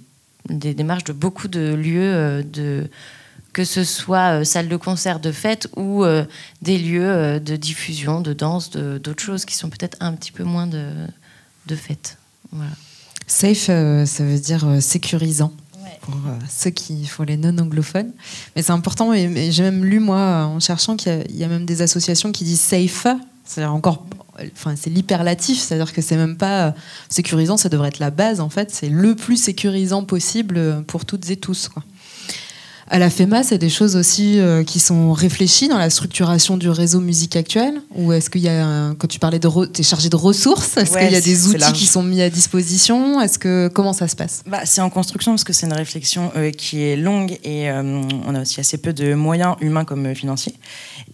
des 0.48 0.74
démarches 0.74 1.04
de 1.04 1.12
beaucoup 1.12 1.46
de 1.46 1.74
lieux 1.74 2.42
de 2.42 2.90
que 3.52 3.64
ce 3.64 3.84
soit 3.84 4.40
euh, 4.40 4.44
salle 4.44 4.68
de 4.68 4.76
concert 4.76 5.20
de 5.20 5.32
fête 5.32 5.68
ou 5.76 6.04
euh, 6.04 6.24
des 6.62 6.78
lieux 6.78 7.10
euh, 7.10 7.38
de 7.38 7.56
diffusion, 7.56 8.20
de 8.20 8.32
danse, 8.32 8.70
d'autres 8.70 9.22
choses 9.22 9.44
qui 9.44 9.54
sont 9.54 9.70
peut-être 9.70 9.96
un 10.00 10.12
petit 10.12 10.32
peu 10.32 10.44
moins 10.44 10.66
de, 10.66 10.90
de 11.66 11.74
fête. 11.74 12.18
Voilà. 12.52 12.70
Safe, 13.26 13.56
ça 13.56 14.24
veut 14.24 14.38
dire 14.38 14.66
sécurisant. 14.80 15.52
Pour 16.02 16.16
ceux 16.48 16.70
qui 16.70 17.04
font 17.04 17.24
les 17.24 17.36
non-anglophones. 17.36 18.12
Mais 18.56 18.62
c'est 18.62 18.72
important, 18.72 19.12
et, 19.12 19.52
j'ai 19.52 19.62
même 19.62 19.84
lu, 19.84 20.00
moi, 20.00 20.46
en 20.46 20.58
cherchant, 20.58 20.96
qu'il 20.96 21.26
y, 21.30 21.44
a 21.44 21.48
même 21.48 21.66
des 21.66 21.82
associations 21.82 22.32
qui 22.32 22.44
disent 22.44 22.60
safe, 22.60 23.06
c'est-à-dire 23.44 23.74
encore 23.74 24.06
enfin 24.54 24.74
c'est 24.76 24.88
l'hyperlatif, 24.88 25.58
c'est-à-dire 25.58 25.92
que 25.92 26.00
c'est 26.00 26.16
même 26.16 26.38
pas 26.38 26.74
sécurisant, 27.10 27.58
ça 27.58 27.68
devrait 27.68 27.88
être 27.88 27.98
la 27.98 28.10
base 28.10 28.40
en 28.40 28.48
fait, 28.48 28.70
c'est 28.70 28.88
le 28.88 29.14
plus 29.14 29.36
sécurisant 29.36 30.04
possible 30.04 30.82
pour 30.86 31.04
toutes 31.04 31.28
et 31.28 31.36
tous 31.36 31.68
quoi. 31.68 31.84
À 32.92 32.98
la 32.98 33.08
FEMA, 33.08 33.44
c'est 33.44 33.58
des 33.58 33.68
choses 33.68 33.94
aussi 33.94 34.40
euh, 34.40 34.64
qui 34.64 34.80
sont 34.80 35.12
réfléchies 35.12 35.68
dans 35.68 35.78
la 35.78 35.90
structuration 35.90 36.56
du 36.56 36.68
réseau 36.68 36.98
musique 36.98 37.36
actuel 37.36 37.82
Ou 37.94 38.12
est-ce 38.12 38.28
qu'il 38.28 38.40
y 38.40 38.48
a, 38.48 38.92
quand 38.98 39.06
tu 39.06 39.20
parlais 39.20 39.38
de, 39.38 39.48
tu 39.66 39.82
es 39.82 39.84
chargé 39.84 40.08
de 40.08 40.16
ressources, 40.16 40.76
est-ce 40.76 40.98
qu'il 40.98 41.12
y 41.12 41.14
a 41.14 41.20
des 41.20 41.46
outils 41.46 41.72
qui 41.72 41.86
sont 41.86 42.02
mis 42.02 42.20
à 42.20 42.28
disposition? 42.28 43.20
Est-ce 43.20 43.38
que 43.38 43.70
comment 43.72 43.92
ça 43.92 44.08
se 44.08 44.16
passe? 44.16 44.42
Bah, 44.44 44.62
C'est 44.64 44.80
en 44.80 44.90
construction 44.90 45.30
parce 45.30 45.44
que 45.44 45.52
c'est 45.52 45.66
une 45.66 45.72
réflexion 45.72 46.32
euh, 46.34 46.50
qui 46.50 46.82
est 46.82 46.96
longue 46.96 47.38
et 47.44 47.70
euh, 47.70 48.02
on 48.26 48.34
a 48.34 48.40
aussi 48.40 48.58
assez 48.58 48.76
peu 48.76 48.92
de 48.92 49.14
moyens 49.14 49.54
humains 49.60 49.84
comme 49.84 50.12
financiers. 50.16 50.54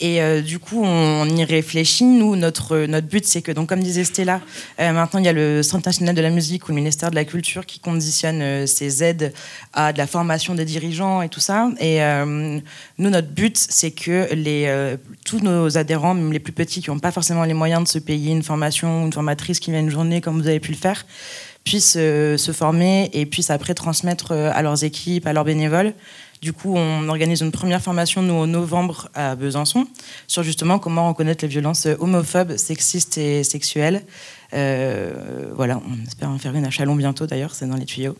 Et 0.00 0.20
du 0.42 0.58
coup, 0.58 0.82
on, 0.82 1.26
y 1.26 1.44
réfléchit. 1.44 2.04
Nous, 2.04 2.36
notre, 2.36 2.86
notre 2.86 3.06
but, 3.06 3.26
c'est 3.26 3.40
que, 3.40 3.52
donc, 3.52 3.68
comme 3.68 3.82
disait 3.82 4.04
Stella, 4.04 4.40
maintenant 4.78 5.18
il 5.18 5.24
y 5.24 5.28
a 5.28 5.32
le 5.32 5.62
Centre 5.62 5.88
national 5.88 6.14
de 6.14 6.20
la 6.20 6.30
musique 6.30 6.66
ou 6.66 6.72
le 6.72 6.76
ministère 6.76 7.10
de 7.10 7.14
la 7.14 7.24
Culture 7.24 7.64
qui 7.64 7.80
conditionne 7.80 8.66
ces 8.66 9.02
aides 9.02 9.32
à 9.72 9.92
de 9.92 9.98
la 9.98 10.06
formation 10.06 10.54
des 10.54 10.64
dirigeants 10.64 11.22
et 11.22 11.28
tout 11.28 11.40
ça. 11.40 11.65
Et 11.79 12.02
euh, 12.02 12.61
nous, 12.98 13.11
notre 13.11 13.29
but, 13.29 13.57
c'est 13.57 13.90
que 13.90 14.29
euh, 14.33 14.96
tous 15.24 15.40
nos 15.40 15.79
adhérents, 15.79 16.14
même 16.14 16.33
les 16.33 16.38
plus 16.38 16.52
petits, 16.52 16.83
qui 16.83 16.90
n'ont 16.90 16.98
pas 16.98 17.12
forcément 17.12 17.44
les 17.44 17.55
moyens 17.55 17.83
de 17.85 17.88
se 17.88 17.98
payer 17.98 18.33
une 18.33 18.42
formation 18.42 19.02
ou 19.02 19.07
une 19.07 19.12
formatrice 19.12 19.61
qui 19.61 19.70
vient 19.70 19.81
une 19.81 19.90
journée, 19.90 20.20
comme 20.20 20.40
vous 20.40 20.48
avez 20.48 20.61
pu 20.61 20.72
le 20.72 20.76
faire, 20.76 21.07
puissent 21.64 21.96
euh, 21.98 22.37
se 22.37 22.52
former 22.52 23.11
et 23.12 23.26
puissent 23.26 23.50
après 23.50 23.74
transmettre 23.74 24.33
à 24.33 24.62
leurs 24.62 24.85
équipes, 24.85 25.26
à 25.26 25.33
leurs 25.33 25.44
bénévoles. 25.44 25.94
Du 26.42 26.52
coup, 26.52 26.74
on 26.76 27.09
organise 27.09 27.40
une 27.40 27.50
première 27.50 27.81
formation, 27.81 28.22
nous, 28.22 28.35
en 28.35 28.46
novembre, 28.46 29.09
à 29.14 29.35
Besançon, 29.35 29.87
sur 30.26 30.42
justement 30.42 30.79
comment 30.79 31.09
reconnaître 31.09 31.44
les 31.44 31.48
violences 31.48 31.87
homophobes, 31.98 32.57
sexistes 32.57 33.18
et 33.18 33.42
sexuelles. 33.42 34.02
Voilà, 34.52 35.80
on 35.88 36.06
espère 36.06 36.30
en 36.30 36.38
faire 36.38 36.54
une 36.54 36.64
à 36.64 36.70
Chalon 36.70 36.94
bientôt, 36.94 37.26
d'ailleurs, 37.26 37.54
c'est 37.54 37.66
dans 37.66 37.76
les 37.76 37.87
tuyaux. 37.87 38.16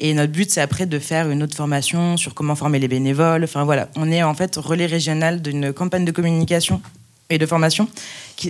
Et 0.00 0.14
notre 0.14 0.32
but, 0.32 0.50
c'est 0.50 0.60
après 0.60 0.86
de 0.86 0.98
faire 0.98 1.30
une 1.30 1.42
autre 1.44 1.54
formation 1.54 2.16
sur 2.16 2.34
comment 2.34 2.56
former 2.56 2.80
les 2.80 2.88
bénévoles. 2.88 3.44
Enfin 3.44 3.62
voilà, 3.64 3.88
on 3.94 4.10
est 4.10 4.22
en 4.22 4.34
fait 4.34 4.56
relais 4.56 4.86
régional 4.86 5.40
d'une 5.40 5.72
campagne 5.72 6.04
de 6.04 6.10
communication 6.10 6.82
et 7.30 7.38
de 7.38 7.46
formation 7.46 7.88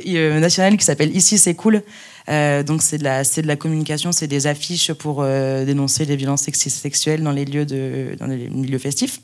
euh, 0.06 0.40
nationale 0.40 0.76
qui 0.76 0.84
s'appelle 0.84 1.14
Ici 1.14 1.36
c'est 1.36 1.54
cool. 1.54 1.82
Euh, 2.28 2.62
donc 2.62 2.82
c'est 2.82 2.98
de 2.98 3.46
la 3.46 3.56
communication, 3.56 4.12
c'est 4.12 4.28
des 4.28 4.46
affiches 4.46 4.92
pour 4.94 5.18
euh, 5.20 5.64
dénoncer 5.64 6.04
les 6.06 6.16
violences 6.16 6.42
sexuelles 6.42 7.22
dans 7.22 7.32
les 7.32 7.44
lieux 7.44 7.66
de 7.66 8.16
dans 8.18 8.26
les 8.26 8.48
milieux 8.48 8.78
festifs. 8.78 9.20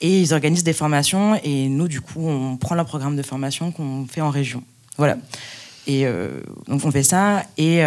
Et 0.00 0.20
ils 0.20 0.34
organisent 0.34 0.64
des 0.64 0.72
formations 0.72 1.38
et 1.44 1.68
nous 1.68 1.86
du 1.86 2.00
coup 2.00 2.26
on 2.26 2.56
prend 2.56 2.74
leur 2.74 2.86
programme 2.86 3.14
de 3.14 3.22
formation 3.22 3.70
qu'on 3.70 4.06
fait 4.10 4.20
en 4.20 4.30
région. 4.30 4.64
Voilà. 4.98 5.16
Et 5.86 6.04
donc 6.68 6.84
on 6.84 6.90
fait 6.92 7.02
ça 7.02 7.44
et, 7.58 7.78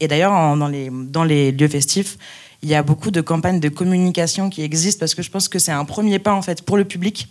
et 0.00 0.08
d'ailleurs 0.08 0.56
dans 0.56 0.68
les 0.68 0.90
dans 0.90 1.24
les 1.24 1.52
lieux 1.52 1.68
festifs 1.68 2.16
il 2.64 2.70
y 2.70 2.74
a 2.74 2.82
beaucoup 2.82 3.10
de 3.10 3.20
campagnes 3.20 3.60
de 3.60 3.68
communication 3.68 4.48
qui 4.48 4.62
existent 4.62 4.98
parce 4.98 5.14
que 5.14 5.22
je 5.22 5.30
pense 5.30 5.48
que 5.48 5.58
c'est 5.58 5.70
un 5.70 5.84
premier 5.84 6.18
pas 6.18 6.32
en 6.32 6.40
fait 6.40 6.62
pour 6.62 6.78
le 6.78 6.86
public. 6.86 7.28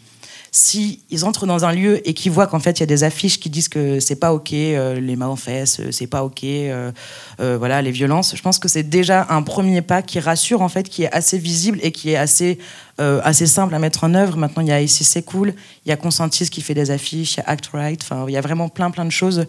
Si 0.56 1.00
ils 1.10 1.26
entrent 1.26 1.48
dans 1.48 1.66
un 1.66 1.72
lieu 1.72 2.08
et 2.08 2.14
qu'ils 2.14 2.32
voient 2.32 2.46
qu'en 2.46 2.60
fait 2.60 2.78
il 2.78 2.82
y 2.82 2.84
a 2.84 2.86
des 2.86 3.04
affiches 3.04 3.40
qui 3.40 3.50
disent 3.50 3.70
que 3.70 4.00
c'est 4.00 4.16
pas 4.16 4.36
ok 4.36 4.54
euh, 4.54 5.00
les 5.00 5.16
mains 5.16 5.28
en 5.28 5.36
fesses, 5.36 5.80
euh, 5.80 5.92
c'est 5.92 6.06
pas 6.06 6.24
ok, 6.24 6.44
euh, 6.44 6.92
voilà 7.40 7.82
les 7.82 7.90
violences, 7.90 8.36
je 8.36 8.42
pense 8.44 8.60
que 8.60 8.68
c'est 8.68 8.84
déjà 8.84 9.26
un 9.32 9.42
premier 9.42 9.82
pas 9.82 10.04
qui 10.04 10.20
rassure 10.20 10.62
en 10.62 10.70
fait, 10.70 10.90
qui 10.90 11.06
est 11.06 11.12
assez 11.12 11.40
visible 11.40 11.80
et 11.82 11.92
qui 11.92 12.12
est 12.12 12.18
assez 12.18 12.60
assez 13.00 13.48
simple 13.48 13.74
à 13.74 13.80
mettre 13.80 14.04
en 14.04 14.14
œuvre. 14.14 14.38
Maintenant, 14.38 14.62
il 14.62 14.68
y 14.68 14.72
a 14.72 14.80
Ici 14.80 15.04
C'est 15.04 15.24
Cool, 15.24 15.56
il 15.84 15.90
y 15.90 15.92
a 15.92 15.98
Consentis 15.98 16.48
qui 16.52 16.62
fait 16.62 16.76
des 16.76 16.92
affiches, 16.92 17.34
il 17.34 17.38
y 17.38 17.42
a 17.42 17.50
Act 17.50 17.72
Right, 17.74 18.00
enfin, 18.04 18.26
il 18.28 18.34
y 18.34 18.38
a 18.38 18.42
vraiment 18.42 18.70
plein 18.70 18.92
plein 18.92 19.06
de 19.06 19.10
choses 19.10 19.48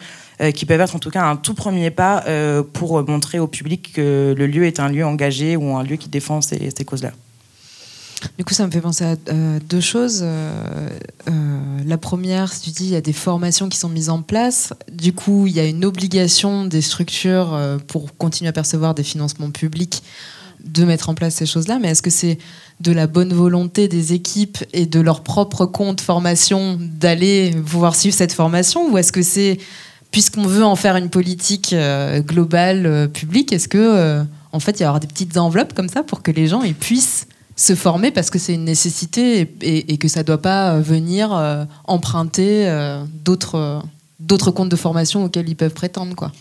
qui 0.54 0.64
peuvent 0.64 0.80
être 0.80 0.96
en 0.96 0.98
tout 0.98 1.10
cas 1.10 1.24
un 1.24 1.36
tout 1.36 1.52
premier 1.52 1.90
pas 1.90 2.24
pour 2.72 3.06
montrer 3.06 3.38
au 3.40 3.46
public 3.46 3.92
que 3.92 4.34
le 4.34 4.46
lieu 4.46 4.64
est 4.64 4.80
un 4.80 4.88
lieu 4.88 5.04
engagé 5.04 5.56
ou 5.56 5.76
un 5.76 5.82
lieu 5.82 5.96
qui 5.96 6.08
défend 6.08 6.40
ces, 6.40 6.72
causes-là. 6.86 7.10
Du 8.38 8.44
coup, 8.44 8.54
ça 8.54 8.66
me 8.66 8.70
fait 8.70 8.80
penser 8.80 9.04
à 9.04 9.16
deux 9.68 9.80
choses. 9.80 10.24
la 11.86 11.98
première, 11.98 12.52
si 12.52 12.62
tu 12.62 12.70
dis, 12.70 12.84
il 12.84 12.90
y 12.90 12.96
a 12.96 13.00
des 13.00 13.12
formations 13.12 13.68
qui 13.68 13.78
sont 13.78 13.88
mises 13.88 14.10
en 14.10 14.22
place. 14.22 14.72
Du 14.92 15.12
coup, 15.12 15.46
il 15.46 15.54
y 15.54 15.60
a 15.60 15.64
une 15.64 15.84
obligation 15.84 16.64
des 16.64 16.82
structures 16.82 17.58
pour 17.86 18.16
continuer 18.16 18.48
à 18.48 18.52
percevoir 18.52 18.94
des 18.94 19.02
financements 19.02 19.50
publics 19.50 20.02
de 20.64 20.84
mettre 20.84 21.08
en 21.08 21.14
place 21.14 21.34
ces 21.34 21.46
choses-là. 21.46 21.78
Mais 21.80 21.88
est-ce 21.88 22.02
que 22.02 22.10
c'est 22.10 22.38
de 22.80 22.92
la 22.92 23.06
bonne 23.06 23.32
volonté 23.32 23.88
des 23.88 24.12
équipes 24.12 24.58
et 24.72 24.86
de 24.86 25.00
leur 25.00 25.22
propre 25.22 25.66
compte 25.66 26.00
formation 26.00 26.78
d'aller 26.80 27.54
pouvoir 27.66 27.94
suivre 27.94 28.16
cette 28.16 28.32
formation? 28.32 28.90
Ou 28.90 28.98
est-ce 28.98 29.12
que 29.12 29.22
c'est 29.22 29.58
puisqu'on 30.10 30.46
veut 30.46 30.64
en 30.64 30.76
faire 30.76 30.96
une 30.96 31.10
politique 31.10 31.72
euh, 31.72 32.20
globale 32.20 32.86
euh, 32.86 33.08
publique 33.08 33.52
est-ce 33.52 33.66
que 33.66 33.78
euh, 33.78 34.22
en 34.52 34.60
fait 34.60 34.78
il 34.78 34.84
y 34.84 34.86
aura 34.86 35.00
des 35.00 35.08
petites 35.08 35.36
enveloppes 35.36 35.74
comme 35.74 35.88
ça 35.88 36.04
pour 36.04 36.22
que 36.22 36.30
les 36.30 36.46
gens 36.46 36.62
ils 36.62 36.76
puissent 36.76 37.26
se 37.56 37.74
former 37.74 38.10
parce 38.10 38.30
que 38.30 38.38
c'est 38.38 38.54
une 38.54 38.64
nécessité 38.64 39.54
et, 39.62 39.96
que 39.98 40.08
ça 40.08 40.20
ne 40.20 40.24
doit 40.24 40.42
pas 40.42 40.78
venir 40.80 41.30
emprunter 41.84 42.68
d'autres 43.24 43.82
d'autres 44.20 44.50
comptes 44.50 44.68
de 44.68 44.76
formation 44.76 45.24
auxquels 45.24 45.48
ils 45.48 45.56
peuvent 45.56 45.74
prétendre 45.74 46.16
quoi 46.16 46.32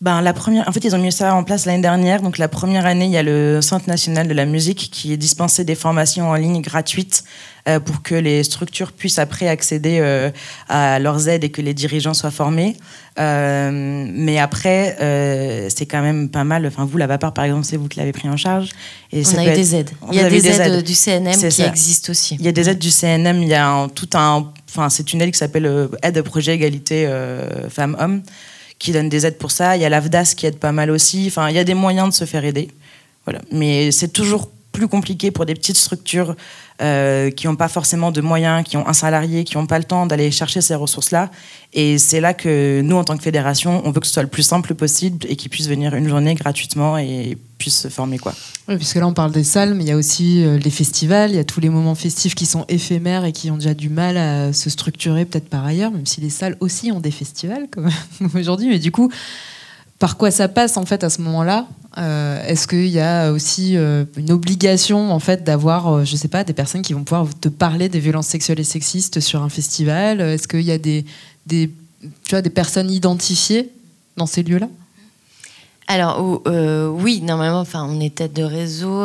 ben, 0.00 0.20
la 0.20 0.32
première, 0.32 0.68
en 0.68 0.72
fait, 0.72 0.84
ils 0.84 0.94
ont 0.94 0.98
mis 0.98 1.10
ça 1.10 1.34
en 1.34 1.42
place 1.42 1.66
l'année 1.66 1.82
dernière. 1.82 2.22
Donc, 2.22 2.38
la 2.38 2.46
première 2.46 2.86
année, 2.86 3.06
il 3.06 3.10
y 3.10 3.16
a 3.16 3.24
le 3.24 3.60
Centre 3.60 3.88
national 3.88 4.28
de 4.28 4.32
la 4.32 4.44
musique 4.44 4.90
qui 4.92 5.18
dispensait 5.18 5.64
des 5.64 5.74
formations 5.74 6.30
en 6.30 6.34
ligne 6.34 6.62
gratuites 6.62 7.24
euh, 7.68 7.80
pour 7.80 8.02
que 8.02 8.14
les 8.14 8.44
structures 8.44 8.92
puissent 8.92 9.18
après 9.18 9.48
accéder 9.48 9.98
euh, 10.00 10.30
à 10.68 11.00
leurs 11.00 11.28
aides 11.28 11.42
et 11.42 11.48
que 11.48 11.60
les 11.60 11.74
dirigeants 11.74 12.14
soient 12.14 12.30
formés. 12.30 12.76
Euh, 13.18 14.06
mais 14.08 14.38
après, 14.38 14.94
c'est 15.68 15.86
quand 15.86 16.02
même 16.02 16.28
pas 16.28 16.44
mal. 16.44 16.64
Enfin, 16.64 16.84
vous, 16.84 16.96
la 16.96 17.08
vapeur, 17.08 17.34
par 17.34 17.44
exemple, 17.44 17.64
c'est 17.64 17.76
vous 17.76 17.88
qui 17.88 17.98
l'avez 17.98 18.12
pris 18.12 18.28
en 18.28 18.36
charge. 18.36 18.68
Et 19.12 19.24
On 19.34 19.38
a 19.38 19.46
eu 19.46 19.52
des 19.52 19.74
aides. 19.74 19.90
Il 20.12 20.16
y 20.16 20.20
a 20.20 20.30
des, 20.30 20.46
aides, 20.46 20.84
du 20.84 20.94
CNM 20.94 21.34
qui 21.34 21.62
existent 21.62 22.12
aussi. 22.12 22.36
Il 22.38 22.44
y 22.44 22.48
a 22.48 22.52
des 22.52 22.68
aides 22.68 22.78
du 22.78 22.92
CNM. 22.92 23.42
Il 23.42 23.48
y 23.48 23.54
a 23.54 23.88
tout 23.92 24.10
un. 24.14 24.52
Enfin, 24.70 24.90
c'est 24.90 25.12
une 25.12 25.22
aide 25.22 25.32
qui 25.32 25.38
s'appelle 25.38 25.88
aide 26.04 26.18
au 26.18 26.22
projet 26.22 26.54
égalité 26.54 27.10
femmes-hommes 27.68 28.22
qui 28.78 28.92
donne 28.92 29.08
des 29.08 29.26
aides 29.26 29.38
pour 29.38 29.50
ça. 29.50 29.76
Il 29.76 29.82
y 29.82 29.84
a 29.84 29.88
l'AFDAS 29.88 30.34
qui 30.36 30.46
aide 30.46 30.58
pas 30.58 30.72
mal 30.72 30.90
aussi. 30.90 31.24
Enfin, 31.28 31.48
il 31.48 31.56
y 31.56 31.58
a 31.58 31.64
des 31.64 31.74
moyens 31.74 32.08
de 32.10 32.14
se 32.14 32.24
faire 32.24 32.44
aider. 32.44 32.68
Voilà. 33.24 33.40
Mais 33.52 33.90
c'est 33.90 34.08
toujours 34.08 34.48
plus 34.72 34.88
compliqué 34.88 35.30
pour 35.30 35.46
des 35.46 35.54
petites 35.54 35.76
structures 35.76 36.36
euh, 36.80 37.30
qui 37.30 37.48
n'ont 37.48 37.56
pas 37.56 37.68
forcément 37.68 38.12
de 38.12 38.20
moyens, 38.20 38.62
qui 38.64 38.76
ont 38.76 38.86
un 38.86 38.92
salarié, 38.92 39.42
qui 39.42 39.56
n'ont 39.56 39.66
pas 39.66 39.78
le 39.78 39.84
temps 39.84 40.06
d'aller 40.06 40.30
chercher 40.30 40.60
ces 40.60 40.76
ressources-là. 40.76 41.30
Et 41.72 41.98
c'est 41.98 42.20
là 42.20 42.34
que 42.34 42.80
nous, 42.82 42.94
en 42.94 43.02
tant 43.02 43.16
que 43.16 43.22
fédération, 43.22 43.82
on 43.84 43.90
veut 43.90 44.00
que 44.00 44.06
ce 44.06 44.12
soit 44.12 44.22
le 44.22 44.28
plus 44.28 44.44
simple 44.44 44.74
possible 44.74 45.26
et 45.28 45.34
qu'ils 45.34 45.50
puissent 45.50 45.68
venir 45.68 45.94
une 45.94 46.08
journée 46.08 46.34
gratuitement 46.34 46.96
et 46.96 47.36
puissent 47.58 47.80
se 47.80 47.88
former. 47.88 48.18
Quoi. 48.18 48.32
Oui, 48.68 48.76
puisque 48.76 48.94
là, 48.94 49.08
on 49.08 49.12
parle 49.12 49.32
des 49.32 49.42
salles, 49.42 49.74
mais 49.74 49.82
il 49.84 49.88
y 49.88 49.92
a 49.92 49.96
aussi 49.96 50.44
euh, 50.44 50.56
les 50.56 50.70
festivals, 50.70 51.30
il 51.30 51.36
y 51.36 51.40
a 51.40 51.44
tous 51.44 51.60
les 51.60 51.68
moments 51.68 51.96
festifs 51.96 52.36
qui 52.36 52.46
sont 52.46 52.64
éphémères 52.68 53.24
et 53.24 53.32
qui 53.32 53.50
ont 53.50 53.56
déjà 53.56 53.74
du 53.74 53.88
mal 53.88 54.16
à 54.16 54.52
se 54.52 54.70
structurer 54.70 55.24
peut-être 55.24 55.48
par 55.48 55.64
ailleurs, 55.64 55.90
même 55.90 56.06
si 56.06 56.20
les 56.20 56.30
salles 56.30 56.56
aussi 56.60 56.92
ont 56.92 57.00
des 57.00 57.10
festivals 57.10 57.66
comme 57.70 57.90
aujourd'hui. 58.34 58.68
Mais 58.68 58.78
du 58.78 58.92
coup, 58.92 59.10
par 59.98 60.16
quoi 60.16 60.30
ça 60.30 60.48
passe 60.48 60.76
en 60.76 60.86
fait 60.86 61.02
à 61.02 61.10
ce 61.10 61.20
moment-là 61.22 61.66
euh, 61.98 62.44
Est-ce 62.46 62.68
qu'il 62.68 62.86
y 62.86 63.00
a 63.00 63.32
aussi 63.32 63.76
euh, 63.76 64.04
une 64.16 64.30
obligation 64.30 65.12
en 65.12 65.18
fait 65.18 65.42
d'avoir, 65.42 65.88
euh, 65.88 66.04
je 66.04 66.16
sais 66.16 66.28
pas, 66.28 66.44
des 66.44 66.52
personnes 66.52 66.82
qui 66.82 66.92
vont 66.92 67.02
pouvoir 67.02 67.26
te 67.38 67.48
parler 67.48 67.88
des 67.88 68.00
violences 68.00 68.28
sexuelles 68.28 68.60
et 68.60 68.64
sexistes 68.64 69.20
sur 69.20 69.42
un 69.42 69.48
festival? 69.48 70.20
Est-ce 70.20 70.46
qu'il 70.46 70.62
y 70.62 70.72
a 70.72 70.78
des 70.78 71.04
personnes 72.50 72.90
identifiées 72.90 73.70
dans 74.16 74.26
ces 74.26 74.42
lieux-là? 74.42 74.68
Alors 75.88 76.42
oui, 76.92 77.22
normalement, 77.22 77.60
enfin, 77.60 77.86
on 77.88 77.98
est 78.00 78.14
tête 78.14 78.34
de 78.34 78.42
réseau. 78.42 79.04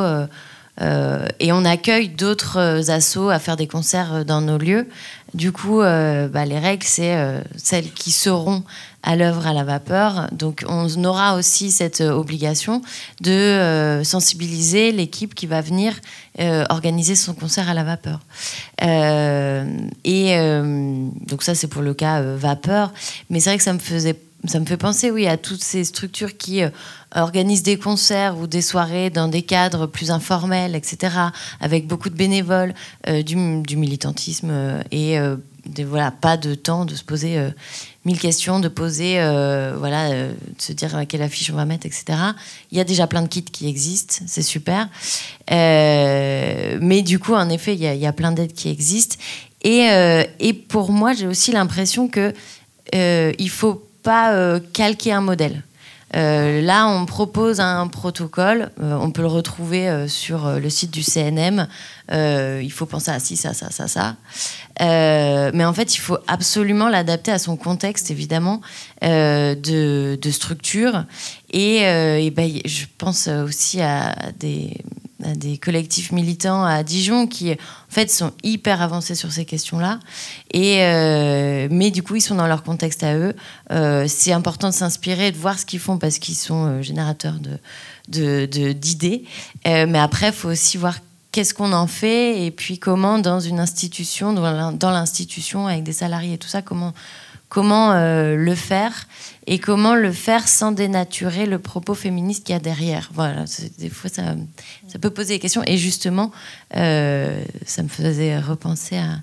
et 0.82 1.52
on 1.54 1.64
accueille 1.64 2.10
d'autres 2.10 2.90
assos 2.92 3.30
à 3.30 3.40
faire 3.40 3.56
des 3.56 3.68
concerts 3.68 4.26
dans 4.26 4.42
nos 4.42 4.58
lieux. 4.58 4.90
Du 5.34 5.54
coup, 5.54 5.80
bah, 5.80 6.46
les 6.46 6.60
règles, 6.60 6.86
c'est 6.86 7.42
celles 7.56 7.90
qui 7.94 8.12
seront 8.12 8.64
à 9.04 9.16
l'œuvre 9.16 9.46
à 9.46 9.54
la 9.54 9.64
vapeur. 9.64 10.30
Donc 10.32 10.64
on 10.68 11.04
aura 11.04 11.36
aussi 11.36 11.72
cette 11.72 12.02
euh, 12.02 12.12
obligation 12.12 12.82
de 13.22 13.32
euh, 13.32 14.04
sensibiliser 14.04 14.92
l'équipe 14.92 15.36
qui 15.36 15.46
va 15.46 15.62
venir 15.62 16.00
euh, 16.40 16.64
organiser 16.70 17.16
son 17.16 17.34
concert 17.34 17.70
à 17.70 17.74
la 17.74 17.84
vapeur. 17.84 18.22
et 18.82 20.36
donc 21.28 21.44
ça 21.44 21.54
c'est 21.54 21.68
pour 21.68 21.82
le 21.82 21.94
cas 21.94 22.22
vapeur, 22.22 22.94
mais 23.30 23.40
c'est 23.40 23.50
vrai 23.50 23.58
que 23.58 23.64
ça 23.64 23.74
me 23.74 23.80
faisait 23.80 24.18
ça 24.46 24.60
me 24.60 24.66
fait 24.66 24.76
penser, 24.76 25.10
oui, 25.10 25.26
à 25.26 25.38
toutes 25.38 25.64
ces 25.64 25.86
structures 25.86 26.36
qui 26.36 26.62
organisent 27.16 27.64
des 27.64 27.78
concerts 27.78 28.38
ou 28.38 28.46
des 28.46 28.62
soirées 28.62 29.10
dans 29.10 29.30
des 29.30 29.44
cadres 29.44 29.88
plus 29.88 30.12
informels, 30.12 30.76
etc., 30.76 31.16
avec 31.62 31.88
beaucoup 31.88 32.10
de 32.10 32.16
bénévoles, 32.16 32.74
du, 33.08 33.38
militantisme 33.38 34.52
et 34.92 35.18
voilà, 35.86 36.12
pas 36.12 36.36
de 36.36 36.56
temps 36.56 36.84
de 36.84 36.94
se 36.94 37.06
poser 37.06 37.40
mille 38.06 38.20
questions, 38.20 38.60
de 38.60 38.68
poser, 38.68 39.20
euh, 39.20 39.76
voilà, 39.78 40.12
euh, 40.12 40.32
de 40.32 40.62
se 40.62 40.74
dire 40.74 41.04
quelle 41.08 41.22
affiche 41.22 41.50
on 41.52 41.56
va 41.56 41.66
mettre, 41.66 41.86
etc. 41.86 42.06
Il 42.72 42.78
y 42.78 42.82
a 42.82 42.84
déjà 42.84 43.08
plein 43.08 43.22
de 43.22 43.28
kits 43.28 43.44
qui 43.44 43.68
existent, 43.68 44.24
c'est 44.28 44.42
super. 44.42 44.90
mais 45.50 47.02
du 47.02 47.20
coup, 47.20 47.34
en 47.34 47.50
effet, 47.50 47.76
il 47.76 47.82
y 47.82 48.06
a, 48.06 48.14
plein 48.14 48.32
d'aides 48.32 48.54
qui 48.54 48.70
existent. 48.70 49.16
Et, 49.64 49.88
et 50.40 50.54
pour 50.54 50.92
moi, 50.92 51.14
j'ai 51.14 51.28
aussi 51.28 51.52
l'impression 51.52 52.08
que 52.08 52.34
il 52.94 53.50
faut 53.50 53.84
pas 54.04 54.60
calquer 54.74 55.14
un 55.14 55.22
modèle. 55.22 55.64
Là, 56.14 56.88
on 56.88 57.06
propose 57.06 57.60
un 57.60 57.88
protocole, 57.88 58.72
on 58.82 59.12
peut 59.12 59.22
le 59.22 59.28
retrouver 59.28 60.08
sur 60.08 60.60
le 60.60 60.70
site 60.70 60.92
du 60.92 61.04
CNM. 61.04 61.68
il 62.12 62.72
faut 62.72 62.86
penser 62.86 63.12
à 63.12 63.20
ci, 63.20 63.36
ça, 63.36 63.54
ça, 63.54 63.70
ça, 63.72 63.88
ça. 63.88 64.16
mais 64.80 65.66
en 65.66 65.74
fait, 65.74 65.96
il 65.96 66.00
faut 66.00 66.18
absolument 66.28 66.90
l'adapter 66.90 67.32
à 67.32 67.40
son 67.40 67.58
contexte, 67.58 68.12
évidemment, 68.12 68.62
de, 69.02 70.18
structure. 70.32 71.06
Et, 71.52 71.78
et 71.78 72.32
ben, 72.32 72.52
je 72.66 72.86
pense 72.98 73.28
aussi 73.28 73.82
à 73.82 74.16
des 74.40 74.78
des 75.36 75.58
collectifs 75.58 76.12
militants 76.12 76.64
à 76.64 76.84
Dijon 76.84 77.28
qui, 77.28 77.52
en 77.52 77.56
fait, 77.90 78.12
sont 78.12 78.32
hyper 78.44 78.82
avancés 78.82 79.16
sur 79.16 79.32
ces 79.32 79.46
questions-là. 79.46 80.00
Et 80.52 80.84
euh, 80.84 81.68
mais 81.72 81.92
du 81.92 82.04
coup, 82.04 82.16
ils 82.16 82.22
sont 82.22 82.36
dans 82.36 82.48
leur 82.48 82.64
contexte 82.64 83.04
à 83.04 83.16
eux. 83.16 83.36
Euh, 83.72 84.06
c'est 84.08 84.32
important 84.32 84.70
de 84.70 84.74
s'inspirer, 84.74 85.32
de 85.32 85.38
voir 85.38 85.60
ce 85.60 85.66
qu'ils 85.66 85.80
font 85.80 85.98
parce 85.98 86.20
qu'ils 86.20 86.36
sont 86.36 86.66
euh, 86.66 86.82
générateurs 86.82 87.36
de, 88.08 88.46
d'idées. 88.74 89.24
mais 89.66 90.00
après, 90.00 90.28
il 90.28 90.34
faut 90.34 90.50
aussi 90.50 90.78
voir 90.78 90.98
qu'est-ce 91.32 91.54
qu'on 91.54 91.74
en 91.74 91.88
fait 91.88 92.46
et 92.46 92.52
puis 92.52 92.78
comment, 92.78 93.18
dans 93.18 93.40
une 93.40 93.60
institution, 93.60 94.34
dans 94.34 94.92
l'institution, 94.92 95.68
avec 95.68 95.84
des 95.84 95.94
salariés 95.94 96.34
et 96.34 96.38
tout 96.38 96.50
ça, 96.50 96.62
comment 96.62 96.94
comment 97.50 97.94
le 97.94 98.56
faire 98.56 99.06
et 99.48 99.60
comment 99.60 99.96
le 99.96 100.12
faire 100.12 100.48
sans 100.48 100.72
dénaturer 100.72 101.46
le 101.46 101.60
propos 101.60 101.94
féministe 101.94 102.46
qu'il 102.46 102.54
y 102.54 102.56
a 102.56 102.60
derrière. 102.60 103.10
Voilà, 103.14 103.46
des 103.78 103.90
fois 103.90 104.10
ça, 104.10 104.36
peut 105.00 105.10
poser 105.10 105.36
des 105.36 105.40
questions 105.40 105.64
et 105.66 105.78
justement, 105.78 106.32
euh, 106.76 107.44
ça 107.66 107.84
me 107.84 107.88
faisait 107.88 108.40
repenser 108.40 108.98
à 108.98 109.20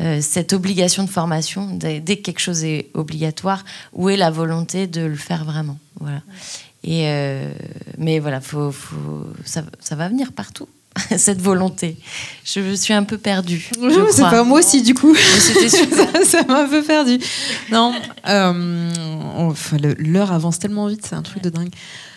euh, 0.00 0.20
cette 0.20 0.52
obligation 0.52 1.04
de 1.04 1.10
formation. 1.10 1.70
Dès, 1.72 2.00
que 2.00 2.22
quelque 2.22 2.40
chose 2.40 2.64
est 2.64 2.90
obligatoire, 2.94 3.64
où 3.92 4.08
est 4.10 4.16
la 4.16 4.30
volonté 4.30 4.86
de 4.86 5.02
le 5.02 5.16
faire 5.16 5.44
vraiment 5.44 5.78
Voilà. 6.00 6.22
Et 6.86 7.08
mais 7.96 8.18
voilà, 8.18 8.42
faut, 8.42 8.70
faut, 8.70 9.26
ça 9.44 9.94
va 9.96 10.08
venir 10.08 10.32
partout. 10.32 10.68
cette 11.16 11.40
volonté. 11.40 11.96
Je 12.44 12.60
me 12.60 12.74
suis 12.74 12.94
un 12.94 13.04
peu 13.04 13.18
perdue. 13.18 13.70
c'est 14.10 14.22
pas 14.22 14.44
moi 14.44 14.60
aussi 14.60 14.82
du 14.82 14.94
coup. 14.94 15.14
ça 16.24 16.42
m'a 16.44 16.62
un 16.62 16.68
peu 16.68 16.82
perdue. 16.82 17.18
Non, 17.70 17.92
euh, 18.28 18.90
l'heure 19.98 20.32
avance 20.32 20.58
tellement 20.58 20.86
vite, 20.86 21.06
c'est 21.08 21.16
un 21.16 21.22
truc 21.22 21.42
de 21.42 21.50
dingue. 21.50 21.70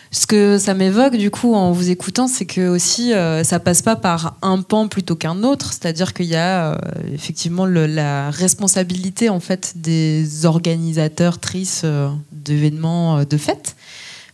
Ce 0.10 0.26
que 0.26 0.58
ça 0.58 0.74
m'évoque 0.74 1.18
du 1.18 1.30
coup 1.32 1.54
en 1.54 1.72
vous 1.72 1.90
écoutant, 1.90 2.28
c'est 2.28 2.46
que 2.46 2.70
aussi 2.70 3.14
euh, 3.14 3.44
ça 3.44 3.60
passe 3.60 3.82
pas 3.82 3.98
par 3.98 4.38
un 4.42 4.62
pan 4.62 4.88
plutôt 4.88 5.16
qu'un 5.16 5.44
autre, 5.44 5.74
c'est-à-dire 5.74 6.14
qu'il 6.14 6.28
y 6.28 6.36
a 6.36 6.72
euh, 6.72 6.78
effectivement 7.14 7.66
la 7.66 8.32
responsabilité 8.32 9.28
en 9.30 9.42
fait 9.42 9.74
des 9.76 10.46
organisateurs, 10.46 11.40
tristes 11.40 11.86
d'événements 12.32 13.26
de 13.26 13.38
fête, 13.38 13.76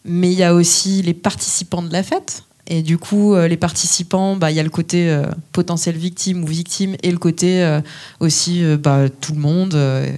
mais 0.06 0.32
il 0.32 0.38
y 0.38 0.44
a 0.44 0.54
aussi 0.54 1.02
les 1.02 1.16
participants 1.16 1.82
de 1.82 1.92
la 1.92 2.04
fête. 2.04 2.44
Et 2.68 2.82
du 2.82 2.98
coup, 2.98 3.34
euh, 3.34 3.48
les 3.48 3.58
participants, 3.58 4.38
bah, 4.38 4.50
il 4.50 4.56
y 4.56 4.60
a 4.60 4.64
le 4.64 4.70
côté 4.70 5.10
euh, 5.10 5.26
potentiel 5.52 5.98
victime 5.98 6.44
ou 6.44 6.48
victime 6.48 6.96
et 7.04 7.12
le 7.12 7.18
côté 7.18 7.62
euh, 7.62 7.82
aussi 8.22 8.64
bah, 8.78 9.10
tout 9.10 9.34
le 9.34 9.40
monde, 9.40 9.78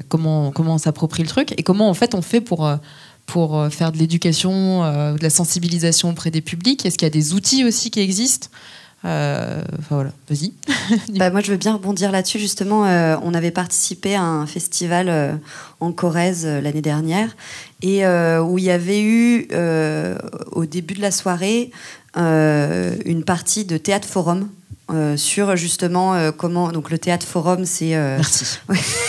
comment, 0.09 0.51
comment 0.51 0.75
on 0.75 0.77
s'approprie 0.77 1.23
le 1.23 1.29
truc 1.29 1.53
et 1.57 1.63
comment 1.63 1.89
en 1.89 1.93
fait 1.93 2.13
on 2.13 2.21
fait 2.21 2.41
pour, 2.41 2.69
pour 3.25 3.67
faire 3.71 3.91
de 3.91 3.97
l'éducation, 3.97 4.81
de 4.81 5.21
la 5.21 5.29
sensibilisation 5.29 6.09
auprès 6.11 6.29
des 6.29 6.41
publics. 6.41 6.85
Est-ce 6.85 6.97
qu'il 6.97 7.05
y 7.05 7.11
a 7.11 7.13
des 7.13 7.33
outils 7.33 7.65
aussi 7.65 7.89
qui 7.89 7.99
existent? 7.99 8.49
Enfin 9.03 9.69
voilà, 9.91 10.11
vas-y. 10.29 10.51
bah, 11.17 11.29
moi, 11.29 11.41
je 11.41 11.51
veux 11.51 11.57
bien 11.57 11.73
rebondir 11.73 12.11
là-dessus. 12.11 12.39
Justement, 12.39 12.81
on 13.23 13.33
avait 13.33 13.51
participé 13.51 14.15
à 14.15 14.23
un 14.23 14.45
festival 14.45 15.39
en 15.79 15.91
Corrèze 15.91 16.45
l'année 16.45 16.81
dernière 16.81 17.35
et 17.81 18.05
où 18.05 18.57
il 18.57 18.63
y 18.63 18.71
avait 18.71 19.01
eu, 19.01 19.47
au 20.51 20.65
début 20.65 20.93
de 20.93 21.01
la 21.01 21.11
soirée, 21.11 21.71
euh, 22.17 22.95
une 23.05 23.23
partie 23.23 23.65
de 23.65 23.77
théâtre 23.77 24.07
forum 24.07 24.49
euh, 24.91 25.17
sur 25.17 25.55
justement 25.55 26.13
euh, 26.13 26.31
comment 26.31 26.71
donc 26.71 26.89
le 26.89 26.97
théâtre 26.97 27.25
forum 27.25 27.65
c'est 27.65 27.95
merci. 27.97 28.59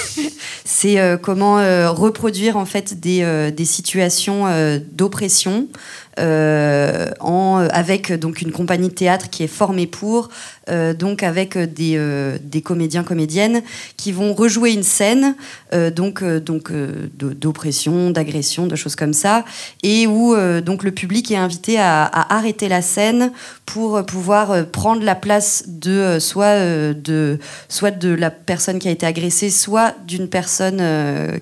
c'est 0.64 1.18
comment 1.22 1.57
reproduire 1.92 2.57
en 2.57 2.64
fait 2.64 2.98
des, 2.98 3.52
des 3.57 3.64
situations 3.64 4.46
d'oppression 4.92 5.68
en, 6.18 7.68
avec 7.70 8.12
donc 8.12 8.40
une 8.40 8.52
compagnie 8.52 8.88
de 8.88 8.94
théâtre 8.94 9.28
qui 9.30 9.42
est 9.42 9.48
formée 9.48 9.86
pour, 9.86 10.28
euh, 10.68 10.94
donc 10.94 11.22
avec 11.22 11.56
des, 11.56 11.94
euh, 11.96 12.38
des 12.42 12.62
comédiens 12.62 13.04
comédiennes 13.04 13.62
qui 13.96 14.12
vont 14.12 14.34
rejouer 14.34 14.72
une 14.72 14.82
scène 14.82 15.34
donc 15.94 16.24
donc 16.24 16.72
d'oppression, 16.72 18.10
d'agression, 18.10 18.66
de 18.66 18.76
choses 18.76 18.96
comme 18.96 19.12
ça, 19.12 19.44
et 19.82 20.06
où 20.06 20.34
donc 20.64 20.84
le 20.84 20.90
public 20.90 21.30
est 21.30 21.36
invité 21.36 21.78
à, 21.78 22.04
à, 22.04 22.36
arrêter 22.36 22.68
la 22.68 22.82
scène 22.82 23.32
pour 23.66 24.04
pouvoir 24.06 24.66
prendre 24.66 25.02
la 25.02 25.14
place 25.14 25.64
de 25.66 26.18
soit 26.18 26.58
de 26.94 27.38
soit 27.68 27.90
de 27.90 28.08
la 28.08 28.30
personne 28.30 28.78
qui 28.78 28.88
a 28.88 28.90
été 28.90 29.04
agressée, 29.04 29.50
soit 29.50 29.94
d'une 30.06 30.28
personne 30.28 30.82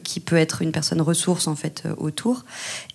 qui 0.02 0.20
peut 0.20 0.36
être 0.36 0.62
une 0.62 0.72
personne 0.72 1.00
ressource 1.00 1.46
en 1.46 1.54
fait 1.54 1.84
autour, 1.98 2.44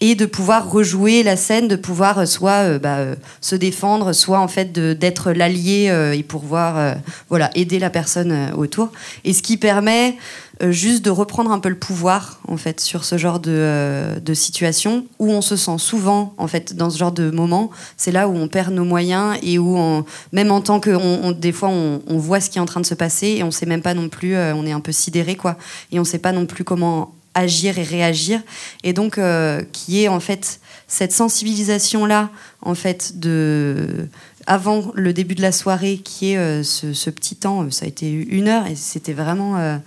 et 0.01 0.15
de 0.15 0.25
pouvoir 0.25 0.69
rejouer 0.69 1.23
la 1.23 1.37
scène 1.37 1.68
de 1.69 1.77
pouvoir 1.77 2.19
euh, 2.19 2.25
soit 2.25 2.65
euh, 2.65 2.79
bah, 2.79 2.97
euh, 2.97 3.15
se 3.39 3.55
défendre, 3.55 4.11
soit 4.11 4.39
en 4.39 4.49
fait 4.49 4.73
d'être 4.73 5.31
l'allié 5.31 5.89
et 6.13 6.23
pouvoir 6.23 6.95
voilà 7.29 7.49
aider 7.55 7.79
la 7.79 7.89
personne 7.89 8.51
autour. 8.55 8.91
Et 9.23 9.33
ce 9.33 9.41
qui 9.41 9.57
permet 9.57 10.17
juste 10.61 11.05
de 11.05 11.09
reprendre 11.09 11.51
un 11.51 11.59
peu 11.59 11.69
le 11.69 11.77
pouvoir 11.77 12.39
en 12.47 12.57
fait 12.57 12.81
sur 12.81 13.05
ce 13.05 13.17
genre 13.17 13.39
de, 13.39 14.33
situation 14.33 15.05
où 15.17 15.31
on 15.31 15.41
se 15.41 15.55
sent 15.55 15.77
souvent 15.77 16.33
en 16.37 16.47
fait 16.47 16.75
dans 16.75 16.89
ce 16.89 16.97
genre 16.97 17.11
de 17.11 17.31
moment 17.31 17.69
c'est 17.97 18.11
là 18.11 18.27
où 18.27 18.35
on 18.35 18.47
perd 18.47 18.73
nos 18.73 18.83
moyens 18.83 19.37
et 19.41 19.57
où 19.57 19.77
on, 19.77 20.05
même 20.33 20.51
en 20.51 20.61
tant 20.61 20.79
que 20.79 20.91
on, 20.91 21.31
des 21.31 21.51
fois 21.51 21.69
on, 21.69 22.01
on, 22.07 22.17
voit 22.17 22.41
ce 22.41 22.49
qui 22.49 22.57
est 22.57 22.61
en 22.61 22.65
train 22.65 22.81
de 22.81 22.85
se 22.85 22.93
passer 22.93 23.27
et 23.27 23.43
on 23.43 23.51
sait 23.51 23.65
même 23.65 23.81
pas 23.81 23.93
non 23.93 24.09
plus 24.09 24.35
on 24.37 24.65
est 24.65 24.71
un 24.71 24.81
peu 24.81 24.91
sidéré 24.91 25.35
quoi 25.35 25.57
et 25.91 25.99
on 25.99 26.03
sait 26.03 26.19
pas 26.19 26.31
non 26.31 26.45
plus 26.45 26.63
comment 26.63 27.13
agir 27.39 27.77
et 27.79 27.83
réagir 27.83 28.41
et 28.83 28.93
donc 28.93 29.19
qui 29.71 30.03
est 30.03 30.07
en 30.07 30.19
fait 30.19 30.59
cette 30.89 31.13
sensibilisation-là, 31.13 32.29
en 32.61 32.75
fait, 32.75 33.19
de 33.19 34.09
avant 34.47 34.91
le 34.95 35.13
début 35.13 35.35
de 35.35 35.43
la 35.43 35.51
soirée, 35.51 35.99
qui 36.03 36.33
est 36.33 36.37
euh, 36.37 36.63
ce, 36.63 37.09
petit 37.11 37.35
temps, 37.35 37.63
euh, 37.63 37.69
ça 37.69 37.85
a 37.85 37.87
été 37.87 38.11
une 38.11 38.47
heure 38.47 38.65
et 38.65 38.75
c'était 38.75 39.13
vraiment, 39.13 39.57
euh, 39.57 39.77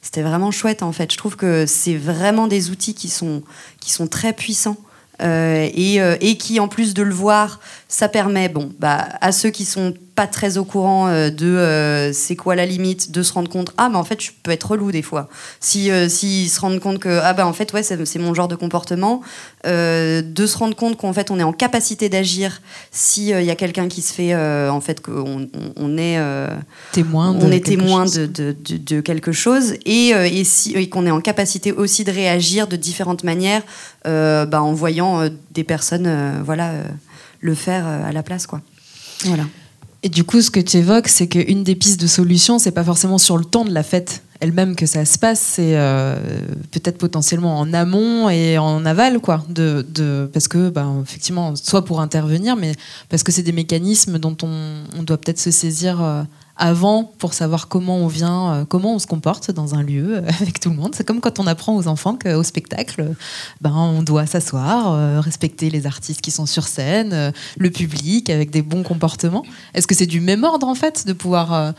c'était 0.00 0.22
vraiment 0.22 0.52
chouette 0.52 0.84
en 0.84 0.92
fait. 0.92 1.12
Je 1.12 1.18
trouve 1.18 1.34
que 1.34 1.66
c'est 1.66 1.96
vraiment 1.96 2.46
des 2.46 2.70
outils 2.70 2.94
qui 2.94 3.08
sont, 3.08 3.42
qui 3.80 3.90
sont 3.90 4.06
très 4.06 4.32
puissants. 4.32 4.76
et, 5.20 5.96
et, 5.96 6.36
qui, 6.36 6.58
en 6.58 6.68
plus 6.68 6.94
de 6.94 7.02
le 7.02 7.14
voir, 7.14 7.60
ça 7.88 8.08
permet, 8.08 8.48
bon, 8.48 8.72
bah, 8.80 9.08
à 9.20 9.30
ceux 9.30 9.50
qui 9.50 9.64
sont 9.64 9.94
pas 10.14 10.26
très 10.26 10.58
au 10.58 10.64
courant 10.64 11.08
euh, 11.08 11.30
de 11.30 11.46
euh, 11.46 12.12
c'est 12.12 12.36
quoi 12.36 12.54
la 12.54 12.66
limite, 12.66 13.12
de 13.12 13.22
se 13.22 13.32
rendre 13.32 13.48
compte 13.48 13.72
ah 13.78 13.88
mais 13.88 13.96
en 13.96 14.04
fait 14.04 14.20
je 14.20 14.30
peux 14.42 14.50
être 14.50 14.72
relou 14.72 14.92
des 14.92 15.00
fois. 15.00 15.28
Si 15.60 15.90
euh, 15.90 16.08
s'ils 16.08 16.50
se 16.50 16.60
rendent 16.60 16.80
compte 16.80 16.98
que 16.98 17.20
ah 17.22 17.32
bah 17.32 17.46
en 17.46 17.52
fait 17.52 17.72
ouais 17.72 17.82
c'est 17.82 18.18
mon 18.18 18.34
genre 18.34 18.48
de 18.48 18.54
comportement, 18.54 19.22
de 19.64 20.46
se 20.46 20.58
rendre 20.58 20.76
compte 20.76 20.96
qu'en 20.98 21.12
fait 21.12 21.30
on 21.30 21.38
est 21.38 21.42
en 21.42 21.52
capacité 21.52 22.08
d'agir 22.08 22.60
si 22.90 23.28
il 23.30 23.44
y 23.44 23.50
a 23.50 23.54
quelqu'un 23.54 23.88
qui 23.88 24.02
se 24.02 24.12
fait 24.12 24.34
en 24.34 24.80
fait 24.80 25.00
qu'on 25.00 25.48
on, 25.76 25.98
est 25.98 26.18
témoin, 26.92 27.36
on 27.40 27.50
est 27.50 27.64
témoin 27.64 28.04
de, 28.04 28.26
de, 28.26 28.54
de, 28.76 29.00
quelque 29.00 29.32
chose 29.32 29.74
et, 29.86 30.08
et 30.08 30.44
si 30.44 30.74
et 30.74 30.88
qu'on 30.88 31.06
est 31.06 31.10
en 31.10 31.20
capacité 31.20 31.72
aussi 31.72 32.04
de 32.04 32.12
réagir 32.12 32.66
de 32.66 32.76
différentes 32.76 33.24
manières 33.24 33.62
bah, 34.04 34.62
en 34.62 34.72
voyant 34.74 35.28
des 35.52 35.64
personnes 35.64 36.42
voilà 36.44 36.72
le 37.40 37.54
faire 37.54 37.86
à 37.86 38.12
la 38.12 38.22
place 38.22 38.46
quoi. 38.46 38.60
Voilà. 39.24 39.44
Et 40.02 40.08
du 40.08 40.24
coup, 40.24 40.40
ce 40.40 40.50
que 40.50 40.60
tu 40.60 40.78
évoques, 40.78 41.08
c'est 41.08 41.28
qu'une 41.28 41.62
des 41.62 41.76
pistes 41.76 42.00
de 42.00 42.06
solution, 42.06 42.58
c'est 42.58 42.72
pas 42.72 42.84
forcément 42.84 43.18
sur 43.18 43.36
le 43.38 43.44
temps 43.44 43.64
de 43.64 43.72
la 43.72 43.82
fête 43.82 44.22
elle-même 44.42 44.74
que 44.74 44.86
ça 44.86 45.04
se 45.04 45.20
passe, 45.20 45.38
c'est 45.38 45.76
euh, 45.76 46.16
peut-être 46.72 46.98
potentiellement 46.98 47.60
en 47.60 47.72
amont 47.72 48.28
et 48.28 48.58
en 48.58 48.84
aval, 48.84 49.20
quoi. 49.20 49.44
De, 49.48 49.86
de 49.88 50.28
parce 50.32 50.48
que, 50.48 50.68
ben, 50.68 51.00
effectivement, 51.04 51.54
soit 51.54 51.84
pour 51.84 52.00
intervenir, 52.00 52.56
mais 52.56 52.74
parce 53.08 53.22
que 53.22 53.30
c'est 53.30 53.44
des 53.44 53.52
mécanismes 53.52 54.18
dont 54.18 54.36
on, 54.42 55.02
doit 55.04 55.18
peut-être 55.18 55.38
se 55.38 55.52
saisir. 55.52 56.02
Euh, 56.02 56.24
avant 56.56 57.04
pour 57.04 57.34
savoir 57.34 57.68
comment 57.68 57.98
on 57.98 58.06
vient, 58.06 58.52
euh, 58.52 58.64
comment 58.64 58.94
on 58.94 58.98
se 58.98 59.06
comporte 59.06 59.50
dans 59.50 59.74
un 59.74 59.82
lieu 59.82 60.16
euh, 60.16 60.30
avec 60.40 60.60
tout 60.60 60.70
le 60.70 60.76
monde. 60.76 60.94
C'est 60.94 61.04
comme 61.04 61.20
quand 61.20 61.40
on 61.40 61.46
apprend 61.46 61.74
aux 61.76 61.88
enfants 61.88 62.16
qu'au 62.16 62.42
spectacle, 62.42 63.14
ben, 63.60 63.72
on 63.74 64.02
doit 64.02 64.26
s'asseoir, 64.26 64.92
euh, 64.92 65.20
respecter 65.20 65.70
les 65.70 65.86
artistes 65.86 66.20
qui 66.20 66.30
sont 66.30 66.46
sur 66.46 66.68
scène, 66.68 67.32
le 67.56 67.70
public 67.70 68.30
avec 68.30 68.50
des 68.50 68.62
bons 68.62 68.82
comportements. 68.82 69.44
Est-ce 69.74 69.86
que 69.86 69.94
c'est 69.94 70.06
du 70.06 70.20
même 70.20 70.44
ordre 70.44 70.66
en 70.66 70.74
fait 70.74 71.06
de 71.06 71.12
pouvoir 71.12 71.74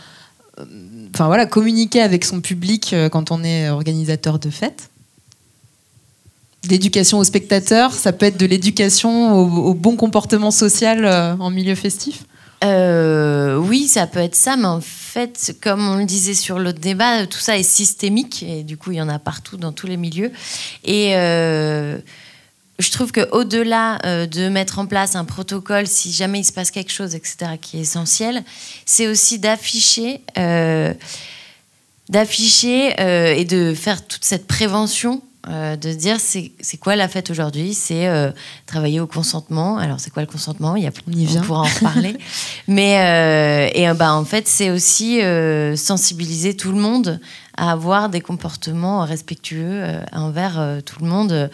enfin, 1.14 1.28
voilà, 1.28 1.46
communiquer 1.46 2.02
avec 2.02 2.26
son 2.26 2.42
public 2.42 2.96
quand 3.12 3.32
on 3.32 3.44
est 3.44 3.70
organisateur 3.70 4.40
de 4.40 4.50
fêtes? 4.50 4.90
L'éducation 6.70 7.20
aux 7.20 7.24
spectateurs, 7.24 7.94
ça 7.94 8.14
peut 8.14 8.26
être 8.26 8.38
de 8.38 8.46
l'éducation 8.46 9.34
au 9.34 9.74
bon 9.74 9.96
comportement 9.96 10.52
social 10.52 11.06
en 11.40 11.50
milieu 11.50 11.76
festif? 11.76 12.26
Euh, 12.64 13.58
oui, 13.58 13.88
ça 13.88 14.08
peut 14.08 14.20
être 14.20 14.36
ça, 14.36 14.56
mais 14.56 14.68
en 14.68 14.82
fait, 14.82 15.56
comme 15.62 15.88
on 15.88 15.98
le 15.98 16.06
disait 16.06 16.34
sur 16.34 16.60
l'autre 16.60 16.80
débat, 16.80 17.26
tout 17.28 17.40
ça 17.40 17.58
est 17.58 17.64
systémique 17.64 18.44
et 18.44 18.64
du 18.64 18.78
coup, 18.78 18.92
il 18.92 18.98
y 18.98 19.02
en 19.02 19.10
a 19.10 19.20
partout 19.20 19.58
dans 19.58 19.72
tous 19.72 19.88
les 19.88 19.98
milieux. 19.98 20.32
Et 20.84 21.16
euh, 21.16 21.98
je 22.80 22.92
trouve 22.92 23.12
qu'au-delà 23.12 24.00
euh, 24.06 24.26
de 24.28 24.48
mettre 24.48 24.80
en 24.80 24.86
place 24.86 25.16
un 25.16 25.26
protocole, 25.26 25.88
si 25.88 26.12
jamais 26.12 26.40
il 26.40 26.46
se 26.46 26.54
passe 26.54 26.72
quelque 26.72 26.92
chose, 26.92 27.16
etc., 27.16 27.52
qui 27.62 27.78
est 27.78 27.82
essentiel, 27.82 28.44
c'est 28.86 29.08
aussi 29.08 29.40
d'afficher, 29.40 30.22
d'afficher 32.10 32.94
et 33.38 33.46
de 33.46 33.74
faire 33.74 34.06
toute 34.08 34.24
cette 34.24 34.48
prévention. 34.48 35.22
De 35.48 35.94
dire 35.94 36.18
c'est 36.20 36.78
quoi 36.80 36.96
la 36.96 37.08
fête 37.08 37.30
aujourd'hui? 37.30 37.74
C'est 37.74 38.10
travailler 38.66 39.00
au 39.00 39.08
consentement. 39.08 39.78
Alors 39.78 40.00
c'est 40.00 40.10
quoi 40.10 40.24
le 40.24 40.28
consentement? 40.28 40.76
Il 40.76 40.84
y 40.84 40.88
a, 40.88 40.92
on, 41.08 41.12
y 41.12 41.26
vient. 41.26 41.42
on 41.42 41.46
pourra 41.46 41.62
en 41.62 41.64
reparler. 41.64 42.18
Mais 42.68 43.72
et 43.74 43.92
bah 43.94 44.14
en 44.14 44.26
fait 44.26 44.48
c'est 44.48 44.70
aussi 44.70 45.20
sensibiliser 45.76 46.56
tout 46.56 46.72
le 46.72 46.80
monde 46.80 47.20
à 47.56 47.72
avoir 47.72 48.10
des 48.10 48.22
comportements 48.22 49.04
respectueux 49.06 49.84
envers 50.14 50.82
tout 50.86 51.02
le 51.02 51.08
monde. 51.08 51.50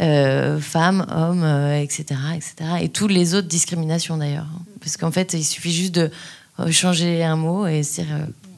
Euh, 0.00 0.58
femmes, 0.60 1.04
hommes, 1.14 1.44
etc., 1.74 2.04
euh, 2.12 2.32
etc. 2.32 2.54
Et 2.80 2.88
toutes 2.88 3.10
les 3.10 3.34
autres 3.34 3.48
discriminations 3.48 4.16
d'ailleurs. 4.16 4.46
Parce 4.80 4.96
qu'en 4.96 5.10
fait, 5.10 5.34
il 5.34 5.44
suffit 5.44 5.72
juste 5.72 5.94
de 5.94 6.10
euh, 6.58 6.70
changer 6.70 7.22
un 7.22 7.36
mot 7.36 7.66
et 7.66 7.82
c'est 7.82 8.06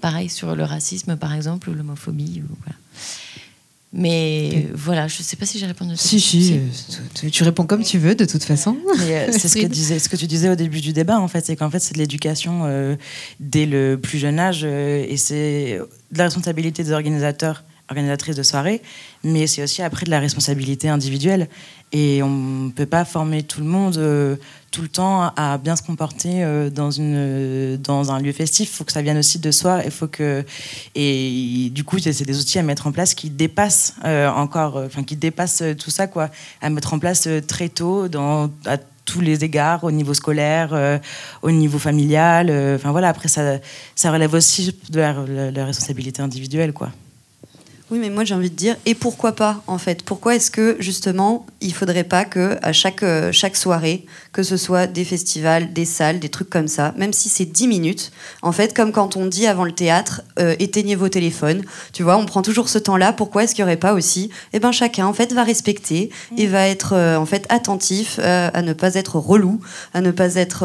pareil 0.01 0.29
sur 0.29 0.55
le 0.55 0.63
racisme, 0.63 1.17
par 1.17 1.35
exemple, 1.35 1.69
ou 1.69 1.75
l'homophobie. 1.75 2.43
Mais 3.93 4.69
voilà, 4.73 5.07
je 5.07 5.19
ne 5.19 5.23
sais 5.23 5.37
pas 5.37 5.45
si 5.45 5.59
j'ai 5.59 5.67
répondu. 5.67 5.95
Si, 5.97 6.19
si, 6.19 6.61
tu, 7.31 7.45
réponds 7.45 7.67
comme 7.67 7.83
tu 7.83 7.99
veux, 7.99 8.15
de 8.15 8.25
toute 8.25 8.43
façon. 8.43 8.77
c'est 8.97 9.49
ce 9.49 9.57
que, 9.57 9.67
disais, 9.67 9.99
ce 9.99 10.09
que 10.09 10.17
tu 10.17 10.27
disais 10.27 10.49
au 10.49 10.55
début 10.55 10.81
du 10.81 10.93
débat, 10.93 11.21
en 11.21 11.29
fait, 11.29 11.45
c'est 11.45 11.57
qu'en 11.57 11.71
fait, 11.71 11.79
c'est 11.79 11.95
de 11.95 11.99
l'éducation 11.99 12.97
dès 13.39 13.67
le 13.67 13.97
plus 13.97 14.19
jeune 14.19 14.39
âge, 14.39 14.65
et 14.65 15.17
c'est 15.17 15.79
de 16.11 16.19
la 16.19 16.25
responsabilité 16.25 16.83
des 16.85 16.93
organisateurs 16.93 17.65
organisatrice 17.93 18.37
de 18.37 18.43
soirée, 18.43 18.83
mais 19.23 19.47
c'est 19.47 19.63
aussi 19.63 19.83
après 19.83 20.05
de 20.07 20.11
la 20.11 20.21
responsabilité 20.21 20.89
individuelle. 20.89 21.49
Et 21.95 22.23
on 22.23 22.31
ne 22.31 22.71
peut 22.71 22.87
pas 22.87 23.05
former 23.05 23.43
tout 23.43 23.61
le 23.61 23.67
monde 23.67 23.99
euh, 23.99 24.37
tout 24.71 24.81
le 24.81 24.89
temps 24.89 25.31
à 25.37 25.59
bien 25.59 25.77
se 25.77 25.83
comporter 25.83 26.43
euh, 26.43 26.71
dans, 26.71 26.91
une, 26.91 27.77
dans 27.77 28.11
un 28.11 28.19
lieu 28.19 28.33
festif. 28.33 28.71
Il 28.73 28.77
faut 28.77 28.85
que 28.85 28.93
ça 28.93 29.03
vienne 29.03 29.19
aussi 29.19 29.39
de 29.39 29.51
soi. 29.51 29.83
Il 29.85 29.91
faut 29.91 30.07
que 30.07 30.43
et 30.95 31.69
du 31.71 31.85
coup, 31.85 31.99
c'est 31.99 32.25
des 32.25 32.41
outils 32.41 32.59
à 32.59 32.63
mettre 32.63 32.87
en 32.87 32.93
place 32.93 33.15
qui 33.15 33.29
dépassent 33.29 33.95
euh, 34.07 34.31
encore, 34.31 34.77
enfin 34.77 35.03
qui 35.03 35.17
dépassent 35.17 35.63
tout 35.79 35.91
ça, 35.91 36.07
quoi, 36.07 36.31
à 36.63 36.71
mettre 36.71 36.95
en 36.95 36.99
place 36.99 37.29
très 37.47 37.69
tôt 37.69 38.09
dans 38.09 38.51
à 38.65 38.79
tous 39.05 39.21
les 39.21 39.45
égards, 39.45 39.85
au 39.85 39.91
niveau 39.91 40.15
scolaire, 40.15 41.01
au 41.43 41.51
niveau 41.51 41.79
familial. 41.79 42.51
Enfin 42.77 42.93
voilà, 42.93 43.09
après 43.09 43.29
ça, 43.29 43.59
ça 43.95 44.13
relève 44.13 44.33
aussi 44.33 44.75
de 44.89 45.01
la, 45.01 45.51
la 45.51 45.67
responsabilité 45.67 46.23
individuelle, 46.23 46.73
quoi. 46.73 46.91
Oui, 47.93 47.99
mais 47.99 48.09
moi 48.09 48.25
j'ai 48.25 48.35
envie 48.35 48.49
de 48.49 48.57
dire, 48.57 48.77
et 48.87 48.95
pourquoi 48.95 49.33
pas 49.33 49.63
en 49.67 49.77
fait? 49.77 50.03
Pourquoi 50.03 50.35
est-ce 50.35 50.51
que 50.51 50.79
justement 50.81 51.45
il 51.61 51.75
faudrait 51.75 52.05
pas 52.05 52.25
que 52.25 52.57
à 52.63 52.73
chaque, 52.73 53.03
euh, 53.03 53.33
chaque 53.33 53.55
soirée, 53.55 54.07
que 54.33 54.43
ce 54.43 54.57
soit 54.57 54.87
des 54.87 55.05
festivals, 55.05 55.75
des 55.75 55.85
salles, 55.85 56.19
des 56.19 56.31
trucs 56.31 56.49
comme 56.49 56.69
ça, 56.69 56.95
même 56.97 57.13
si 57.13 57.29
c'est 57.29 57.45
10 57.45 57.69
minutes, 57.69 58.11
en 58.41 58.51
fait, 58.51 58.75
comme 58.75 58.93
quand 58.93 59.19
on 59.19 59.27
dit 59.27 59.47
avant 59.47 59.65
le 59.65 59.73
théâtre, 59.73 60.23
euh, 60.39 60.57
éteignez 60.59 60.95
vos 60.95 61.11
téléphones, 61.11 61.61
tu 61.93 62.03
vois, 62.03 62.17
on 62.17 62.25
prend 62.25 62.41
toujours 62.41 62.71
ce 62.71 62.79
temps-là, 62.79 63.13
pourquoi 63.13 63.45
est-ce 63.45 63.55
qu'il 63.55 63.63
n'y 63.63 63.71
aurait 63.71 63.77
pas 63.77 63.93
aussi 63.93 64.31
Eh 64.55 64.59
ben 64.59 64.73
chacun 64.73 65.07
en 65.07 65.13
fait 65.13 65.35
va 65.35 65.45
respecter 65.45 66.09
et 66.39 66.47
va 66.47 66.67
être 66.69 66.95
euh, 66.95 67.19
en 67.19 67.27
fait 67.27 67.45
attentif 67.51 68.19
à 68.21 68.63
ne 68.63 68.73
pas 68.73 68.95
être 68.95 69.17
relou, 69.17 69.61
à 69.93 70.01
ne 70.01 70.13
pas 70.13 70.37
être. 70.37 70.65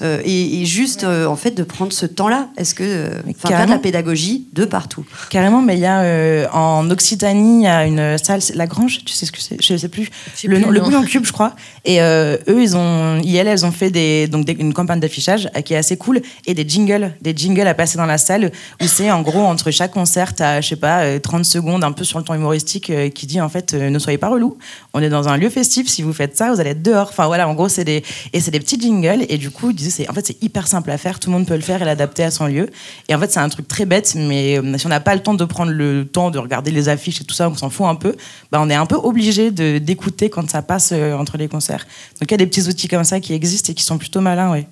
Et, 0.00 0.64
juste 0.64 1.02
en 1.02 1.34
fait 1.34 1.50
de 1.50 1.64
prendre 1.64 1.92
ce 1.92 2.06
temps-là. 2.06 2.50
Est-ce 2.56 2.76
que. 2.76 3.10
faire 3.36 3.66
de 3.66 3.70
la 3.72 3.78
pédagogie 3.78 4.46
de 4.52 4.64
partout? 4.64 5.04
Carrément, 5.28 5.60
mais 5.60 5.74
il 5.74 5.80
y 5.80 5.86
a 5.86 6.51
en 6.52 6.90
Occitanie, 6.90 7.60
il 7.60 7.64
y 7.64 7.66
a 7.66 7.86
une 7.86 8.18
salle, 8.18 8.40
la 8.54 8.66
Grange, 8.66 9.00
tu 9.04 9.12
sais 9.12 9.26
ce 9.26 9.32
que 9.32 9.40
c'est? 9.40 9.60
Je 9.60 9.76
sais 9.76 9.88
plus. 9.88 10.10
Le, 10.44 10.58
le 10.58 10.80
Bouillon 10.80 11.02
Cube, 11.02 11.24
je 11.24 11.32
crois. 11.32 11.54
Et 11.84 12.00
euh, 12.00 12.36
eux, 12.48 12.62
ils 12.62 12.76
ont, 12.76 13.20
elles, 13.24 13.48
elles 13.48 13.66
ont 13.66 13.72
fait 13.72 13.90
des, 13.90 14.28
donc 14.28 14.48
une 14.48 14.74
campagne 14.74 15.00
d'affichage 15.00 15.48
euh, 15.56 15.62
qui 15.62 15.74
est 15.74 15.76
assez 15.76 15.96
cool 15.96 16.20
et 16.46 16.54
des 16.54 16.68
jingles, 16.68 17.14
des 17.20 17.34
jingles 17.34 17.66
à 17.66 17.74
passer 17.74 17.98
dans 17.98 18.06
la 18.06 18.18
salle 18.18 18.52
où 18.80 18.86
c'est 18.86 19.10
en 19.10 19.22
gros 19.22 19.40
entre 19.40 19.70
chaque 19.70 19.92
concert, 19.92 20.32
à, 20.40 20.60
je 20.60 20.68
sais 20.68 20.76
pas, 20.76 21.18
30 21.18 21.40
euh, 21.40 21.44
secondes, 21.44 21.84
un 21.84 21.92
peu 21.92 22.04
sur 22.04 22.18
le 22.18 22.24
temps 22.24 22.34
humoristique, 22.34 22.92
qui 23.14 23.26
dit 23.26 23.40
en 23.40 23.48
fait, 23.48 23.74
ne 23.74 23.98
soyez 23.98 24.18
pas 24.18 24.28
relous. 24.28 24.58
On 24.92 25.00
est 25.00 25.08
dans 25.08 25.28
un 25.28 25.36
lieu 25.36 25.48
festif. 25.48 25.88
Si 25.88 26.02
vous 26.02 26.12
faites 26.12 26.36
ça, 26.36 26.52
vous 26.52 26.60
allez 26.60 26.70
être 26.70 26.82
dehors. 26.82 27.08
Enfin 27.10 27.26
voilà, 27.26 27.48
en 27.48 27.54
gros, 27.54 27.68
c'est 27.68 27.84
des, 27.84 28.04
et 28.32 28.40
c'est 28.40 28.50
des 28.50 28.60
petits 28.60 28.80
jingles. 28.80 29.24
Et 29.28 29.38
du 29.38 29.50
coup, 29.50 29.70
ils 29.70 29.76
disaient, 29.76 30.08
en 30.08 30.12
fait, 30.12 30.26
c'est 30.26 30.42
hyper 30.42 30.68
simple 30.68 30.90
à 30.90 30.98
faire. 30.98 31.18
Tout 31.18 31.30
le 31.30 31.36
monde 31.36 31.46
peut 31.46 31.54
le 31.54 31.60
faire 31.60 31.80
et 31.82 31.84
l'adapter 31.84 32.24
à 32.24 32.30
son 32.30 32.46
lieu. 32.46 32.68
Et 33.08 33.14
en 33.14 33.18
fait, 33.18 33.32
c'est 33.32 33.40
un 33.40 33.48
truc 33.48 33.66
très 33.68 33.86
bête, 33.86 34.14
mais 34.16 34.60
si 34.76 34.86
on 34.86 34.90
n'a 34.90 35.00
pas 35.00 35.14
le 35.14 35.22
temps 35.22 35.34
de 35.34 35.44
prendre 35.44 35.72
le 35.72 36.06
temps 36.06 36.30
de 36.30 36.38
regarder 36.42 36.70
les 36.70 36.88
affiches 36.88 37.20
et 37.20 37.24
tout 37.24 37.34
ça, 37.34 37.48
on 37.48 37.54
s'en 37.54 37.70
fout 37.70 37.86
un 37.86 37.94
peu, 37.94 38.14
bah, 38.50 38.58
on 38.60 38.68
est 38.70 38.74
un 38.74 38.86
peu 38.86 38.96
obligé 38.96 39.50
d'écouter 39.50 40.30
quand 40.30 40.48
ça 40.50 40.62
passe 40.62 40.90
euh, 40.92 41.14
entre 41.14 41.36
les 41.36 41.48
concerts. 41.48 41.86
Donc 42.20 42.30
il 42.30 42.32
y 42.32 42.34
a 42.34 42.38
des 42.38 42.46
petits 42.46 42.68
outils 42.68 42.88
comme 42.88 43.04
ça 43.04 43.20
qui 43.20 43.32
existent 43.32 43.72
et 43.72 43.74
qui 43.74 43.84
sont 43.84 43.98
plutôt 43.98 44.20
malins, 44.20 44.52
oui. 44.52 44.66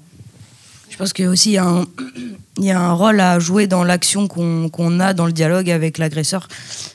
Je 0.91 0.97
pense 0.97 1.13
qu'il 1.13 1.25
y 1.25 1.29
a 1.29 1.31
aussi 1.31 1.57
un, 1.57 1.87
il 2.59 2.65
y 2.65 2.71
a 2.71 2.81
un 2.81 2.93
rôle 2.93 3.21
à 3.21 3.39
jouer 3.39 3.67
dans 3.67 3.85
l'action 3.85 4.29
qu'on 4.29 5.01
a 5.01 5.15
dans 5.15 5.27
le 5.27 5.33
dialogue 5.33 5.71
avec 5.71 5.99
l'agresseur. 5.99 6.49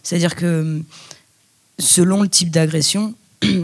C'est-à-dire 0.03 0.35
que 0.35 0.81
selon 1.79 2.21
le 2.21 2.27
type 2.27 2.51
d'agression, 2.51 3.15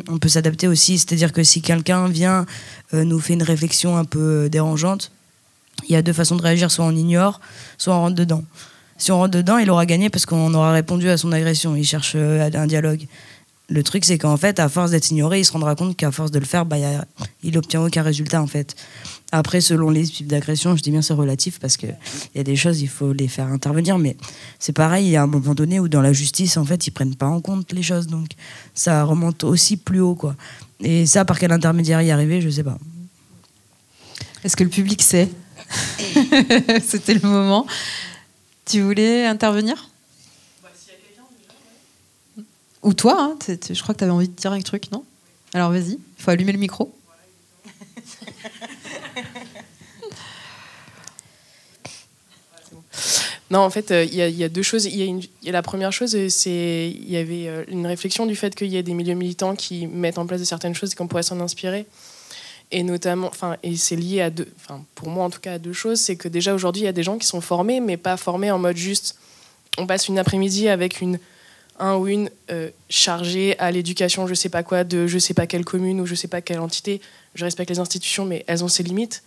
on 0.09 0.18
peut 0.18 0.30
s'adapter 0.30 0.68
aussi. 0.68 0.97
C'est-à-dire 0.97 1.32
que 1.32 1.43
si 1.43 1.62
quelqu'un 1.62 2.07
vient 2.07 2.45
euh, 2.93 3.03
nous 3.03 3.20
fait 3.20 3.34
une 3.34 3.43
réflexion 3.43 3.97
un 3.97 4.05
peu 4.05 4.49
dérangeante, 4.49 5.12
il 5.88 5.93
y 5.93 5.95
a 5.95 6.01
deux 6.01 6.14
façons 6.14 6.36
de 6.36 6.41
réagir, 6.41 6.72
soit 6.72 6.86
on 6.86 6.95
ignore, 6.95 7.39
soit 7.78 7.95
on 7.95 8.01
rentre 8.01 8.16
dedans 8.16 8.43
si 9.01 9.11
on 9.11 9.17
rentre 9.17 9.31
dedans, 9.31 9.57
il 9.57 9.69
aura 9.71 9.87
gagné 9.87 10.11
parce 10.11 10.27
qu'on 10.27 10.53
aura 10.53 10.71
répondu 10.73 11.09
à 11.09 11.17
son 11.17 11.31
agression. 11.31 11.75
Il 11.75 11.83
cherche 11.83 12.13
euh, 12.15 12.49
un 12.53 12.67
dialogue. 12.67 13.07
Le 13.67 13.81
truc, 13.83 14.05
c'est 14.05 14.19
qu'en 14.19 14.37
fait, 14.37 14.59
à 14.59 14.69
force 14.69 14.91
d'être 14.91 15.09
ignoré, 15.09 15.39
il 15.39 15.45
se 15.45 15.53
rendra 15.53 15.75
compte 15.75 15.97
qu'à 15.97 16.11
force 16.11 16.29
de 16.29 16.37
le 16.37 16.45
faire, 16.45 16.67
bah, 16.67 16.75
il 17.41 17.53
n'obtient 17.53 17.81
aucun 17.81 18.03
résultat, 18.03 18.41
en 18.41 18.47
fait. 18.47 18.75
Après, 19.31 19.59
selon 19.59 19.89
les 19.89 20.03
types 20.03 20.27
d'agression, 20.27 20.75
je 20.75 20.83
dis 20.83 20.91
bien 20.91 21.01
c'est 21.01 21.13
relatif 21.13 21.57
parce 21.57 21.77
qu'il 21.77 21.95
y 22.35 22.39
a 22.39 22.43
des 22.43 22.55
choses, 22.55 22.81
il 22.81 22.89
faut 22.89 23.11
les 23.11 23.27
faire 23.27 23.47
intervenir. 23.47 23.97
Mais 23.97 24.17
c'est 24.59 24.73
pareil, 24.73 25.07
il 25.07 25.11
y 25.11 25.15
a 25.15 25.23
un 25.23 25.27
moment 25.27 25.55
donné 25.55 25.79
où 25.79 25.87
dans 25.87 26.01
la 26.01 26.13
justice, 26.13 26.57
en 26.57 26.65
fait, 26.65 26.85
ils 26.85 26.91
prennent 26.91 27.15
pas 27.15 27.27
en 27.27 27.41
compte 27.41 27.71
les 27.71 27.81
choses. 27.81 28.05
Donc, 28.05 28.27
ça 28.75 29.03
remonte 29.03 29.43
aussi 29.43 29.77
plus 29.77 30.01
haut, 30.01 30.15
quoi. 30.15 30.35
Et 30.79 31.07
ça, 31.07 31.25
par 31.25 31.39
quel 31.39 31.51
intermédiaire 31.51 32.03
y 32.03 32.11
arriver, 32.11 32.39
je 32.39 32.49
sais 32.49 32.63
pas. 32.63 32.77
Est-ce 34.43 34.55
que 34.55 34.63
le 34.63 34.69
public 34.69 35.01
sait? 35.01 35.29
C'était 36.87 37.15
le 37.15 37.27
moment. 37.27 37.65
Tu 38.72 38.80
voulais 38.80 39.26
intervenir? 39.26 39.89
Ou 42.84 42.93
toi, 42.93 43.17
hein, 43.19 43.38
je 43.49 43.82
crois 43.82 43.93
que 43.93 43.99
tu 43.99 44.05
avais 44.05 44.13
envie 44.13 44.30
de 44.30 44.34
dire 44.34 44.53
un 44.53 44.61
truc, 44.61 44.89
non? 44.93 45.03
Alors 45.53 45.72
vas-y, 45.72 45.99
il 46.17 46.24
faut 46.24 46.32
allumer 46.32 46.53
le 46.53 46.57
micro. 46.57 46.89
Non, 53.49 53.59
en 53.59 53.69
fait, 53.69 53.91
euh, 53.91 54.05
il 54.05 54.15
y, 54.15 54.43
a 54.45 54.47
deux 54.47 54.61
choses. 54.61 54.86
Il 54.86 55.28
y, 55.43 55.49
a 55.49 55.51
la 55.51 55.61
première 55.61 55.91
chose, 55.91 56.15
c'est 56.30 56.89
il 56.89 57.11
y 57.11 57.17
avait 57.17 57.49
euh, 57.49 57.65
une 57.67 57.86
réflexion 57.86 58.26
du 58.26 58.38
fait 58.38 58.55
qu'il 58.55 58.69
y 58.69 58.78
a 58.78 58.82
des 58.82 58.93
milieux 58.93 59.13
militants 59.13 59.57
qui 59.57 59.88
mettent 59.88 60.17
en 60.17 60.26
place 60.26 60.41
certaines 60.45 60.74
choses 60.74 60.93
et 60.93 60.95
qu'on 60.95 61.07
pourrait 61.07 61.24
s'en 61.24 61.41
inspirer 61.41 61.86
et 62.72 62.84
notamment, 62.84 63.28
enfin, 63.28 63.57
et 63.63 63.76
c'est 63.76 63.95
lié 63.95 64.22
à 64.22 64.30
deux, 64.30 64.47
enfin, 64.57 64.84
pour 64.95 65.09
moi 65.09 65.26
en 65.26 65.30
tout 65.30 65.39
cas 65.39 65.53
à 65.53 65.59
deux 65.59 65.74
choses, 65.74 65.99
c'est 65.99 66.15
que 66.15 66.28
déjà 66.28 66.53
aujourd'hui 66.53 66.84
il 66.84 66.86
y 66.86 66.89
a 66.89 66.93
des 66.93 67.03
gens 67.03 67.17
qui 67.17 67.28
sont 67.28 67.41
formés, 67.41 67.80
mais 67.80 67.97
pas 67.97 68.17
formés 68.17 68.51
en 68.51 68.59
mode 68.59 68.78
juste, 68.78 69.17
on 69.78 69.88
passe 69.88 70.07
une 70.07 70.19
après-midi 70.19 70.67
avec 70.67 71.01
une 71.01 71.19
un 71.80 71.95
ou 71.95 72.07
une 72.07 72.30
euh, 72.51 72.69
chargée 72.89 73.57
à 73.59 73.72
l'éducation, 73.72 74.28
je 74.28 74.36
sais 74.36 74.49
pas 74.49 74.63
quoi, 74.63 74.84
de 74.84 75.07
je 75.07 75.17
sais 75.17 75.34
pas 75.34 75.47
quelle 75.47 75.65
commune 75.65 75.99
ou 75.99 76.05
je 76.05 76.15
sais 76.15 76.28
pas 76.28 76.39
quelle 76.39 76.59
entité. 76.59 77.01
Je 77.34 77.43
respecte 77.43 77.69
les 77.69 77.80
institutions, 77.80 78.24
mais 78.24 78.45
elles 78.47 78.63
ont 78.63 78.67
ses 78.67 78.84
limites. 78.84 79.24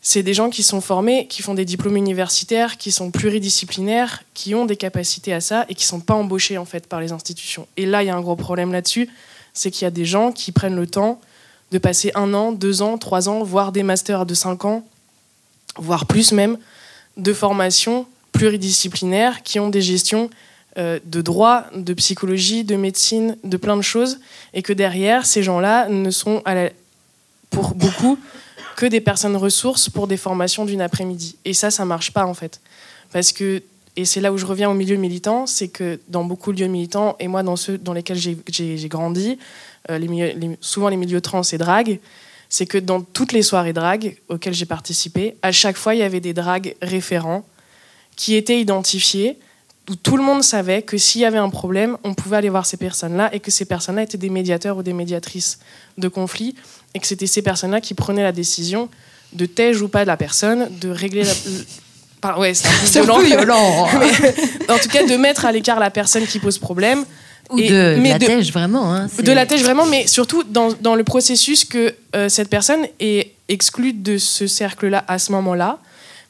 C'est 0.00 0.22
des 0.22 0.32
gens 0.32 0.48
qui 0.48 0.62
sont 0.62 0.80
formés, 0.80 1.26
qui 1.26 1.42
font 1.42 1.54
des 1.54 1.64
diplômes 1.64 1.96
universitaires, 1.96 2.78
qui 2.78 2.90
sont 2.90 3.10
pluridisciplinaires, 3.10 4.22
qui 4.32 4.54
ont 4.54 4.64
des 4.64 4.76
capacités 4.76 5.32
à 5.32 5.40
ça 5.40 5.66
et 5.68 5.74
qui 5.74 5.84
sont 5.84 6.00
pas 6.00 6.14
embauchés 6.14 6.56
en 6.56 6.64
fait 6.64 6.86
par 6.86 7.00
les 7.00 7.12
institutions. 7.12 7.66
Et 7.76 7.84
là, 7.84 8.02
il 8.02 8.06
y 8.06 8.10
a 8.10 8.16
un 8.16 8.20
gros 8.20 8.36
problème 8.36 8.72
là-dessus, 8.72 9.10
c'est 9.52 9.70
qu'il 9.70 9.84
y 9.84 9.88
a 9.88 9.90
des 9.90 10.04
gens 10.04 10.32
qui 10.32 10.52
prennent 10.52 10.76
le 10.76 10.86
temps 10.86 11.20
de 11.72 11.78
passer 11.78 12.10
un 12.14 12.32
an, 12.34 12.52
deux 12.52 12.82
ans, 12.82 12.98
trois 12.98 13.28
ans, 13.28 13.42
voire 13.42 13.72
des 13.72 13.82
masters 13.82 14.26
de 14.26 14.34
cinq 14.34 14.64
ans, 14.64 14.84
voire 15.76 16.06
plus 16.06 16.32
même, 16.32 16.58
de 17.16 17.32
formations 17.32 18.06
pluridisciplinaires 18.32 19.42
qui 19.42 19.58
ont 19.58 19.68
des 19.68 19.82
gestions 19.82 20.30
euh, 20.78 21.00
de 21.04 21.20
droit, 21.20 21.64
de 21.74 21.92
psychologie, 21.94 22.62
de 22.64 22.76
médecine, 22.76 23.36
de 23.42 23.56
plein 23.56 23.76
de 23.76 23.82
choses, 23.82 24.20
et 24.54 24.62
que 24.62 24.72
derrière, 24.72 25.26
ces 25.26 25.42
gens-là 25.42 25.88
ne 25.88 26.10
sont, 26.10 26.42
pour 27.50 27.74
beaucoup, 27.74 28.18
que 28.76 28.86
des 28.86 29.00
personnes 29.00 29.36
ressources 29.36 29.88
pour 29.90 30.06
des 30.06 30.16
formations 30.16 30.64
d'une 30.64 30.80
après-midi. 30.80 31.36
Et 31.44 31.52
ça, 31.52 31.72
ça 31.72 31.84
marche 31.84 32.12
pas 32.12 32.24
en 32.26 32.34
fait. 32.34 32.60
Parce 33.12 33.32
que, 33.32 33.60
et 33.96 34.04
c'est 34.04 34.20
là 34.20 34.32
où 34.32 34.38
je 34.38 34.46
reviens 34.46 34.70
au 34.70 34.74
milieu 34.74 34.94
militant, 34.94 35.46
c'est 35.46 35.66
que 35.66 35.98
dans 36.06 36.22
beaucoup 36.22 36.52
de 36.52 36.60
lieux 36.60 36.68
militants, 36.68 37.16
et 37.18 37.26
moi 37.26 37.42
dans 37.42 37.56
ceux 37.56 37.76
dans 37.76 37.92
lesquels 37.92 38.18
j'ai 38.18 38.88
grandi, 38.88 39.36
euh, 39.90 40.56
souvent 40.60 40.88
les 40.88 40.96
milieux 40.96 41.20
trans 41.20 41.42
et 41.42 41.58
drag, 41.58 42.00
c'est 42.48 42.66
que 42.66 42.78
dans 42.78 43.00
toutes 43.00 43.32
les 43.32 43.42
soirées 43.42 43.72
drag 43.72 44.16
auxquelles 44.28 44.54
j'ai 44.54 44.66
participé, 44.66 45.36
à 45.42 45.52
chaque 45.52 45.76
fois, 45.76 45.94
il 45.94 46.00
y 46.00 46.02
avait 46.02 46.20
des 46.20 46.32
drags 46.32 46.74
référents 46.80 47.44
qui 48.16 48.34
étaient 48.34 48.60
identifiés 48.60 49.38
où 49.88 49.96
tout 49.96 50.16
le 50.16 50.22
monde 50.22 50.42
savait 50.42 50.82
que 50.82 50.98
s'il 50.98 51.22
y 51.22 51.24
avait 51.24 51.38
un 51.38 51.48
problème, 51.48 51.96
on 52.04 52.14
pouvait 52.14 52.36
aller 52.36 52.48
voir 52.50 52.66
ces 52.66 52.76
personnes-là 52.76 53.30
et 53.34 53.40
que 53.40 53.50
ces 53.50 53.64
personnes-là 53.64 54.02
étaient 54.02 54.18
des 54.18 54.28
médiateurs 54.28 54.76
ou 54.76 54.82
des 54.82 54.92
médiatrices 54.92 55.58
de 55.96 56.08
conflits 56.08 56.54
et 56.94 56.98
que 56.98 57.06
c'était 57.06 57.26
ces 57.26 57.42
personnes-là 57.42 57.80
qui 57.80 57.94
prenaient 57.94 58.22
la 58.22 58.32
décision 58.32 58.88
de 59.32 59.46
tège 59.46 59.80
ou 59.80 59.88
pas 59.88 60.04
la 60.04 60.16
personne, 60.16 60.68
de 60.78 60.90
régler 60.90 61.24
la. 62.22 62.38
ouais, 62.38 62.54
c'est 62.54 63.00
un 63.00 63.06
peu 63.06 63.24
violent. 63.24 63.86
en 64.68 64.78
tout 64.78 64.88
cas, 64.88 65.06
de 65.06 65.16
mettre 65.16 65.44
à 65.44 65.52
l'écart 65.52 65.78
la 65.78 65.90
personne 65.90 66.26
qui 66.26 66.38
pose 66.38 66.58
problème. 66.58 67.04
Ou 67.50 67.60
de, 67.60 68.02
la 68.02 68.18
tège, 68.18 68.52
vraiment. 68.52 68.94
Hein, 68.94 69.08
de 69.18 69.32
la 69.32 69.46
tège, 69.46 69.62
vraiment, 69.62 69.86
mais 69.86 70.06
surtout 70.06 70.42
dans, 70.42 70.72
dans 70.80 70.94
le 70.94 71.04
processus 71.04 71.64
que 71.64 71.94
euh, 72.14 72.28
cette 72.28 72.50
personne 72.50 72.86
est 73.00 73.32
exclue 73.48 73.92
de 73.92 74.18
ce 74.18 74.46
cercle-là 74.46 75.04
à 75.08 75.18
ce 75.18 75.32
moment-là, 75.32 75.78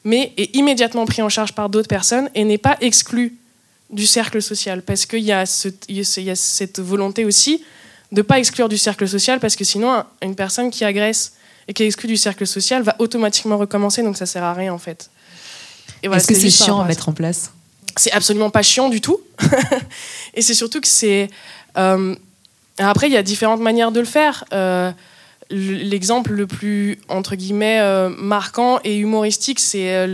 mais 0.05 0.31
est 0.37 0.55
immédiatement 0.55 1.05
pris 1.05 1.21
en 1.21 1.29
charge 1.29 1.53
par 1.53 1.69
d'autres 1.69 1.89
personnes 1.89 2.29
et 2.35 2.45
n'est 2.45 2.57
pas 2.57 2.77
exclue 2.79 3.35
du 3.89 4.05
cercle 4.05 4.41
social. 4.41 4.81
Parce 4.81 5.05
qu'il 5.05 5.23
y, 5.23 5.31
a 5.31 5.43
y 5.89 6.29
a 6.29 6.35
cette 6.35 6.79
volonté 6.79 7.25
aussi 7.25 7.63
de 8.11 8.17
ne 8.17 8.21
pas 8.21 8.39
exclure 8.39 8.69
du 8.69 8.77
cercle 8.77 9.07
social, 9.07 9.39
parce 9.39 9.55
que 9.55 9.63
sinon, 9.63 10.03
une 10.23 10.35
personne 10.35 10.71
qui 10.71 10.83
agresse 10.83 11.33
et 11.67 11.73
qui 11.73 11.83
est 11.83 11.85
exclue 11.85 12.07
du 12.07 12.17
cercle 12.17 12.47
social 12.47 12.81
va 12.81 12.95
automatiquement 12.99 13.57
recommencer, 13.57 14.01
donc 14.01 14.17
ça 14.17 14.25
sert 14.25 14.43
à 14.43 14.53
rien 14.53 14.73
en 14.73 14.79
fait. 14.79 15.09
Est-ce 16.01 16.27
que 16.27 16.33
c'est 16.33 16.49
chiant 16.49 16.79
à 16.79 16.85
mettre 16.85 17.09
en 17.09 17.13
place? 17.13 17.51
C'est 17.97 18.11
absolument 18.11 18.49
pas 18.49 18.61
chiant 18.61 18.89
du 18.89 19.01
tout. 19.01 19.19
et 20.33 20.41
c'est 20.41 20.53
surtout 20.53 20.81
que 20.81 20.87
c'est. 20.87 21.29
Euh, 21.77 22.15
après, 22.77 23.07
il 23.07 23.13
y 23.13 23.17
a 23.17 23.23
différentes 23.23 23.61
manières 23.61 23.91
de 23.91 23.99
le 23.99 24.05
faire. 24.05 24.45
Euh, 24.53 24.91
l'exemple 25.51 26.31
le 26.33 26.45
plus 26.45 26.99
entre 27.07 27.35
guillemets 27.35 27.79
euh, 27.79 28.09
marquant 28.09 28.79
et 28.83 28.97
humoristique, 28.97 29.59
c'est 29.59 30.07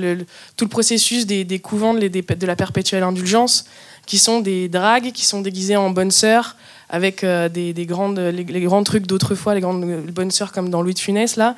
tout 0.55 0.65
le 0.65 0.69
processus 0.69 1.25
des, 1.25 1.59
couvents 1.59 1.93
de, 1.93 2.45
la 2.45 2.55
perpétuelle 2.55 3.03
indulgence, 3.03 3.65
qui 4.05 4.17
sont 4.17 4.39
des 4.39 4.69
dragues, 4.69 5.11
qui 5.11 5.25
sont 5.25 5.41
déguisées 5.41 5.75
en 5.75 5.89
bonnes 5.89 6.11
sœurs, 6.11 6.55
avec 6.89 7.25
des, 7.25 7.73
les, 7.73 7.85
grands 7.85 8.83
trucs 8.83 9.07
d'autrefois, 9.07 9.55
les 9.55 9.61
grandes 9.61 10.05
bonnes 10.11 10.31
sœurs 10.31 10.53
comme 10.53 10.69
dans 10.69 10.81
Louis 10.81 10.93
de 10.93 10.99
Funès, 10.99 11.35
là. 11.35 11.55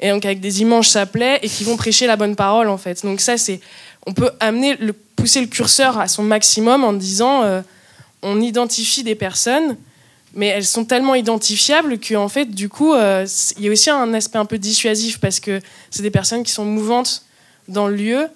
Et 0.00 0.10
donc 0.10 0.24
avec 0.24 0.40
des 0.40 0.62
immenses 0.62 0.90
chapelets 0.90 1.38
et 1.42 1.48
qui 1.48 1.62
vont 1.62 1.76
prêcher 1.76 2.08
la 2.08 2.16
bonne 2.16 2.34
parole, 2.34 2.68
en 2.68 2.78
fait. 2.78 3.04
Donc 3.04 3.20
ça, 3.20 3.38
c'est... 3.38 3.60
On 4.06 4.12
peut 4.12 4.30
amener, 4.40 4.76
pousser 5.16 5.40
le 5.40 5.46
curseur 5.46 5.98
à 5.98 6.08
son 6.08 6.22
maximum 6.22 6.84
en 6.84 6.92
disant 6.92 7.42
euh, 7.42 7.62
on 8.22 8.40
identifie 8.40 9.04
des 9.04 9.14
personnes, 9.14 9.76
mais 10.34 10.46
elles 10.46 10.64
sont 10.64 10.84
tellement 10.84 11.14
identifiables 11.14 11.98
qu'en 12.00 12.28
fait, 12.28 12.46
du 12.46 12.68
coup, 12.68 12.94
euh, 12.94 13.26
il 13.56 13.64
y 13.64 13.68
a 13.68 13.72
aussi 13.72 13.90
un 13.90 14.12
aspect 14.14 14.38
un 14.38 14.44
peu 14.44 14.58
dissuasif 14.58 15.18
parce 15.18 15.40
que 15.40 15.60
c'est 15.90 16.02
des 16.02 16.10
personnes 16.10 16.42
qui 16.42 16.52
sont 16.52 16.64
mouvantes 16.64 17.22
dans 17.68 17.88
le 17.88 17.96
lieu. 17.96 18.28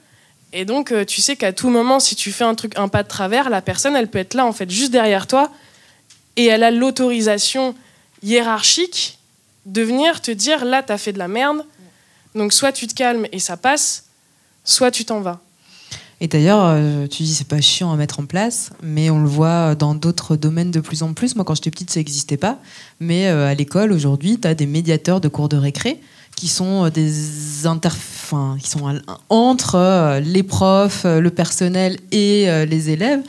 Et 0.52 0.64
donc, 0.64 0.94
tu 1.06 1.20
sais 1.20 1.36
qu'à 1.36 1.52
tout 1.52 1.68
moment, 1.68 2.00
si 2.00 2.14
tu 2.14 2.30
fais 2.32 2.44
un 2.44 2.54
truc, 2.54 2.78
un 2.78 2.88
pas 2.88 3.02
de 3.02 3.08
travers, 3.08 3.50
la 3.50 3.60
personne, 3.60 3.96
elle 3.96 4.08
peut 4.08 4.20
être 4.20 4.34
là, 4.34 4.46
en 4.46 4.52
fait, 4.52 4.70
juste 4.70 4.92
derrière 4.92 5.26
toi, 5.26 5.50
et 6.36 6.46
elle 6.46 6.62
a 6.62 6.70
l'autorisation 6.70 7.74
hiérarchique 8.22 9.18
de 9.66 9.82
venir 9.82 10.22
te 10.22 10.30
dire 10.30 10.64
là, 10.64 10.82
t'as 10.82 10.98
fait 10.98 11.12
de 11.12 11.18
la 11.18 11.28
merde, 11.28 11.64
donc 12.34 12.52
soit 12.52 12.72
tu 12.72 12.86
te 12.86 12.94
calmes 12.94 13.26
et 13.32 13.38
ça 13.38 13.56
passe, 13.56 14.04
soit 14.64 14.90
tu 14.90 15.04
t'en 15.04 15.20
vas. 15.20 15.40
Et 16.20 16.28
d'ailleurs, 16.28 16.64
euh, 16.64 17.06
tu 17.06 17.24
dis 17.24 17.34
c'est 17.34 17.46
pas 17.46 17.60
chiant 17.60 17.92
à 17.92 17.96
mettre 17.96 18.20
en 18.20 18.24
place, 18.24 18.70
mais 18.82 19.10
on 19.10 19.20
le 19.20 19.28
voit 19.28 19.74
dans 19.74 19.94
d'autres 19.94 20.36
domaines 20.36 20.70
de 20.70 20.80
plus 20.80 21.02
en 21.02 21.12
plus. 21.12 21.36
Moi, 21.36 21.44
quand 21.44 21.54
j'étais 21.54 21.70
petite, 21.70 21.90
ça 21.90 22.00
n'existait 22.00 22.38
pas. 22.38 22.58
Mais 23.00 23.28
euh, 23.28 23.46
à 23.46 23.54
l'école, 23.54 23.92
aujourd'hui, 23.92 24.38
tu 24.40 24.48
as 24.48 24.54
des 24.54 24.66
médiateurs 24.66 25.20
de 25.20 25.28
cours 25.28 25.50
de 25.50 25.58
récré 25.58 26.00
qui 26.34 26.48
sont 26.48 26.86
euh, 26.86 26.90
des 26.90 27.66
interf... 27.66 28.32
qui 28.60 28.70
sont 28.70 29.00
entre 29.28 30.20
les 30.20 30.42
profs, 30.42 31.04
le 31.04 31.30
personnel 31.30 31.98
et 32.12 32.46
les 32.66 32.90
élèves 32.90 33.20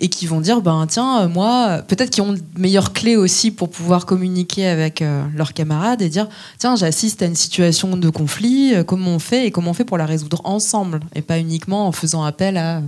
et 0.00 0.08
qui 0.08 0.26
vont 0.26 0.40
dire 0.40 0.62
ben 0.62 0.86
tiens 0.88 1.22
euh, 1.22 1.28
moi 1.28 1.82
peut-être 1.86 2.10
qu'ils 2.10 2.22
ont 2.22 2.32
de 2.32 2.40
meilleures 2.56 2.92
clés 2.92 3.16
aussi 3.16 3.50
pour 3.50 3.70
pouvoir 3.70 4.06
communiquer 4.06 4.66
avec 4.66 5.02
euh, 5.02 5.24
leurs 5.36 5.52
camarades 5.52 6.02
et 6.02 6.08
dire 6.08 6.28
tiens 6.58 6.74
j'assiste 6.74 7.22
à 7.22 7.26
une 7.26 7.36
situation 7.36 7.96
de 7.96 8.08
conflit 8.08 8.74
euh, 8.74 8.82
comment 8.82 9.10
on 9.10 9.18
fait 9.18 9.46
et 9.46 9.50
comment 9.50 9.70
on 9.70 9.74
fait 9.74 9.84
pour 9.84 9.98
la 9.98 10.06
résoudre 10.06 10.40
ensemble 10.44 11.00
et 11.14 11.22
pas 11.22 11.38
uniquement 11.38 11.86
en 11.86 11.92
faisant 11.92 12.24
appel 12.24 12.56
à 12.56 12.82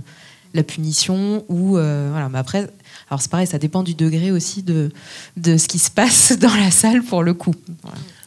la 0.55 0.63
punition 0.63 1.43
ou 1.49 1.71
voilà. 1.71 2.29
Mais 2.31 2.37
après 2.37 2.69
alors 3.09 3.21
c'est 3.21 3.31
pareil 3.31 3.47
ça 3.47 3.59
dépend 3.59 3.83
du 3.83 3.93
degré 3.93 4.31
aussi 4.31 4.63
de 4.63 4.91
de 5.37 5.57
ce 5.57 5.67
qui 5.67 5.79
se 5.79 5.91
passe 5.91 6.37
dans 6.39 6.55
la 6.55 6.71
salle 6.71 7.03
pour 7.03 7.23
le 7.23 7.33
coup 7.33 7.55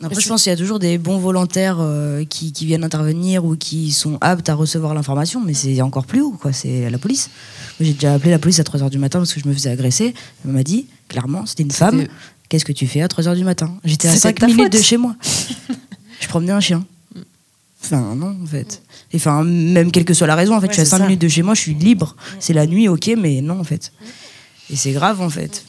Après, 0.03 0.21
je 0.21 0.29
pense 0.29 0.43
qu'il 0.43 0.51
y 0.51 0.53
a 0.53 0.59
toujours 0.59 0.79
des 0.79 0.99
bons 0.99 1.19
volontaires 1.19 1.79
qui, 2.29 2.53
qui, 2.53 2.67
viennent 2.67 2.85
intervenir 2.85 3.45
ou 3.45 3.57
qui 3.57 3.93
sont 3.93 4.19
aptes 4.21 4.49
à 4.49 4.55
recevoir 4.55 4.93
l'information, 4.93 5.41
mais 5.41 5.55
c'est 5.55 5.81
encore 5.81 6.05
plus 6.05 6.21
haut, 6.21 6.37
quoi. 6.39 6.53
C'est 6.53 6.91
la 6.91 6.99
police. 6.99 7.31
J'ai 7.81 7.95
déjà 7.95 8.15
appelé 8.15 8.31
la 8.31 8.39
police 8.39 8.61
à 8.61 8.63
3h 8.63 8.91
du 8.91 8.99
matin 8.99 9.19
parce 9.19 9.33
que 9.33 9.41
je 9.41 9.49
me 9.49 9.55
faisais 9.55 9.71
agresser. 9.71 10.15
Elle 10.45 10.53
m'a 10.53 10.63
dit, 10.63 10.87
clairement, 11.09 11.47
c'était 11.47 11.63
une 11.63 11.71
femme. 11.71 12.07
Qu'est-ce 12.49 12.65
que 12.65 12.73
tu 12.73 12.87
fais 12.87 13.01
à 13.01 13.07
3h 13.07 13.35
du 13.35 13.45
matin? 13.45 13.75
J'étais 13.85 14.09
à 14.09 14.17
5 14.17 14.43
minutes 14.43 14.73
de 14.73 14.81
chez 14.81 14.97
moi. 14.97 15.17
je 16.21 16.29
promenais 16.29 16.53
un 16.53 16.61
chien. 16.61 16.85
Enfin, 17.83 18.15
non, 18.15 18.37
en 18.43 18.47
fait. 18.47 18.83
Enfin, 19.15 19.45
même 19.45 19.91
quelle 19.91 20.05
que 20.05 20.15
soit 20.15 20.27
la 20.27 20.35
raison, 20.35 20.57
en 20.57 20.61
fait, 20.61 20.69
je 20.69 20.75
suis 20.75 20.83
à 20.83 20.87
5 20.87 21.01
minutes 21.01 21.21
de 21.21 21.29
chez 21.29 21.43
moi, 21.43 21.55
je 21.55 21.61
suis 21.61 21.75
libre. 21.75 22.17
C'est 22.41 22.53
la 22.53 22.67
nuit, 22.67 22.89
ok, 22.89 23.13
mais 23.19 23.41
non, 23.41 23.61
en 23.61 23.65
fait. 23.65 23.93
Et 24.71 24.77
c'est 24.77 24.93
grave, 24.93 25.21
en 25.21 25.31
fait. 25.31 25.65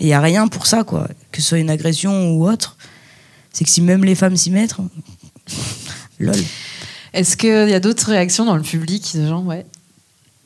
Il 0.00 0.06
n'y 0.06 0.14
a 0.14 0.20
rien 0.20 0.48
pour 0.48 0.66
ça, 0.66 0.84
quoi. 0.84 1.08
Que 1.30 1.40
ce 1.40 1.48
soit 1.48 1.58
une 1.58 1.70
agression 1.70 2.32
ou 2.32 2.48
autre. 2.48 2.76
C'est 3.52 3.64
que 3.64 3.70
si 3.70 3.80
même 3.80 4.04
les 4.04 4.14
femmes 4.14 4.36
s'y 4.36 4.50
mettent. 4.50 4.76
Lol. 6.18 6.34
Est-ce 7.12 7.36
qu'il 7.36 7.68
y 7.68 7.74
a 7.74 7.80
d'autres 7.80 8.06
réactions 8.06 8.44
dans 8.44 8.56
le 8.56 8.62
public 8.62 9.04
Genre, 9.14 9.44
ouais, 9.44 9.66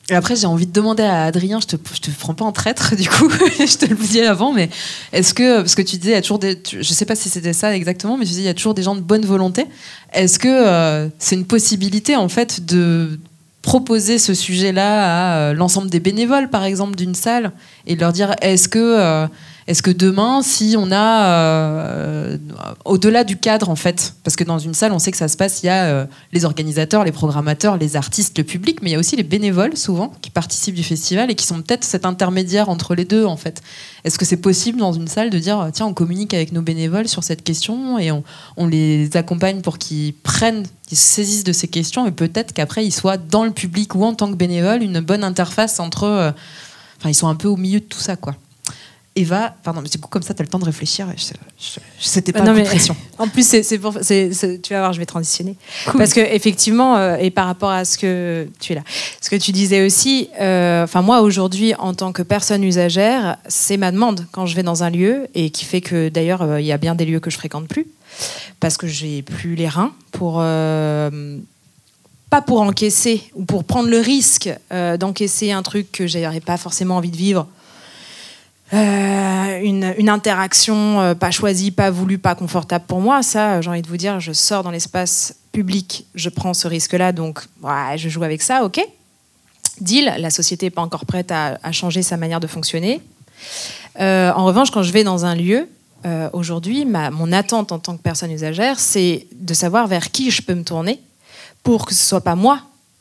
et 0.09 0.15
après, 0.15 0.37
j'ai 0.37 0.47
envie 0.47 0.67
de 0.67 0.73
demander 0.73 1.03
à 1.03 1.25
Adrien, 1.25 1.59
je 1.61 1.67
te, 1.67 1.77
je 1.93 2.01
te 2.01 2.11
prends 2.13 2.35
pas 2.35 2.45
en 2.45 2.53
traître, 2.53 2.95
du 2.95 3.09
coup, 3.09 3.29
je 3.59 3.77
te 3.77 3.87
le 3.87 3.97
disais 3.97 4.25
avant, 4.25 4.53
mais 4.53 4.71
est-ce 5.13 5.35
que, 5.35 5.59
parce 5.59 5.75
que 5.75 5.83
tu 5.83 5.97
disais, 5.97 6.13
il 6.13 6.15
y 6.15 6.19
a 6.19 6.23
toujours 6.23 6.39
des, 6.39 6.63
je 6.65 6.93
sais 6.93 7.05
pas 7.05 7.17
si 7.17 7.29
c'était 7.29 7.53
ça 7.53 7.75
exactement, 7.75 8.17
mais 8.17 8.25
tu 8.25 8.31
disais, 8.31 8.43
il 8.43 8.47
y 8.47 8.49
a 8.49 8.55
toujours 8.55 8.75
des 8.75 8.85
gens 8.85 8.95
de 8.95 9.01
bonne 9.01 9.27
volonté. 9.27 9.67
Est-ce 10.13 10.39
que 10.39 10.49
euh, 10.49 11.09
c'est 11.19 11.35
une 11.35 11.45
possibilité, 11.45 12.15
en 12.15 12.29
fait, 12.29 12.65
de 12.65 13.19
proposer 13.63 14.21
ce 14.21 14.33
sujet-là 14.33 14.85
à 14.85 15.39
euh, 15.39 15.55
l'ensemble 15.55 15.91
des 15.91 15.99
bénévoles, 15.99 16.51
par 16.51 16.63
exemple, 16.63 16.95
d'une 16.95 17.17
salle, 17.17 17.51
et 17.89 17.97
de 17.97 18.01
leur 18.01 18.13
dire, 18.13 18.37
est-ce 18.43 18.69
que, 18.69 18.79
euh, 18.79 19.27
est-ce 19.67 19.83
que 19.83 19.91
demain, 19.91 20.43
si 20.43 20.77
on 20.79 20.93
a 20.93 21.27
euh, 21.27 22.39
au-delà 22.85 23.25
du 23.25 23.37
cadre 23.37 23.69
en 23.69 23.75
fait, 23.75 24.15
parce 24.23 24.37
que 24.37 24.45
dans 24.45 24.61
une 24.61 24.75
salle, 24.75 24.93
on 24.93 25.01
sait 25.01 25.11
que 25.11 25.17
ça 25.17 25.27
se 25.27 25.37
passe, 25.37 25.65
il 25.65 25.67
y 25.67 25.69
a 25.69 25.87
euh, 25.87 26.07
les 26.33 26.45
organisateurs, 26.45 27.03
les 27.03 27.11
programmateurs, 27.11 27.77
les 27.77 27.97
artistes, 27.97 28.39
le 28.39 28.45
public, 28.45 28.79
mais 28.81 28.91
il 28.91 28.93
y 28.93 28.97
a 28.97 28.99
aussi 29.01 29.17
les 29.17 29.25
bénévoles 29.25 29.77
souvent 29.77 30.13
qui 30.23 30.31
participent 30.31 30.77
du 30.77 30.85
festival 30.85 31.33
et 31.33 31.35
qui 31.35 31.45
sont 31.45 31.61
peut-être 31.63 31.83
cet 31.83 32.07
intermédiaire 32.07 32.69
entre 32.69 32.95
les 32.95 33.05
deux 33.05 33.25
en 33.25 33.37
fait. 33.37 33.61
Est-ce 34.05 34.21
que 34.21 34.25
c'est 34.25 34.37
possible 34.37 34.79
dans 34.79 34.93
une 34.93 35.09
salle 35.09 35.31
de 35.31 35.39
dire 35.39 35.69
tiens, 35.73 35.87
on 35.87 35.95
communique 35.95 36.33
avec 36.33 36.53
nos 36.53 36.63
bénévoles 36.63 37.09
sur 37.09 37.25
cette 37.25 37.43
question 37.43 37.99
et 37.99 38.13
on, 38.13 38.67
les 38.69 39.17
accompagne 39.17 39.63
pour 39.63 39.79
qu'ils 39.79 40.15
prennent, 40.15 40.65
qu'ils 40.87 40.99
se 40.99 41.05
saisissent 41.05 41.45
de 41.45 41.53
ces 41.53 41.67
questions 41.67 42.07
et 42.07 42.13
peut-être 42.13 42.53
qu'après 42.53 42.87
ils 42.87 42.93
soient 42.93 43.17
dans 43.17 43.45
le 43.45 43.51
public 43.51 43.97
ou 43.97 44.05
en 44.05 44.15
tant 44.15 44.31
que 44.31 44.37
bénévole 44.37 44.85
une 44.85 45.01
bonne 45.01 45.25
interface 45.25 45.81
entre, 45.81 46.05
euh, 46.05 46.31
enfin 46.99 47.09
ils 47.09 47.15
sont 47.15 47.29
un 47.29 47.35
peu 47.35 47.49
au 47.49 47.57
milieu 47.57 47.81
de 47.81 47.85
tout 47.85 47.99
ça 47.99 48.15
quoi. 48.15 48.37
Eva, 49.17 49.55
pardon, 49.63 49.81
mais 49.81 49.89
du 49.89 49.99
coup, 49.99 50.09
comme 50.09 50.23
ça, 50.23 50.35
tu 50.35 50.43
as 50.43 50.45
le 50.45 50.51
temps 50.51 50.59
de 50.59 50.67
réfléchir. 50.67 51.09
C'était 51.99 52.33
pas 52.33 52.41
une 52.41 52.65
pression. 52.65 52.95
En 53.19 53.29
plus, 53.29 53.47
c'est 53.47 53.79
pour, 53.79 53.95
tu 53.99 54.75
vas 54.75 54.81
voir, 54.81 54.93
je 54.93 54.99
vais 54.99 55.07
transitionner. 55.07 55.57
Parce 55.97 56.13
que 56.13 56.21
effectivement, 56.21 56.97
euh, 56.97 57.17
et 57.17 57.31
par 57.31 57.47
rapport 57.47 57.71
à 57.71 57.87
ce 57.87 57.97
que 57.97 58.47
tu 58.61 58.73
es 58.73 58.75
là, 58.75 58.83
ce 59.23 59.31
que 59.31 59.37
tu 59.37 59.53
disais 59.53 59.87
aussi, 59.87 60.29
euh, 60.39 60.85
enfin 60.85 61.01
moi 61.01 61.23
aujourd'hui, 61.23 61.75
en 61.77 61.95
tant 61.95 62.13
que 62.13 62.21
personne 62.21 62.63
usagère, 62.63 63.39
c'est 63.49 63.79
ma 63.79 63.91
demande 63.91 64.27
quand 64.33 64.45
je 64.45 64.55
vais 64.55 64.63
dans 64.63 64.83
un 64.83 64.91
lieu 64.91 65.29
et 65.35 65.49
qui 65.49 65.65
fait 65.65 65.81
que 65.81 66.11
d'ailleurs, 66.11 66.43
euh, 66.43 66.61
il 66.61 66.67
y 66.67 66.73
a 66.73 66.77
bien 66.77 66.95
des 66.95 67.07
lieux 67.07 67.21
que 67.21 67.31
je 67.31 67.39
fréquente 67.39 67.69
plus 67.69 67.87
parce 68.61 68.77
que 68.77 68.87
j'ai 68.87 69.23
plus 69.23 69.55
les 69.55 69.69
reins 69.69 69.95
pour 70.13 70.35
pas 70.35 71.11
pour 72.43 72.61
encaisser 72.61 73.23
ou 73.35 73.45
pour 73.45 73.65
prendre 73.65 73.89
le 73.89 73.99
risque 73.99 74.51
d'encaisser 74.71 75.53
un 75.53 75.63
truc 75.63 75.91
que 75.91 76.07
j'aurais 76.07 76.41
pas 76.41 76.57
forcément 76.57 76.97
envie 76.97 77.11
de 77.11 77.17
vivre 77.17 77.47
euh, 79.67 79.93
une, 79.99 80.09
interaction 80.09 81.01
euh, 81.01 81.15
pas 81.15 81.31
choisie, 81.31 81.71
pas 81.71 81.91
voulue, 81.91 82.19
pas 82.19 82.35
confortable 82.35 82.85
pour 82.87 83.01
moi. 83.01 83.23
Ça, 83.23 83.61
j'ai 83.61 83.71
envie 83.71 83.83
de 83.83 83.89
vous 83.89 83.97
dire, 83.97 84.21
je 84.21 84.33
sors 84.33 84.63
dans 84.63 84.71
l'espace 84.71 85.37
public, 85.53 86.07
je 86.15 86.29
prends 86.29 86.55
ce 86.55 86.69
risque-là, 86.69 87.13
donc 87.13 87.41
je 87.97 88.09
joue 88.09 88.23
avec 88.23 88.43
ça, 88.43 88.65
ok. 88.65 88.81
Deal, 89.81 90.15
la 90.19 90.31
société 90.31 90.67
n'est 90.67 90.71
pas 90.71 90.83
encore 90.83 91.05
prête 91.05 91.31
à, 91.31 91.73
changer 91.73 92.03
sa 92.03 92.17
manière 92.17 92.41
de 92.41 92.47
fonctionner. 92.47 93.03
Euh, 94.01 94.33
en 94.33 94.45
revanche, 94.47 94.71
quand 94.71 94.83
je 94.83 94.93
vais 94.93 95.05
dans 95.05 95.25
un 95.25 95.35
lieu, 95.35 95.69
aujourd'hui, 96.33 96.85
mon 96.85 97.33
attente 97.33 97.73
en 97.73 97.81
tant 97.81 97.97
que 97.97 98.03
personne 98.03 98.31
usagère, 98.31 98.79
c'est 98.79 99.27
de 99.35 99.53
savoir 99.55 99.89
vers 99.89 100.13
qui 100.13 100.31
je 100.31 100.41
peux 100.41 100.55
me 100.55 100.63
tourner 100.63 101.01
pour 101.65 101.85
que 101.85 101.93
ce 101.95 102.05
soit 102.05 102.21
pas 102.21 102.37
moi 102.37 102.61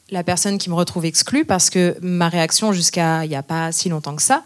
la 0.09 0.23
personne 0.23 0.57
qui 0.57 0.71
me 0.71 0.75
retrouve 0.75 1.05
exclue, 1.05 1.45
parce 1.45 1.69
que 1.69 1.95
ma 2.01 2.29
réaction 2.29 2.71
jusqu'à 2.73 3.23
il 3.25 3.29
n'y 3.29 3.35
a 3.35 3.43
pas 3.43 3.71
si 3.71 3.89
longtemps 3.89 4.15
que 4.15 4.23
ça, 4.23 4.43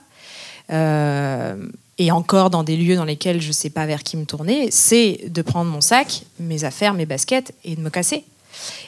euh, 0.71 1.55
et 1.99 2.11
encore 2.11 2.49
dans 2.49 2.63
des 2.63 2.77
lieux 2.77 2.95
dans 2.95 3.03
lesquels 3.03 3.41
je 3.41 3.49
ne 3.49 3.53
sais 3.53 3.69
pas 3.69 3.85
vers 3.85 4.03
qui 4.03 4.15
me 4.15 4.25
tourner, 4.25 4.71
c'est 4.71 5.25
de 5.27 5.41
prendre 5.41 5.69
mon 5.69 5.81
sac, 5.81 6.23
mes 6.39 6.63
affaires, 6.63 6.93
mes 6.93 7.05
baskets 7.05 7.53
et 7.65 7.75
de 7.75 7.81
me 7.81 7.89
casser. 7.89 8.23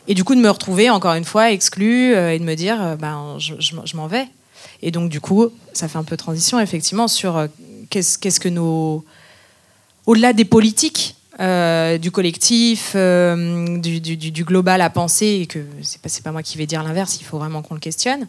Et 0.07 0.15
du 0.15 0.23
coup 0.23 0.33
de 0.33 0.39
me 0.39 0.49
retrouver 0.49 0.89
encore 0.89 1.13
une 1.13 1.25
fois 1.25 1.51
exclue 1.51 2.15
euh, 2.15 2.33
et 2.33 2.39
de 2.39 2.43
me 2.43 2.55
dire, 2.55 2.81
euh, 2.81 2.95
ben, 2.95 3.37
je, 3.37 3.95
m'en 3.95 4.07
vais. 4.07 4.27
Et 4.81 4.91
donc, 4.91 5.09
du 5.09 5.19
coup, 5.19 5.49
ça 5.73 5.87
fait 5.87 5.97
un 5.97 6.03
peu 6.03 6.17
transition, 6.17 6.59
effectivement, 6.59 7.07
sur 7.07 7.37
euh, 7.37 7.47
qu'est-ce 7.89 8.17
qu'est-ce 8.17 8.39
que 8.39 8.49
nos. 8.49 9.05
Au-delà 10.07 10.33
des 10.33 10.45
politiques, 10.45 11.15
euh, 11.39 11.99
du 11.99 12.09
collectif, 12.09 12.95
du, 12.95 14.43
global 14.43 14.81
à 14.81 14.89
penser, 14.89 15.41
et 15.41 15.45
que 15.45 15.59
c'est 15.83 16.01
pas, 16.01 16.09
pas 16.23 16.31
moi 16.31 16.41
qui 16.41 16.57
vais 16.57 16.65
dire 16.65 16.81
l'inverse, 16.83 17.17
il 17.21 17.23
faut 17.23 17.37
vraiment 17.37 17.61
qu'on 17.61 17.75
le 17.75 17.79
questionne. 17.79 18.27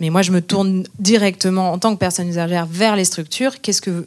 Mais 0.00 0.08
moi, 0.08 0.22
je 0.22 0.32
me 0.32 0.40
tourne 0.40 0.84
directement, 0.98 1.72
en 1.72 1.78
tant 1.78 1.92
que 1.94 1.98
personne 1.98 2.28
usagère, 2.28 2.66
vers 2.66 2.96
les 2.96 3.04
structures. 3.04 3.60
Qu'est-ce 3.60 3.82
que, 3.82 4.06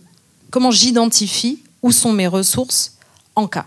comment 0.54 0.70
j'identifie 0.70 1.64
où 1.82 1.92
sont 1.92 2.14
mes 2.14 2.28
ressources 2.28 2.96
en 3.36 3.48
cas? 3.48 3.66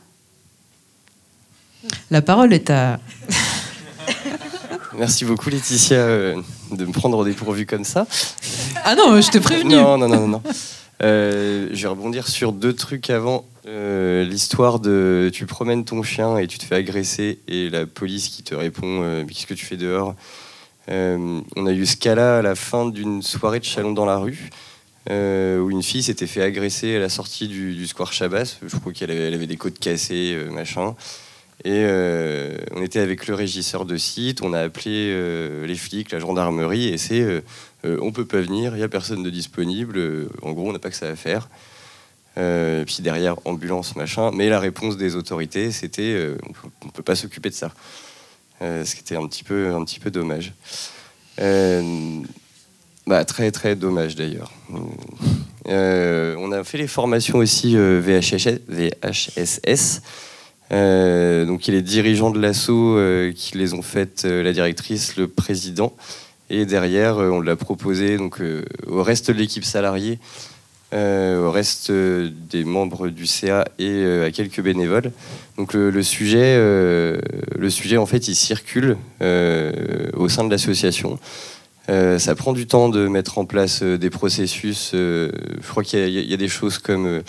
La 2.12 2.22
parole 2.22 2.53
est 2.53 2.70
à. 2.70 3.01
Merci 4.97 5.24
beaucoup 5.24 5.51
Laetitia 5.51 5.97
euh, 5.97 6.41
de 6.70 6.84
me 6.87 6.93
prendre 6.93 7.18
au 7.18 7.24
dépourvu 7.24 7.66
comme 7.66 7.82
ça. 7.82 8.07
Ah 8.84 8.95
non, 8.95 9.20
je 9.20 9.30
t'ai 9.30 9.41
prévenu. 9.41 9.74
Non, 9.74 9.99
non, 9.99 10.09
non, 10.09 10.20
non. 10.20 10.28
non. 10.28 10.43
Euh, 11.03 11.68
je 11.72 11.82
vais 11.82 11.89
rebondir 11.89 12.28
sur 12.28 12.53
deux 12.53 12.72
trucs 12.72 13.11
avant. 13.11 13.45
Euh, 13.66 14.24
L'histoire 14.24 14.78
de 14.78 15.28
tu 15.32 15.45
promènes 15.45 15.84
ton 15.84 16.05
chien 16.05 16.39
et 16.39 16.47
tu 16.47 16.57
te 16.57 16.64
fais 16.64 16.76
agresser 16.76 17.41
et 17.49 17.68
la 17.68 17.84
police 17.87 18.28
qui 18.28 18.45
te 18.45 18.55
répond 18.55 19.03
euh, 19.03 19.24
Mais 19.26 19.32
qu'est-ce 19.32 19.49
que 19.49 19.55
tu 19.55 19.66
fais 19.66 19.76
dehors? 19.76 20.14
Euh, 20.89 21.41
On 21.57 21.66
a 21.66 21.72
eu 21.72 21.84
ce 21.84 21.97
cas-là 21.97 22.39
à 22.39 22.43
la 22.43 22.55
fin 22.55 22.87
d'une 22.89 23.22
soirée 23.22 23.59
de 23.59 23.64
Chalon 23.64 23.91
dans 23.91 24.07
la 24.07 24.18
rue 24.18 24.51
euh, 25.11 25.61
où 25.61 25.71
une 25.71 25.83
fille 25.83 26.03
s'était 26.03 26.27
fait 26.27 26.43
agresser 26.43 26.97
à 26.97 26.99
la 26.99 27.09
sortie 27.09 27.47
du, 27.47 27.87
square 27.87 28.13
Chabas. 28.13 28.59
Je 28.67 28.77
crois 28.77 28.93
qu'elle 28.93 29.11
avait, 29.11 29.47
des 29.47 29.57
côtes 29.57 29.79
cassées, 29.79 30.35
euh, 30.35 30.51
machin. 30.51 30.97
Et 31.65 31.85
euh, 31.85 32.57
on 32.73 32.83
était 32.83 32.99
avec 32.99 33.27
le 33.27 33.35
régisseur 33.35 33.87
de 33.87 33.97
site, 33.97 34.43
on 34.43 34.53
a 34.53 34.61
appelé 34.61 35.67
les 35.67 35.75
flics, 35.75 36.13
la 36.13 36.19
gendarmerie, 36.19 36.89
et 36.89 36.99
c'est 36.99 37.43
on 37.85 38.13
peut 38.13 38.27
pas 38.27 38.41
venir, 38.41 38.77
il 38.77 38.81
y 38.81 38.83
a 38.83 38.89
personne 38.89 39.23
de 39.23 39.31
disponible. 39.31 40.29
en 40.43 40.53
gros, 40.53 40.69
on 40.69 40.73
n'a 40.73 40.79
pas 40.79 40.91
que 40.91 40.97
ça 40.97 41.09
à 41.09 41.17
faire. 41.17 41.49
Euh, 42.37 42.85
puis 42.85 42.99
derrière, 43.01 43.37
ambulance, 43.47 43.97
machin. 43.97 44.33
Mais 44.35 44.51
la 44.51 44.61
réponse 44.61 44.99
des 44.99 45.17
autorités, 45.17 45.71
c'était 45.73 46.35
on 46.45 46.69
on 46.85 46.89
peut 46.91 47.03
pas 47.03 47.15
s'occuper 47.15 47.49
de 47.49 47.55
ça. 47.55 47.73
Ce 48.61 48.95
qui 48.95 49.01
était 49.01 49.17
un 49.17 49.27
petit 49.27 49.45
peu, 49.45 49.75
un 49.75 49.83
petit 49.85 49.99
peu 49.99 50.11
dommage. 50.11 50.53
Bah, 53.07 53.25
très 53.25 53.53
très 53.53 53.77
dommage 53.77 54.17
d'ailleurs. 54.17 54.51
Euh, 55.69 56.35
on 56.39 56.51
a 56.51 56.65
fait 56.65 56.79
les 56.79 56.89
formations 56.89 57.39
aussi 57.39 57.77
euh, 57.77 58.01
VHS, 58.01 58.59
VHSS. 58.69 60.03
Euh, 60.73 61.45
donc 61.45 61.69
il 61.69 61.75
est 61.75 61.83
dirigeant 61.83 62.31
de 62.31 62.41
l'assaut 62.41 62.99
qui 63.37 63.57
les 63.57 63.75
ont 63.75 63.83
faites, 63.83 64.25
la 64.25 64.53
directrice, 64.53 65.17
le 65.17 65.29
président. 65.29 65.95
Et 66.51 66.67
derrière, 66.67 67.19
on 67.19 67.41
l'a 67.41 67.55
proposé 67.55 68.17
donc, 68.17 68.41
au 68.89 69.03
reste 69.05 69.31
de 69.31 69.37
l'équipe 69.37 69.65
salariée, 69.65 70.19
au 70.93 71.51
reste 71.51 71.93
des 71.93 72.65
membres 72.65 73.09
du 73.09 73.27
CA 73.27 73.67
et 73.79 74.05
à 74.25 74.31
quelques 74.33 74.61
bénévoles. 74.61 75.13
Donc 75.59 75.75
le, 75.75 75.91
le 75.91 76.03
sujet, 76.03 76.57
le 76.57 77.69
sujet 77.69 77.97
en 77.97 78.07
fait, 78.07 78.29
il 78.29 78.37
circule 78.37 78.97
au 79.21 80.29
sein 80.29 80.45
de 80.45 80.51
l'association. 80.51 81.19
Euh, 81.89 82.18
ça 82.18 82.34
prend 82.34 82.53
du 82.53 82.66
temps 82.66 82.89
de 82.89 83.07
mettre 83.07 83.39
en 83.39 83.45
place 83.45 83.82
euh, 83.82 83.97
des 83.97 84.11
processus. 84.11 84.91
euh, 84.95 85.30
je 85.62 85.68
crois 85.68 85.84
qu'il 85.84 86.09
y, 86.09 86.34
a- 86.34 86.37
des 86.37 86.49
choses 86.49 86.78
comme 86.78 87.22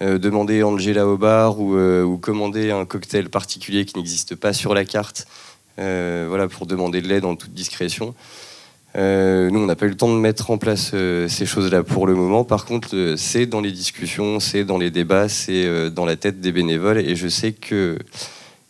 demander 0.00 0.62
Angela 0.62 1.06
au 1.06 1.16
bar 1.16 1.58
ou, 1.58 1.74
ou 1.78 2.18
commander 2.18 2.70
un 2.70 2.84
cocktail 2.84 3.30
particulier 3.30 3.86
qui 3.86 3.96
n'existe 3.96 4.34
pas 4.34 4.52
sur 4.52 4.74
la 4.74 4.84
carte. 4.84 5.26
voilà, 5.78 6.48
pour 6.48 6.66
demander 6.66 7.00
de 7.00 7.08
l'aide 7.08 7.24
en 7.24 7.34
toute 7.34 7.54
discrétion. 7.54 8.14
Nous, 8.94 9.00
on 9.58 9.66
n'a 9.66 9.74
pas 9.76 9.86
eu 9.86 9.90
le 9.90 9.96
temps 9.96 10.12
de 10.14 10.18
mettre 10.18 10.50
en 10.50 10.58
place 10.58 10.94
ces 11.28 11.46
choses-là 11.46 11.82
pour 11.82 12.06
le 12.06 12.14
moment. 12.14 12.44
Par 12.44 12.66
contre, 12.66 13.14
c'est 13.16 13.46
dans 13.46 13.62
les 13.62 13.72
discussions, 13.72 14.38
c'est 14.38 14.64
dans 14.64 14.76
les 14.78 14.90
débats, 14.90 15.30
c'est 15.30 15.90
dans 15.90 16.04
la 16.04 16.16
tête 16.16 16.40
des 16.42 16.52
bénévoles. 16.52 16.98
Et 16.98 17.16
je 17.16 17.28
sais 17.28 17.52
que 17.52 17.98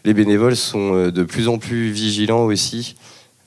les 0.04 0.14
bénévoles 0.14 0.54
sont 0.56 1.08
de 1.08 1.22
plus 1.24 1.48
en 1.48 1.58
plus 1.58 1.90
vigilants 1.90 2.44
aussi, 2.44 2.94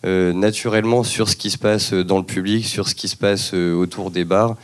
naturellement, 0.03 1.03
sur 1.03 1.29
ce 1.29 1.35
qui 1.35 1.49
se 1.49 1.57
passe 1.57 1.93
dans 1.93 2.17
le 2.17 2.23
public, 2.23 2.65
sur 2.65 2.87
ce 2.87 2.95
qui 2.95 3.07
se 3.07 3.17
passe 3.17 3.51
euh, 3.53 3.73
autour 3.73 4.11
des 4.11 4.25
bars. 4.25 4.55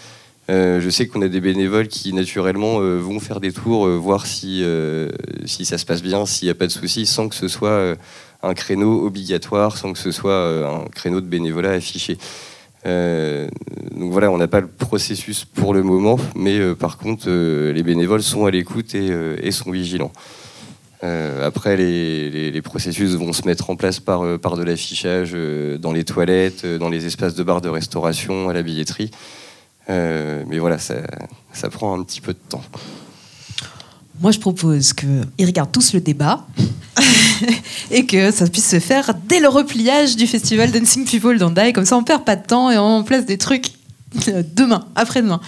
Euh, 0.50 0.80
je 0.80 0.90
sais 0.90 1.08
qu'on 1.08 1.22
a 1.24 1.28
des 1.28 1.42
bénévoles 1.42 1.88
qui, 1.88 2.14
naturellement, 2.14 2.80
euh, 2.80 3.00
vont 3.00 3.20
faire 3.20 3.40
des 3.40 3.52
tours, 3.52 3.88
euh, 3.88 3.98
voir 3.98 4.28
si, 4.28 4.62
euh, 4.64 5.10
si 5.46 5.66
ça 5.66 5.78
se 5.78 5.86
passe 5.86 6.04
bien, 6.04 6.26
s'il 6.26 6.46
n'y 6.46 6.52
a 6.52 6.56
pas 6.56 6.68
de 6.68 6.72
soucis, 6.72 7.08
sans 7.08 7.30
que 7.30 7.36
ce 7.36 7.48
soit 7.48 7.70
euh, 7.70 7.96
un 8.44 8.54
créneau 8.54 9.06
obligatoire, 9.06 9.76
sans 9.76 9.92
que 9.92 10.00
ce 10.00 10.12
soit 10.12 10.32
euh, 10.32 10.68
un 10.68 10.86
créneau 10.90 11.20
de 11.20 11.26
bénévolat 11.26 11.72
affiché. 11.72 12.18
Euh, 12.86 13.48
donc 13.96 14.12
voilà, 14.12 14.30
on 14.30 14.38
n'a 14.38 14.48
pas 14.48 14.62
le 14.62 14.68
processus 14.68 15.46
pour 15.46 15.74
le 15.74 15.82
moment, 15.82 16.20
mais 16.36 16.60
euh, 16.60 16.76
par 16.76 16.98
contre, 16.98 17.26
euh, 17.28 17.74
les 17.74 17.82
bénévoles 17.82 18.22
sont 18.22 18.46
à 18.46 18.52
l'écoute 18.52 18.94
euh, 18.94 19.38
et 19.42 19.52
sont 19.52 19.72
vigilants. 19.72 20.12
Euh, 21.06 21.46
après, 21.46 21.78
les, 21.78 22.62
processus 22.62 23.12
vont 23.12 23.32
se 23.32 23.46
mettre 23.46 23.70
en 23.70 23.76
place 23.76 24.00
par, 24.00 24.24
euh, 24.24 24.38
par 24.38 24.58
de 24.58 24.64
l'affichage 24.64 25.32
euh, 25.34 25.78
dans 25.78 25.92
les 25.92 26.04
toilettes, 26.04 26.66
dans 26.66 26.90
les 26.90 27.06
espaces 27.06 27.36
de 27.36 27.44
bar 27.44 27.62
de 27.62 27.70
restauration, 27.70 28.50
à 28.50 28.54
la 28.54 28.64
billetterie. 28.64 29.12
Mais 29.88 30.58
voilà, 30.58 30.80
ça, 30.80 31.70
prend 31.72 32.00
un 32.00 32.04
petit 32.04 32.22
peu 32.22 32.34
de 32.34 32.40
temps. 32.50 32.64
Moi, 34.20 34.32
je 34.32 34.40
propose 34.40 34.94
qu'ils 34.94 35.46
regardent 35.46 35.72
tous 35.72 35.94
le 35.94 36.00
débat 36.00 36.48
et 37.92 38.06
que 38.06 38.32
ça 38.32 38.48
puisse 38.48 38.68
se 38.68 38.80
faire 38.80 39.14
dès 39.28 39.40
le 39.40 39.50
repliage 39.50 40.16
du 40.16 40.26
festival 40.26 40.72
Dancing 40.72 41.06
People 41.06 41.38
d'Andai. 41.38 41.74
Comme 41.74 41.86
ça, 41.86 41.98
on 41.98 42.04
perd 42.04 42.24
pas 42.24 42.36
de 42.36 42.48
temps 42.48 42.72
et 42.72 42.78
on 42.78 43.04
place 43.04 43.26
des 43.26 43.38
trucs 43.38 43.74
demain, 44.56 44.88
après-demain. 44.96 45.42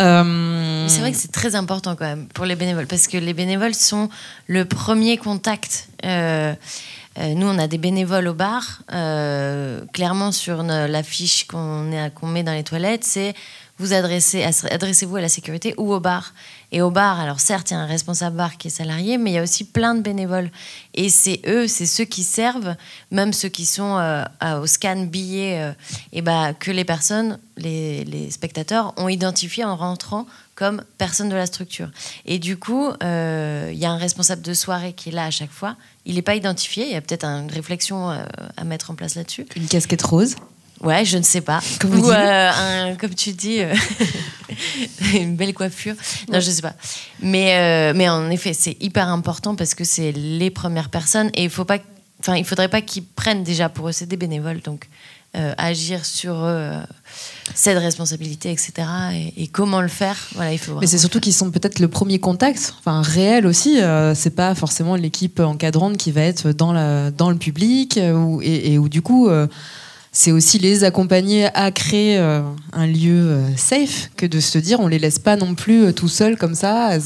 Euh, 0.00 0.88
C'est 0.88 1.00
vrai 1.00 1.12
que 1.12 1.18
c'est 1.18 1.32
très 1.32 1.54
important 1.54 1.94
quand 1.94 2.06
même 2.06 2.26
pour 2.28 2.44
les 2.44 2.56
bénévoles, 2.56 2.86
parce 2.86 3.06
que 3.06 3.18
les 3.18 3.34
bénévoles 3.34 3.74
sont 3.74 4.08
le 4.46 4.64
premier 4.64 5.16
contact. 5.16 5.88
Euh, 6.04 6.54
euh, 7.18 7.34
nous, 7.34 7.46
on 7.46 7.58
a 7.58 7.66
des 7.66 7.78
bénévoles 7.78 8.28
au 8.28 8.34
bar. 8.34 8.82
clairement, 9.92 10.32
sur 10.32 10.62
l'affiche 10.62 11.46
qu'on 11.46 11.84
met 11.84 12.42
dans 12.42 12.52
les 12.52 12.64
toilettes, 12.64 13.04
c'est 13.04 13.34
vous 13.80 13.94
adressez, 13.94 14.44
adressez-vous 14.70 15.16
à 15.16 15.20
la 15.22 15.30
sécurité 15.30 15.74
ou 15.78 15.92
au 15.92 16.00
bar. 16.00 16.34
Et 16.70 16.82
au 16.82 16.90
bar, 16.90 17.18
alors 17.18 17.40
certes, 17.40 17.70
il 17.70 17.74
y 17.74 17.76
a 17.76 17.80
un 17.80 17.86
responsable 17.86 18.36
bar 18.36 18.58
qui 18.58 18.68
est 18.68 18.70
salarié, 18.70 19.16
mais 19.16 19.30
il 19.30 19.34
y 19.34 19.38
a 19.38 19.42
aussi 19.42 19.64
plein 19.64 19.94
de 19.94 20.02
bénévoles. 20.02 20.50
Et 20.94 21.08
c'est 21.08 21.40
eux, 21.46 21.66
c'est 21.66 21.86
ceux 21.86 22.04
qui 22.04 22.22
servent, 22.22 22.76
même 23.10 23.32
ceux 23.32 23.48
qui 23.48 23.64
sont 23.64 23.96
euh, 23.96 24.22
à- 24.38 24.60
au 24.60 24.66
scan 24.66 25.06
billet, 25.06 25.62
euh, 25.62 25.72
et 26.12 26.20
bah, 26.20 26.52
que 26.52 26.70
les 26.70 26.84
personnes, 26.84 27.38
les, 27.56 28.30
spectateurs, 28.30 28.92
ont 28.98 29.08
identifié 29.08 29.64
en 29.64 29.76
rentrant 29.76 30.26
comme 30.54 30.84
personne 30.98 31.30
de 31.30 31.34
la 31.34 31.46
structure. 31.46 31.90
Et 32.26 32.38
du 32.38 32.58
coup, 32.58 32.90
euh, 33.02 33.70
il 33.72 33.78
y 33.78 33.86
a 33.86 33.90
un 33.90 33.96
responsable 33.96 34.42
de 34.42 34.52
soirée 34.52 34.92
qui 34.92 35.08
est 35.08 35.12
là 35.12 35.24
à 35.24 35.30
chaque 35.30 35.50
fois. 35.50 35.76
Il 36.04 36.16
n'est 36.16 36.22
pas 36.22 36.34
identifié, 36.34 36.84
il 36.84 36.92
y 36.92 36.96
a 36.96 37.00
peut-être 37.00 37.24
une 37.24 37.50
réflexion 37.50 38.10
euh, 38.10 38.22
à 38.58 38.64
mettre 38.64 38.90
en 38.90 38.94
place 38.94 39.14
là-dessus. 39.14 39.46
Une 39.56 39.66
casquette 39.66 40.02
rose. 40.02 40.36
Ouais, 40.82 41.04
je 41.04 41.18
ne 41.18 41.22
sais 41.22 41.40
pas. 41.42 41.60
Comme 41.80 41.98
Ou 42.00 42.10
euh, 42.10 42.50
un- 42.50 42.94
comme 42.96 43.14
tu 43.14 43.32
dis, 43.32 43.60
euh, 43.60 43.74
une 45.14 45.36
belle 45.36 45.52
coiffure. 45.54 45.94
Non, 46.32 46.40
je 46.40 46.50
sais 46.50 46.62
pas. 46.62 46.74
Mais, 47.20 47.54
euh, 47.58 47.92
mais 47.94 48.08
en 48.08 48.30
effet, 48.30 48.52
c'est 48.54 48.76
hyper 48.80 49.08
important 49.08 49.54
parce 49.54 49.74
que 49.74 49.84
c'est 49.84 50.12
les 50.12 50.50
premières 50.50 50.88
personnes 50.88 51.30
et 51.34 51.44
il 51.44 51.50
faut 51.50 51.64
pas, 51.66 51.78
enfin, 52.20 52.36
il 52.36 52.44
faudrait 52.44 52.68
pas 52.68 52.80
qu'ils 52.80 53.04
prennent 53.04 53.44
déjà 53.44 53.68
pour 53.68 53.88
eux, 53.88 53.92
c'est 53.92 54.06
des 54.06 54.16
bénévoles, 54.16 54.60
donc 54.62 54.88
agir 55.58 56.04
sur 56.06 56.34
eux, 56.44 56.72
cette 57.54 57.78
responsabilité, 57.78 58.50
etc. 58.50 58.72
Et, 59.12 59.44
et 59.44 59.46
comment 59.46 59.80
le 59.80 59.86
faire, 59.86 60.16
voilà, 60.34 60.52
il 60.52 60.58
faut. 60.58 60.80
Mais 60.80 60.88
c'est 60.88 60.98
surtout 60.98 61.20
qu'ils 61.20 61.32
sont 61.34 61.52
peut-être 61.52 61.78
le 61.78 61.86
premier 61.86 62.18
contact, 62.18 62.74
enfin 62.80 63.00
réel 63.00 63.46
aussi. 63.46 63.78
c'est 64.16 64.34
pas 64.34 64.56
forcément 64.56 64.96
l'équipe 64.96 65.38
encadrante 65.38 65.98
qui 65.98 66.10
va 66.10 66.22
être 66.22 66.50
dans, 66.50 66.72
la, 66.72 67.12
dans 67.12 67.30
le 67.30 67.36
public 67.36 68.00
ou- 68.12 68.40
et, 68.42 68.72
et 68.72 68.78
où 68.78 68.88
du 68.88 69.02
coup. 69.02 69.28
C'est 70.12 70.32
aussi 70.32 70.58
les 70.58 70.82
accompagner 70.84 71.46
à 71.56 71.70
créer 71.70 72.18
euh, 72.18 72.42
un 72.72 72.86
lieu 72.86 73.28
euh, 73.30 73.56
safe 73.56 74.10
que 74.16 74.26
de 74.26 74.40
se 74.40 74.58
dire 74.58 74.80
on 74.80 74.88
les 74.88 74.98
laisse 74.98 75.18
pas 75.20 75.36
non 75.36 75.54
plus 75.54 75.84
euh, 75.84 75.92
tout 75.92 76.08
seuls 76.08 76.36
comme 76.36 76.54
ça 76.56 76.86
à, 76.88 76.98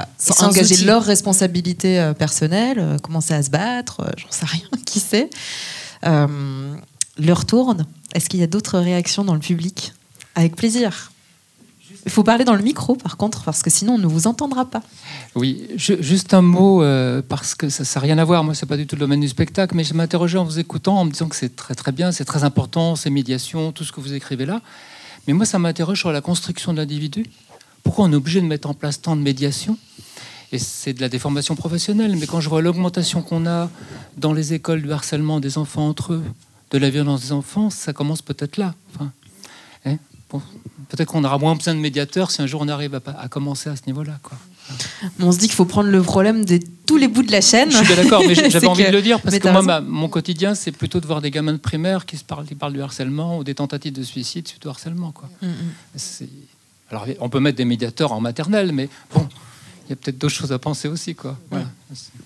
à- 0.00 0.08
sans 0.18 0.44
engager 0.48 0.74
outils. 0.74 0.84
leurs 0.84 1.02
responsabilités 1.04 1.98
euh, 1.98 2.12
personnelles, 2.12 2.78
euh, 2.78 2.98
commencer 2.98 3.32
à 3.34 3.42
se 3.42 3.50
battre, 3.50 4.04
j'en 4.18 4.30
sais 4.30 4.46
rien, 4.46 4.68
qui 4.86 5.00
sait. 5.00 5.30
Euh, 6.06 6.74
leur 7.18 7.44
tourne. 7.46 7.86
Est-ce 8.14 8.28
qu'il 8.28 8.40
y 8.40 8.42
a 8.42 8.46
d'autres 8.46 8.78
réactions 8.78 9.24
dans 9.24 9.34
le 9.34 9.40
public? 9.40 9.92
Avec 10.34 10.56
plaisir. 10.56 11.12
Il 12.06 12.10
faut 12.10 12.22
parler 12.24 12.44
dans 12.44 12.54
le 12.54 12.62
micro, 12.62 12.94
par 12.96 13.16
contre, 13.16 13.42
parce 13.44 13.62
que 13.62 13.68
sinon 13.70 13.94
on 13.94 13.98
ne 13.98 14.06
vous 14.06 14.26
entendra 14.26 14.64
pas. 14.64 14.82
Oui, 15.34 15.68
ju- 15.76 15.98
juste 16.00 16.32
un 16.34 16.40
mot, 16.42 16.82
euh, 16.82 17.20
parce 17.26 17.54
que 17.54 17.68
ça 17.68 17.84
n'a 17.84 18.00
rien 18.02 18.18
à 18.18 18.24
voir, 18.24 18.42
moi 18.42 18.54
c'est 18.54 18.66
pas 18.66 18.76
du 18.76 18.86
tout 18.86 18.96
le 18.96 19.00
domaine 19.00 19.20
du 19.20 19.28
spectacle, 19.28 19.74
mais 19.76 19.84
je 19.84 19.92
m'interrogeais 19.94 20.38
en 20.38 20.44
vous 20.44 20.58
écoutant, 20.58 20.98
en 20.98 21.04
me 21.04 21.10
disant 21.10 21.28
que 21.28 21.36
c'est 21.36 21.54
très 21.54 21.74
très 21.74 21.92
bien, 21.92 22.10
c'est 22.10 22.24
très 22.24 22.42
important, 22.44 22.96
ces 22.96 23.10
médiations, 23.10 23.72
tout 23.72 23.84
ce 23.84 23.92
que 23.92 24.00
vous 24.00 24.14
écrivez 24.14 24.46
là. 24.46 24.60
Mais 25.28 25.34
moi 25.34 25.44
ça 25.44 25.58
m'interroge 25.58 25.98
sur 25.98 26.10
la 26.10 26.20
construction 26.22 26.72
de 26.72 26.78
l'individu. 26.78 27.26
Pourquoi 27.82 28.06
on 28.06 28.12
est 28.12 28.16
obligé 28.16 28.40
de 28.40 28.46
mettre 28.46 28.68
en 28.68 28.74
place 28.74 29.00
tant 29.02 29.14
de 29.14 29.20
médiations? 29.22 29.76
Et 30.52 30.58
c'est 30.58 30.94
de 30.94 31.00
la 31.00 31.08
déformation 31.08 31.54
professionnelle, 31.54 32.16
mais 32.16 32.26
quand 32.26 32.40
je 32.40 32.48
vois 32.48 32.60
l'augmentation 32.62 33.22
qu'on 33.22 33.46
a 33.46 33.70
dans 34.16 34.32
les 34.32 34.52
écoles 34.54 34.82
du 34.82 34.90
harcèlement 34.90 35.38
des 35.38 35.58
enfants 35.58 35.88
entre 35.88 36.14
eux, 36.14 36.24
de 36.72 36.78
la 36.78 36.90
violence 36.90 37.20
des 37.22 37.32
enfants, 37.32 37.68
ça 37.70 37.92
commence 37.92 38.22
peut-être 38.22 38.56
là. 38.56 38.74
Hein? 39.00 39.96
bon, 40.30 40.40
peut-être 40.90 41.08
qu'on 41.10 41.24
aura 41.24 41.38
moins 41.38 41.54
besoin 41.54 41.74
de 41.74 41.80
médiateurs 41.80 42.30
si 42.30 42.42
un 42.42 42.46
jour 42.46 42.60
on 42.62 42.68
arrive 42.68 42.94
à, 42.94 43.00
à 43.18 43.28
commencer 43.28 43.70
à 43.70 43.76
ce 43.76 43.82
niveau-là. 43.86 44.18
Quoi. 44.22 44.36
On 45.20 45.32
se 45.32 45.38
dit 45.38 45.46
qu'il 45.46 45.56
faut 45.56 45.64
prendre 45.64 45.88
le 45.88 46.02
problème 46.02 46.44
de 46.44 46.60
tous 46.86 46.96
les 46.96 47.08
bouts 47.08 47.22
de 47.22 47.32
la 47.32 47.40
chaîne. 47.40 47.70
Je 47.70 47.76
suis 47.84 47.96
d'accord, 47.96 48.22
mais 48.26 48.34
j'avais 48.50 48.66
envie 48.66 48.84
que... 48.84 48.88
de 48.88 48.92
le 48.92 49.02
dire 49.02 49.20
parce 49.20 49.38
que 49.38 49.48
moi, 49.48 49.62
ma, 49.62 49.80
mon 49.80 50.08
quotidien, 50.08 50.54
c'est 50.54 50.72
plutôt 50.72 51.00
de 51.00 51.06
voir 51.06 51.20
des 51.20 51.30
gamins 51.30 51.52
de 51.52 51.58
primaire 51.58 52.06
qui, 52.06 52.16
se 52.16 52.24
parlent, 52.24 52.46
qui 52.46 52.54
parlent 52.54 52.72
du 52.72 52.82
harcèlement 52.82 53.38
ou 53.38 53.44
des 53.44 53.54
tentatives 53.54 53.92
de 53.92 54.02
suicide 54.02 54.46
suite 54.46 54.64
au 54.66 54.70
harcèlement. 54.70 55.12
Quoi. 55.12 55.28
Mm 55.42 55.48
-hmm. 55.48 56.26
Alors, 56.90 57.06
on 57.20 57.28
peut 57.28 57.40
mettre 57.40 57.56
des 57.56 57.64
médiateurs 57.64 58.12
en 58.12 58.20
maternelle, 58.20 58.72
mais 58.72 58.88
bon, 59.14 59.28
il 59.90 59.94
y 59.94 59.94
a 59.94 59.96
peut-être 59.96 60.18
d'autres 60.18 60.34
choses 60.34 60.52
à 60.52 60.58
penser 60.60 60.86
aussi. 60.86 61.16
Quoi. 61.16 61.36
Voilà. 61.50 61.66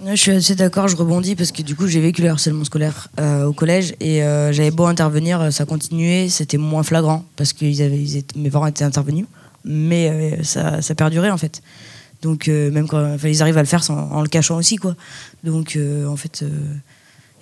Je 0.05 0.17
suis 0.17 0.33
assez 0.33 0.55
d'accord, 0.55 0.87
je 0.87 0.97
rebondis 0.97 1.35
parce 1.35 1.51
que 1.51 1.63
du 1.63 1.75
coup 1.75 1.87
j'ai 1.87 2.01
vécu 2.01 2.21
le 2.21 2.29
harcèlement 2.29 2.65
scolaire 2.65 3.09
euh, 3.19 3.47
au 3.47 3.55
collège 3.55 3.95
et 4.01 4.23
euh, 4.23 4.53
j'avais 4.53 4.71
beau 4.71 4.85
intervenir, 4.85 5.51
ça 5.51 5.65
continuait, 5.65 6.29
c'était 6.29 6.59
moins 6.59 6.83
flagrant 6.83 7.25
parce 7.37 7.55
que 7.55 7.65
ils 7.65 7.81
avaient, 7.81 7.97
ils 7.97 8.19
étaient, 8.19 8.39
mes 8.39 8.51
parents 8.51 8.67
étaient 8.67 8.85
intervenus, 8.85 9.25
mais 9.65 10.11
euh, 10.11 10.43
ça, 10.43 10.83
ça, 10.83 10.95
perdurait 10.95 11.31
en 11.31 11.39
fait. 11.39 11.63
Donc 12.21 12.49
même 12.49 12.87
quand 12.87 13.15
enfin, 13.15 13.29
ils 13.29 13.41
arrivent 13.41 13.57
à 13.57 13.63
le 13.63 13.67
faire 13.67 13.83
sans, 13.83 14.11
en 14.11 14.21
le 14.21 14.29
cachant 14.29 14.57
aussi 14.57 14.77
quoi. 14.77 14.95
Donc 15.43 15.79
en 16.07 16.17
fait 16.17 16.45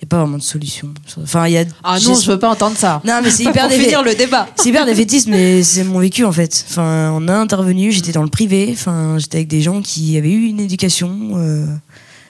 n'y 0.03 0.07
a 0.07 0.09
pas 0.09 0.19
vraiment 0.19 0.37
de 0.37 0.43
solution. 0.43 0.93
Enfin, 1.21 1.47
y 1.47 1.57
a, 1.57 1.65
ah 1.83 1.97
non, 1.99 2.15
je 2.15 2.31
veux 2.31 2.39
pas 2.39 2.49
entendre 2.49 2.77
ça. 2.77 3.01
Non, 3.05 3.19
mais 3.23 3.29
c'est 3.29 3.43
hyper 3.45 3.69
finir 3.71 4.03
le 4.03 4.15
débat. 4.15 4.47
C'est 4.55 4.69
hyper 4.69 4.85
défaitiste, 4.85 5.27
mais 5.27 5.63
c'est 5.63 5.83
mon 5.83 5.99
vécu 5.99 6.23
en 6.23 6.31
fait. 6.31 6.65
Enfin, 6.69 7.11
on 7.13 7.27
a 7.27 7.33
intervenu, 7.33 7.91
j'étais 7.91 8.11
dans 8.11 8.23
le 8.23 8.29
privé, 8.29 8.69
enfin, 8.71 9.17
j'étais 9.17 9.37
avec 9.37 9.47
des 9.47 9.61
gens 9.61 9.81
qui 9.81 10.17
avaient 10.17 10.31
eu 10.31 10.45
une 10.45 10.59
éducation, 10.59 11.33
euh, 11.35 11.65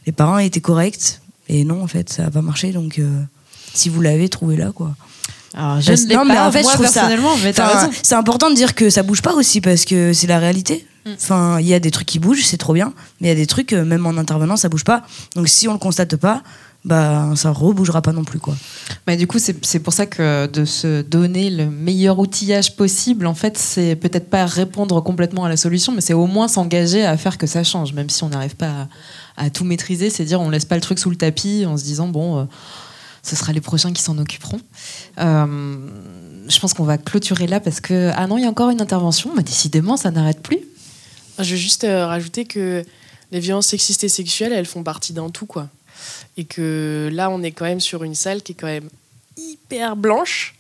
les 0.06 0.12
parents 0.12 0.38
étaient 0.40 0.62
corrects, 0.62 1.20
et 1.50 1.64
non, 1.64 1.84
en 1.84 1.88
fait, 1.88 2.10
ça 2.12 2.24
n'a 2.24 2.32
pas 2.32 2.42
marché. 2.42 2.72
Donc, 2.72 3.00
euh, 3.00 3.22
si 3.74 3.90
vous 3.90 4.02
l'avez, 4.02 4.30
trouvez-la 4.30 4.72
quoi. 4.72 4.96
Alors, 5.54 5.82
je 5.82 5.92
ne 5.92 6.16
non, 6.16 6.26
mais 6.26 6.40
en 6.40 6.52
fait, 6.52 6.64
moi, 6.64 6.72
je 6.72 6.78
trouve 6.78 6.92
personnellement, 6.92 7.36
ça, 7.54 7.90
c'est 8.02 8.16
important 8.16 8.50
de 8.50 8.56
dire 8.56 8.74
que 8.74 8.90
ça 8.90 9.04
bouge 9.04 9.22
pas 9.22 9.34
aussi 9.34 9.62
parce 9.62 9.86
que 9.86 10.14
c'est 10.14 10.28
la 10.28 10.40
réalité. 10.40 10.86
Enfin, 11.06 11.60
il 11.60 11.68
y 11.68 11.74
a 11.74 11.80
des 11.80 11.92
trucs 11.92 12.08
qui 12.08 12.18
bougent, 12.18 12.46
c'est 12.46 12.58
trop 12.58 12.74
bien, 12.74 12.94
mais 13.20 13.28
il 13.28 13.30
y 13.30 13.34
a 13.34 13.36
des 13.36 13.46
trucs, 13.46 13.74
même 13.74 14.06
en 14.06 14.18
intervenant, 14.18 14.56
ça 14.56 14.70
bouge 14.70 14.86
pas. 14.86 15.04
Donc, 15.36 15.50
si 15.50 15.68
on 15.68 15.74
le 15.74 15.80
constate 15.80 16.16
pas, 16.16 16.42
bah 16.86 17.32
ça 17.36 17.52
rebougera 17.52 18.02
pas 18.02 18.12
non 18.12 18.24
plus 18.24 18.40
quoi. 18.40 18.56
Mais 19.08 19.16
du 19.16 19.26
coup 19.26 19.40
c'est 19.40 19.80
pour 19.80 19.94
ça 19.94 20.06
que 20.06 20.48
de 20.48 20.66
se 20.66 21.02
donner 21.02 21.50
le 21.50 21.70
meilleur 21.70 22.20
outillage 22.20 22.76
possible 22.76 23.26
en 23.26 23.34
fait 23.34 23.58
c'est 23.58 23.96
peut-être 23.96 24.30
pas 24.30 24.46
répondre 24.46 25.02
complètement 25.02 25.46
à 25.46 25.50
la 25.50 25.58
solution 25.58 25.94
mais 25.94 26.02
c'est 26.02 26.14
au 26.14 26.28
moins 26.28 26.50
s'engager 26.50 27.06
à 27.06 27.16
faire 27.16 27.38
que 27.38 27.48
ça 27.48 27.64
change 27.64 27.94
même 27.94 28.10
si 28.10 28.24
on 28.24 28.30
n'arrive 28.30 28.56
pas 28.58 28.88
à, 29.38 29.46
à, 29.46 29.50
tout 29.50 29.64
maîtriser 29.64 30.10
c'est 30.10 30.26
dire 30.26 30.42
on 30.42 30.50
laisse 30.50 30.66
pas 30.66 30.76
le 30.76 30.82
truc 30.82 31.00
sous 31.00 31.10
le 31.10 31.16
tapis 31.16 31.66
en 31.66 31.78
se 31.78 31.84
disant 31.84 32.10
bon 32.10 32.40
euh, 32.40 32.44
ce 33.24 33.38
sera 33.38 33.54
les 33.54 33.62
prochains 33.62 33.94
qui 33.94 34.02
s'en 34.02 34.18
occuperont. 34.18 34.60
Euh, 35.20 35.78
je 36.48 36.60
pense 36.60 36.74
qu'on 36.74 36.84
va 36.84 36.98
clôturer 36.98 37.48
là 37.48 37.62
parce 37.62 37.80
que 37.80 38.12
ah 38.16 38.28
non 38.28 38.38
il 38.38 38.44
y 38.44 38.46
a 38.46 38.50
encore 38.50 38.70
une 38.70 38.82
intervention 38.82 39.32
mais 39.36 39.44
décidément 39.44 39.96
ça 39.96 40.12
n'arrête 40.12 40.42
plus. 40.42 40.60
Je 41.40 41.52
veux 41.52 41.56
juste 41.58 41.86
euh, 41.86 42.06
rajouter 42.06 42.44
que 42.44 42.84
les 43.32 43.40
violences 43.40 43.68
sexistes 43.68 44.04
et 44.04 44.10
sexuelles 44.10 44.52
elles 44.52 44.66
font 44.66 44.84
partie 44.84 45.14
d'un 45.14 45.30
tout 45.30 45.46
quoi 45.46 45.70
et 46.38 46.46
que 46.46 47.10
là 47.12 47.30
on 47.30 47.42
est 47.44 47.52
quand 47.52 47.66
même 47.66 47.80
sur 47.80 48.04
une 48.04 48.16
salle 48.16 48.42
qui 48.42 48.54
est 48.54 48.56
quand 48.56 48.68
même 48.68 48.90
hyper 49.38 49.96
blanche, 49.96 50.56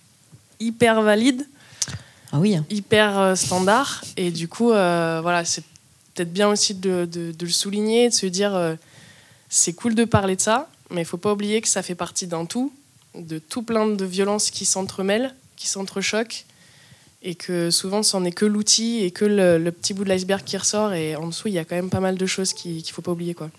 hyper 0.59 1.01
valide, 1.01 1.45
ah 2.31 2.39
oui. 2.39 2.57
hyper 2.69 3.19
euh, 3.19 3.35
standard 3.35 4.03
et 4.17 4.31
du 4.31 4.47
coup 4.47 4.71
euh, 4.71 5.19
voilà 5.21 5.45
c'est 5.45 5.63
peut-être 6.13 6.33
bien 6.33 6.49
aussi 6.49 6.75
de, 6.75 7.05
de, 7.05 7.31
de, 7.31 7.45
le 7.45 7.51
souligner, 7.51 8.09
de 8.09 8.13
se 8.13 8.25
dire 8.25 8.55
euh, 8.55 8.75
c'est 9.49 9.73
cool 9.73 9.95
de 9.95 10.05
parler 10.05 10.35
de 10.35 10.41
ça, 10.41 10.69
mais 10.91 11.01
il 11.01 11.05
faut 11.05 11.17
pas 11.17 11.31
oublier 11.31 11.61
que 11.61 11.67
ça 11.67 11.81
fait 11.81 11.95
partie 11.95 12.27
d'un 12.27 12.45
tout, 12.45 12.71
de 13.15 13.39
tout 13.39 13.63
plein 13.63 13.87
de 13.87 14.05
violences 14.05 14.51
qui 14.51 14.65
s'entremêlent, 14.65 15.33
qui 15.55 15.67
s'entrechoquent 15.67 16.45
et 17.23 17.35
que 17.35 17.71
souvent 17.71 18.03
c'en 18.03 18.25
est 18.25 18.31
que 18.31 18.45
l'outil 18.45 18.99
et 19.03 19.11
que 19.11 19.25
le, 19.25 19.57
le, 19.57 19.71
petit 19.71 19.93
bout 19.93 20.03
de 20.03 20.09
l'iceberg 20.09 20.43
qui 20.43 20.57
ressort 20.57 20.93
et 20.93 21.15
en 21.15 21.27
dessous 21.27 21.47
il 21.47 21.53
y 21.53 21.59
a 21.59 21.65
quand 21.65 21.75
même 21.75 21.89
pas 21.89 22.01
mal 22.01 22.17
de 22.17 22.25
choses 22.25 22.53
qu'il 22.53 22.77
ne 22.77 22.83
faut 22.91 23.01
pas 23.01 23.11
oublier 23.11 23.33
quoi. 23.33 23.49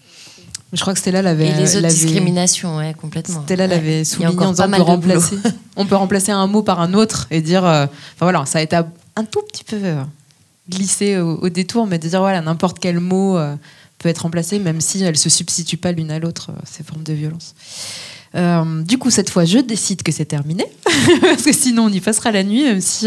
Je 0.74 0.80
crois 0.80 0.92
que 0.92 0.98
Stella 0.98 1.22
l'avait. 1.22 1.48
Et 1.48 1.54
les 1.54 1.76
autres 1.76 1.86
discriminations, 1.86 2.76
ouais, 2.76 2.94
complètement. 3.00 3.42
Stella 3.44 3.68
l'avait 3.68 3.98
ouais. 3.98 4.04
souligné 4.04 4.44
en 4.44 4.50
disant 4.50 4.66
on 4.66 4.76
peut, 4.76 4.82
remplacer, 4.82 5.36
on 5.76 5.86
peut 5.86 5.94
remplacer 5.94 6.32
un 6.32 6.46
mot 6.48 6.62
par 6.62 6.80
un 6.80 6.94
autre 6.94 7.26
et 7.30 7.40
dire. 7.40 7.64
Euh, 7.64 7.84
enfin 7.86 8.26
voilà, 8.26 8.44
ça 8.44 8.58
a 8.58 8.62
été 8.62 8.76
un 8.76 9.24
tout 9.24 9.42
petit 9.42 9.62
peu 9.62 9.76
euh, 9.76 10.02
glissé 10.68 11.18
au, 11.18 11.36
au, 11.36 11.48
détour, 11.48 11.86
mais 11.86 11.98
de 11.98 12.08
dire 12.08 12.18
voilà, 12.20 12.40
n'importe 12.40 12.78
quel 12.80 12.98
mot 12.98 13.38
euh, 13.38 13.54
peut 13.98 14.08
être 14.08 14.18
remplacé, 14.18 14.58
même 14.58 14.80
si 14.80 15.02
elles 15.02 15.12
ne 15.12 15.18
se 15.18 15.30
substituent 15.30 15.76
pas 15.76 15.92
l'une 15.92 16.10
à 16.10 16.18
l'autre, 16.18 16.50
ces 16.64 16.82
formes 16.82 17.04
de 17.04 17.12
violence. 17.12 17.54
Euh, 18.34 18.82
du 18.82 18.98
coup, 18.98 19.10
cette 19.10 19.30
fois, 19.30 19.44
je 19.44 19.58
décide 19.58 20.02
que 20.02 20.10
c'est 20.10 20.24
terminé, 20.24 20.66
parce 21.20 21.42
que 21.42 21.52
sinon 21.52 21.84
on 21.84 21.88
y 21.88 22.00
passera 22.00 22.32
la 22.32 22.42
nuit, 22.42 22.64
même 22.64 22.80
si. 22.80 23.06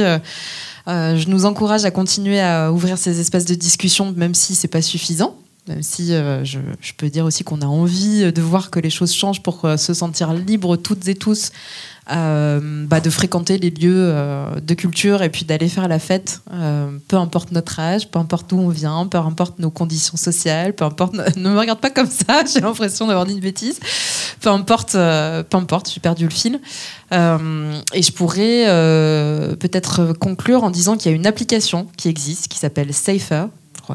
je 0.88 1.28
nous 1.28 1.44
encourage 1.44 1.84
à 1.84 1.92
continuer 1.92 2.40
à 2.40 2.72
ouvrir 2.72 2.98
ces 2.98 3.20
espaces 3.20 3.44
de 3.44 3.56
discussion, 3.56 4.14
même 4.16 4.34
si 4.34 4.56
c'est 4.56 4.70
pas 4.70 4.82
suffisant 4.82 5.36
même 5.68 5.84
si 5.84 6.14
euh, 6.14 6.44
je, 6.44 6.60
peux 6.98 7.10
dire 7.10 7.26
aussi 7.26 7.44
qu'on 7.44 7.62
a 7.62 7.66
envie 7.66 8.32
de 8.32 8.42
voir 8.42 8.72
que 8.72 8.80
les 8.80 8.90
choses 8.90 9.14
changent 9.14 9.44
pour 9.44 9.66
euh, 9.66 9.78
se 9.78 9.94
sentir 9.94 10.34
libres 10.34 10.78
toutes 10.78 11.08
et 11.08 11.16
tous 11.16 11.52
euh, 12.10 12.86
bah, 12.88 13.02
de 13.02 13.10
fréquenter 13.10 13.58
les 13.58 13.70
lieux 13.70 14.14
de 14.62 14.74
culture 14.74 15.22
et 15.24 15.30
puis 15.30 15.44
d'aller 15.44 15.68
faire 15.68 15.90
la 15.90 16.00
fête, 16.00 16.42
peu 17.10 17.18
importe 17.18 17.52
notre 17.52 17.80
âge, 17.82 18.10
peu 18.10 18.18
importe 18.18 18.50
d'où 18.50 18.58
on 18.60 18.70
vient, 18.70 19.08
peu 19.08 19.18
importe 19.18 19.60
nos 19.60 19.70
conditions 19.70 20.16
sociales, 20.16 20.74
peu 20.74 20.86
importe. 20.86 21.16
Ne 21.38 21.50
me 21.50 21.60
regarde 21.60 21.80
pas 21.80 21.90
comme 21.90 22.10
ça, 22.10 22.44
j'ai 22.54 22.62
l'impression 22.62 23.08
d'avoir 23.08 23.26
dit 23.26 23.34
une 23.34 23.42
bêtise. 23.42 23.80
Peu 24.40 24.50
importe, 24.50 24.94
peu 24.94 25.58
importe, 25.58 25.92
j'ai 25.94 26.00
perdu 26.00 26.24
le 26.24 26.32
fil. 26.32 26.62
et 27.12 28.02
je 28.02 28.12
pourrais 28.14 28.66
peut-être 29.60 30.14
conclure 30.14 30.64
en 30.64 30.70
disant 30.70 30.96
qu'il 30.96 31.12
y 31.12 31.14
a 31.14 31.18
une 31.18 31.28
application 31.28 31.88
qui 31.98 32.08
existe 32.08 32.48
qui 32.48 32.58
s'appelle 32.58 32.94
Safer 32.94 33.48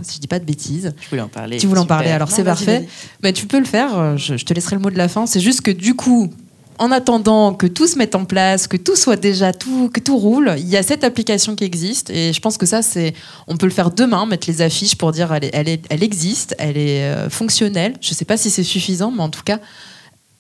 si 0.03 0.16
je 0.16 0.20
dis 0.20 0.28
pas 0.28 0.38
de 0.38 0.45
bêtises. 0.45 0.95
Je 1.01 1.09
voulais 1.09 1.22
en 1.22 1.28
parler. 1.28 1.59
Tu 1.59 1.66
voulais 1.66 1.80
en 1.80 1.86
parler, 1.86 2.11
alors 2.11 2.30
c'est 2.30 2.45
parfait. 2.45 2.88
Mais 3.22 3.32
tu 3.32 3.47
peux 3.47 3.59
le 3.59 3.64
faire, 3.64 4.16
je, 4.16 4.36
je, 4.36 4.45
te 4.45 4.55
laisserai 4.55 4.76
le 4.76 4.82
mot 4.82 4.90
de 4.90 4.99
la 4.99 5.09
fin. 5.09 5.26
C'est 5.26 5.40
juste 5.40 5.61
que 5.61 5.70
du 5.70 5.95
coup, 5.95 6.30
en 6.78 6.90
attendant 6.90 7.55
que 7.55 7.66
tout 7.66 7.86
se 7.86 7.97
mette 7.97 8.14
en 8.14 8.24
place, 8.24 8.66
que 8.66 8.76
tout 8.76 8.97
soit 8.97 9.16
déjà 9.16 9.53
tout, 9.53 9.88
que 9.88 10.01
tout 10.01 10.16
roule, 10.16 10.55
il 10.59 10.68
y 10.68 10.76
a 10.76 10.82
cette 10.82 11.05
application 11.05 11.55
qui 11.55 11.64
existe 11.64 12.11
et 12.11 12.32
je 12.32 12.40
pense 12.40 12.59
que 12.59 12.66
ça 12.66 12.82
c'est, 12.82 13.14
on 13.47 13.57
peut 13.57 13.66
le 13.66 13.72
faire 13.72 13.90
demain, 13.90 14.26
mettre 14.26 14.49
les 14.49 14.62
affiches 14.62 14.97
pour 14.97 15.12
dire 15.12 15.32
elle, 15.32 15.45
est, 15.45 15.51
elle, 15.53 15.68
est, 15.68 15.84
elle 15.90 16.03
existe, 16.03 16.55
elle 16.59 16.76
est 16.76 17.03
euh, 17.03 17.30
fonctionnelle. 17.30 17.95
Je 18.01 18.14
sais 18.14 18.24
pas 18.24 18.36
si 18.36 18.51
c'est 18.51 18.64
suffisant, 18.64 19.12
mais 19.12 19.22
en 19.22 19.28
tout 19.28 19.43
cas, 19.45 19.61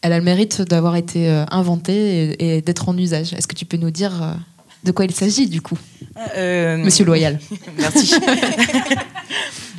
elle 0.00 0.12
a 0.12 0.18
le 0.18 0.24
mérite 0.24 0.62
d'avoir 0.62 0.96
été 0.96 1.28
euh, 1.28 1.44
inventée 1.50 2.34
et, 2.40 2.56
et 2.56 2.62
d'être 2.62 2.88
en 2.88 2.96
usage. 2.96 3.32
Est-ce 3.34 3.46
que 3.46 3.54
tu 3.54 3.64
peux 3.64 3.76
nous 3.76 3.90
dire 3.92 4.22
euh, 4.22 4.32
de 4.84 4.92
quoi 4.92 5.04
il 5.04 5.14
s'agit 5.14 5.48
du 5.48 5.60
coup, 5.60 5.78
euh, 6.36 6.76
Monsieur 6.76 7.04
Loyal 7.04 7.38
Merci. 7.78 8.14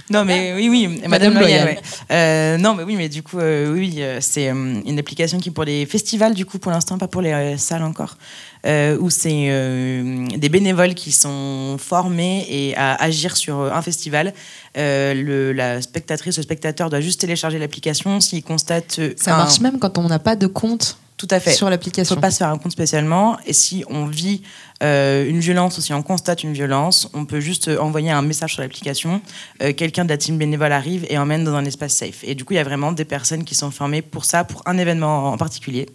Non, 0.09 0.25
mais 0.25 0.53
oui, 0.53 0.69
oui, 0.69 0.87
Madame, 0.87 1.09
Madame 1.09 1.39
Loyal. 1.39 1.65
Ouais. 1.65 1.81
Euh, 2.11 2.57
non, 2.57 2.75
mais 2.75 2.83
oui, 2.83 2.95
mais 2.95 3.09
du 3.09 3.23
coup, 3.23 3.39
euh, 3.39 3.73
oui, 3.73 4.01
c'est 4.19 4.49
euh, 4.49 4.81
une 4.85 4.99
application 4.99 5.39
qui 5.39 5.49
est 5.49 5.51
pour 5.51 5.63
les 5.63 5.85
festivals, 5.85 6.33
du 6.33 6.45
coup, 6.45 6.59
pour 6.59 6.71
l'instant, 6.71 6.97
pas 6.97 7.07
pour 7.07 7.21
les 7.21 7.31
euh, 7.31 7.57
salles 7.57 7.83
encore, 7.83 8.17
où 8.65 9.09
c'est 9.09 10.29
des 10.37 10.49
bénévoles 10.49 10.93
qui 10.93 11.11
sont 11.11 11.77
formés 11.79 12.45
et 12.49 12.75
à 12.75 12.95
agir 13.01 13.35
sur 13.37 13.61
un 13.61 13.81
festival. 13.81 14.33
Le, 14.75 15.51
la 15.51 15.81
spectatrice, 15.81 16.37
le 16.37 16.43
spectateur 16.43 16.89
doit 16.89 17.01
juste 17.01 17.21
télécharger 17.21 17.57
l'application 17.57 18.19
s'il 18.19 18.43
constate. 18.43 18.99
Ça 19.15 19.33
un... 19.33 19.37
marche 19.37 19.59
même 19.59 19.79
quand 19.79 19.97
on 19.97 20.07
n'a 20.07 20.19
pas 20.19 20.35
de 20.35 20.47
compte 20.47 20.97
tout 21.25 21.33
à 21.33 21.39
fait. 21.39 21.53
Sur 21.53 21.69
l'application. 21.69 22.15
Il 22.15 22.17
ne 22.17 22.19
faut 22.19 22.21
pas 22.21 22.31
se 22.31 22.39
faire 22.39 22.49
un 22.49 22.57
compte 22.57 22.73
spécialement. 22.73 23.37
Et 23.45 23.53
si 23.53 23.85
on 23.87 24.07
vit 24.07 24.41
euh, 24.83 25.25
une 25.25 25.39
violence 25.39 25.77
ou 25.77 25.81
si 25.81 25.93
on 25.93 26.03
constate 26.03 26.43
une 26.43 26.51
violence, 26.51 27.09
on 27.13 27.23
peut 27.23 27.39
juste 27.39 27.69
envoyer 27.79 28.11
un 28.11 28.21
message 28.21 28.55
sur 28.55 28.61
l'application. 28.61 29.21
Euh, 29.61 29.71
Quelqu'un 29.71 30.03
de 30.03 30.09
la 30.09 30.17
team 30.17 30.37
bénévole 30.37 30.73
arrive 30.73 31.05
et 31.09 31.17
emmène 31.17 31.45
dans 31.45 31.53
un 31.55 31.63
espace 31.63 31.93
safe. 31.93 32.25
Et 32.25 32.35
du 32.35 32.43
coup, 32.43 32.51
il 32.51 32.57
y 32.57 32.59
a 32.59 32.63
vraiment 32.65 32.91
des 32.91 33.05
personnes 33.05 33.45
qui 33.45 33.55
sont 33.55 33.71
formées 33.71 34.01
pour 34.01 34.25
ça, 34.25 34.43
pour 34.43 34.63
un 34.65 34.77
événement 34.77 35.31
en 35.31 35.37
particulier. 35.37 35.87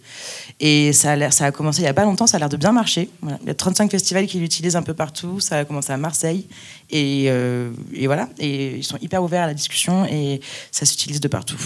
Et 0.59 0.93
ça 0.93 1.11
a, 1.11 1.29
ça 1.29 1.45
a 1.45 1.51
commencé 1.51 1.81
il 1.81 1.83
n'y 1.83 1.89
a 1.89 1.93
pas 1.93 2.05
longtemps, 2.05 2.25
ça 2.25 2.37
a 2.37 2.39
l'air 2.39 2.49
de 2.49 2.57
bien 2.57 2.71
marcher. 2.71 3.07
Voilà. 3.21 3.37
Il 3.43 3.47
y 3.49 3.51
a 3.51 3.53
35 3.53 3.91
festivals 3.91 4.25
qui 4.25 4.39
l'utilisent 4.39 4.77
un 4.77 4.81
peu 4.81 4.95
partout. 4.95 5.39
Ça 5.39 5.59
a 5.59 5.65
commencé 5.65 5.93
à 5.93 5.97
Marseille. 5.97 6.47
Et, 6.89 7.25
euh, 7.27 7.69
et 7.93 8.07
voilà. 8.07 8.29
Et 8.39 8.77
ils 8.77 8.83
sont 8.83 8.97
hyper 8.99 9.23
ouverts 9.23 9.43
à 9.43 9.47
la 9.47 9.53
discussion 9.53 10.05
et 10.05 10.41
ça 10.71 10.87
s'utilise 10.87 11.19
de 11.19 11.27
partout. 11.27 11.59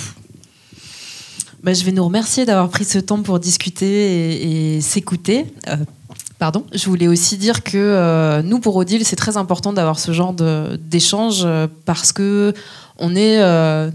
Bah, 1.64 1.74
je 1.74 1.86
vais 1.86 1.93
nous 1.93 2.03
remercier 2.03 2.45
d'avoir 2.45 2.68
pris 2.68 2.84
ce 2.84 2.99
temps 2.99 3.22
pour 3.22 3.39
discuter 3.39 4.76
et, 4.76 4.82
s'écouter. 4.82 5.45
Euh, 5.70 5.78
pardon. 6.38 6.66
Je 6.74 6.89
voulais 6.89 7.07
aussi 7.07 7.38
dire 7.38 7.64
que 7.64 7.78
euh, 7.78 8.41
nous, 8.41 8.59
pour 8.59 8.76
Odile, 8.76 9.05
c'est 9.05 9.16
très 9.16 9.38
important 9.38 9.72
d'avoir 9.72 9.97
ce 9.97 10.11
genre 10.11 10.34
d'échange 10.34 11.43
euh, 11.45 11.68
parce 11.86 12.11
que 12.11 12.53
on 12.99 13.16
est, 13.16 13.41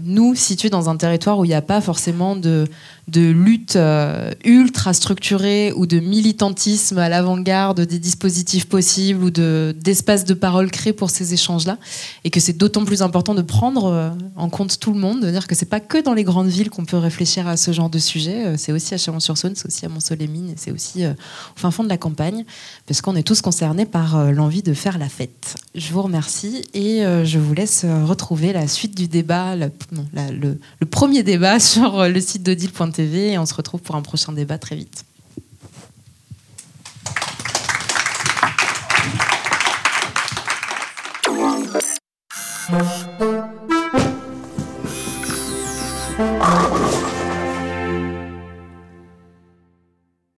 nous, 0.03 0.35
situés 0.35 0.69
dans 0.69 0.89
un 0.89 0.97
territoire 0.97 1.37
où 1.39 1.45
il 1.45 1.49
n'y 1.49 1.53
a 1.53 1.61
pas 1.61 1.79
forcément 1.79 2.35
de, 2.35 2.67
de 3.09 3.29
lutte 3.31 3.75
euh, 3.75 4.31
ultra 4.45 4.93
structurée 4.93 5.73
ou 5.75 5.85
de 5.85 5.99
militantisme 5.99 6.97
à 6.97 7.09
l'avant-garde 7.09 7.81
des 7.81 7.99
dispositifs 7.99 8.67
possibles 8.67 9.23
ou 9.23 9.29
de, 9.31 9.75
d'espaces 9.79 10.25
de 10.25 10.33
parole 10.33 10.69
créés 10.69 10.93
pour 10.93 11.09
ces 11.09 11.33
échanges-là. 11.33 11.77
Et 12.23 12.29
que 12.29 12.39
c'est 12.39 12.57
d'autant 12.57 12.85
plus 12.85 13.01
important 13.01 13.33
de 13.33 13.41
prendre 13.41 13.85
euh, 13.85 14.09
en 14.35 14.49
compte 14.49 14.79
tout 14.79 14.93
le 14.93 14.99
monde, 14.99 15.21
de 15.21 15.31
dire 15.31 15.47
que 15.47 15.55
c'est 15.55 15.65
pas 15.65 15.79
que 15.79 16.01
dans 16.01 16.13
les 16.13 16.23
grandes 16.23 16.47
villes 16.47 16.69
qu'on 16.69 16.85
peut 16.85 16.97
réfléchir 16.97 17.47
à 17.47 17.57
ce 17.57 17.71
genre 17.71 17.89
de 17.89 17.99
sujet. 17.99 18.45
Euh, 18.45 18.55
c'est 18.57 18.71
aussi 18.71 18.93
à 18.93 18.97
Chalon-sur-Saône, 18.97 19.53
c'est 19.55 19.67
aussi 19.67 19.85
à 19.85 19.89
Mont-Soleil-Mines, 19.89 20.53
c'est 20.55 20.71
aussi 20.71 21.05
au 21.05 21.59
fin 21.59 21.71
fond 21.71 21.83
de 21.83 21.89
la 21.89 21.97
campagne, 21.97 22.45
parce 22.85 23.01
qu'on 23.01 23.15
est 23.15 23.23
tous 23.23 23.41
concernés 23.41 23.85
par 23.85 24.31
l'envie 24.31 24.61
de 24.61 24.73
faire 24.73 24.97
la 24.97 25.09
fête. 25.09 25.55
Je 25.73 25.91
vous 25.93 26.01
remercie 26.01 26.63
et 26.73 27.03
je 27.23 27.39
vous 27.39 27.53
laisse 27.53 27.85
retrouver 27.85 28.53
la 28.53 28.67
suite 28.67 28.95
du 28.95 29.07
débat, 29.07 29.55
le, 29.55 29.69
le 30.79 30.85
premier 30.85 31.23
débat 31.23 31.59
sur 31.59 32.07
le 32.07 32.19
site 32.19 32.43
d'odile.tv 32.43 32.98
et 32.99 33.37
on 33.37 33.45
se 33.45 33.53
retrouve 33.53 33.81
pour 33.81 33.95
un 33.95 34.01
prochain 34.01 34.31
débat 34.31 34.57
très 34.57 34.75
vite. 34.75 35.05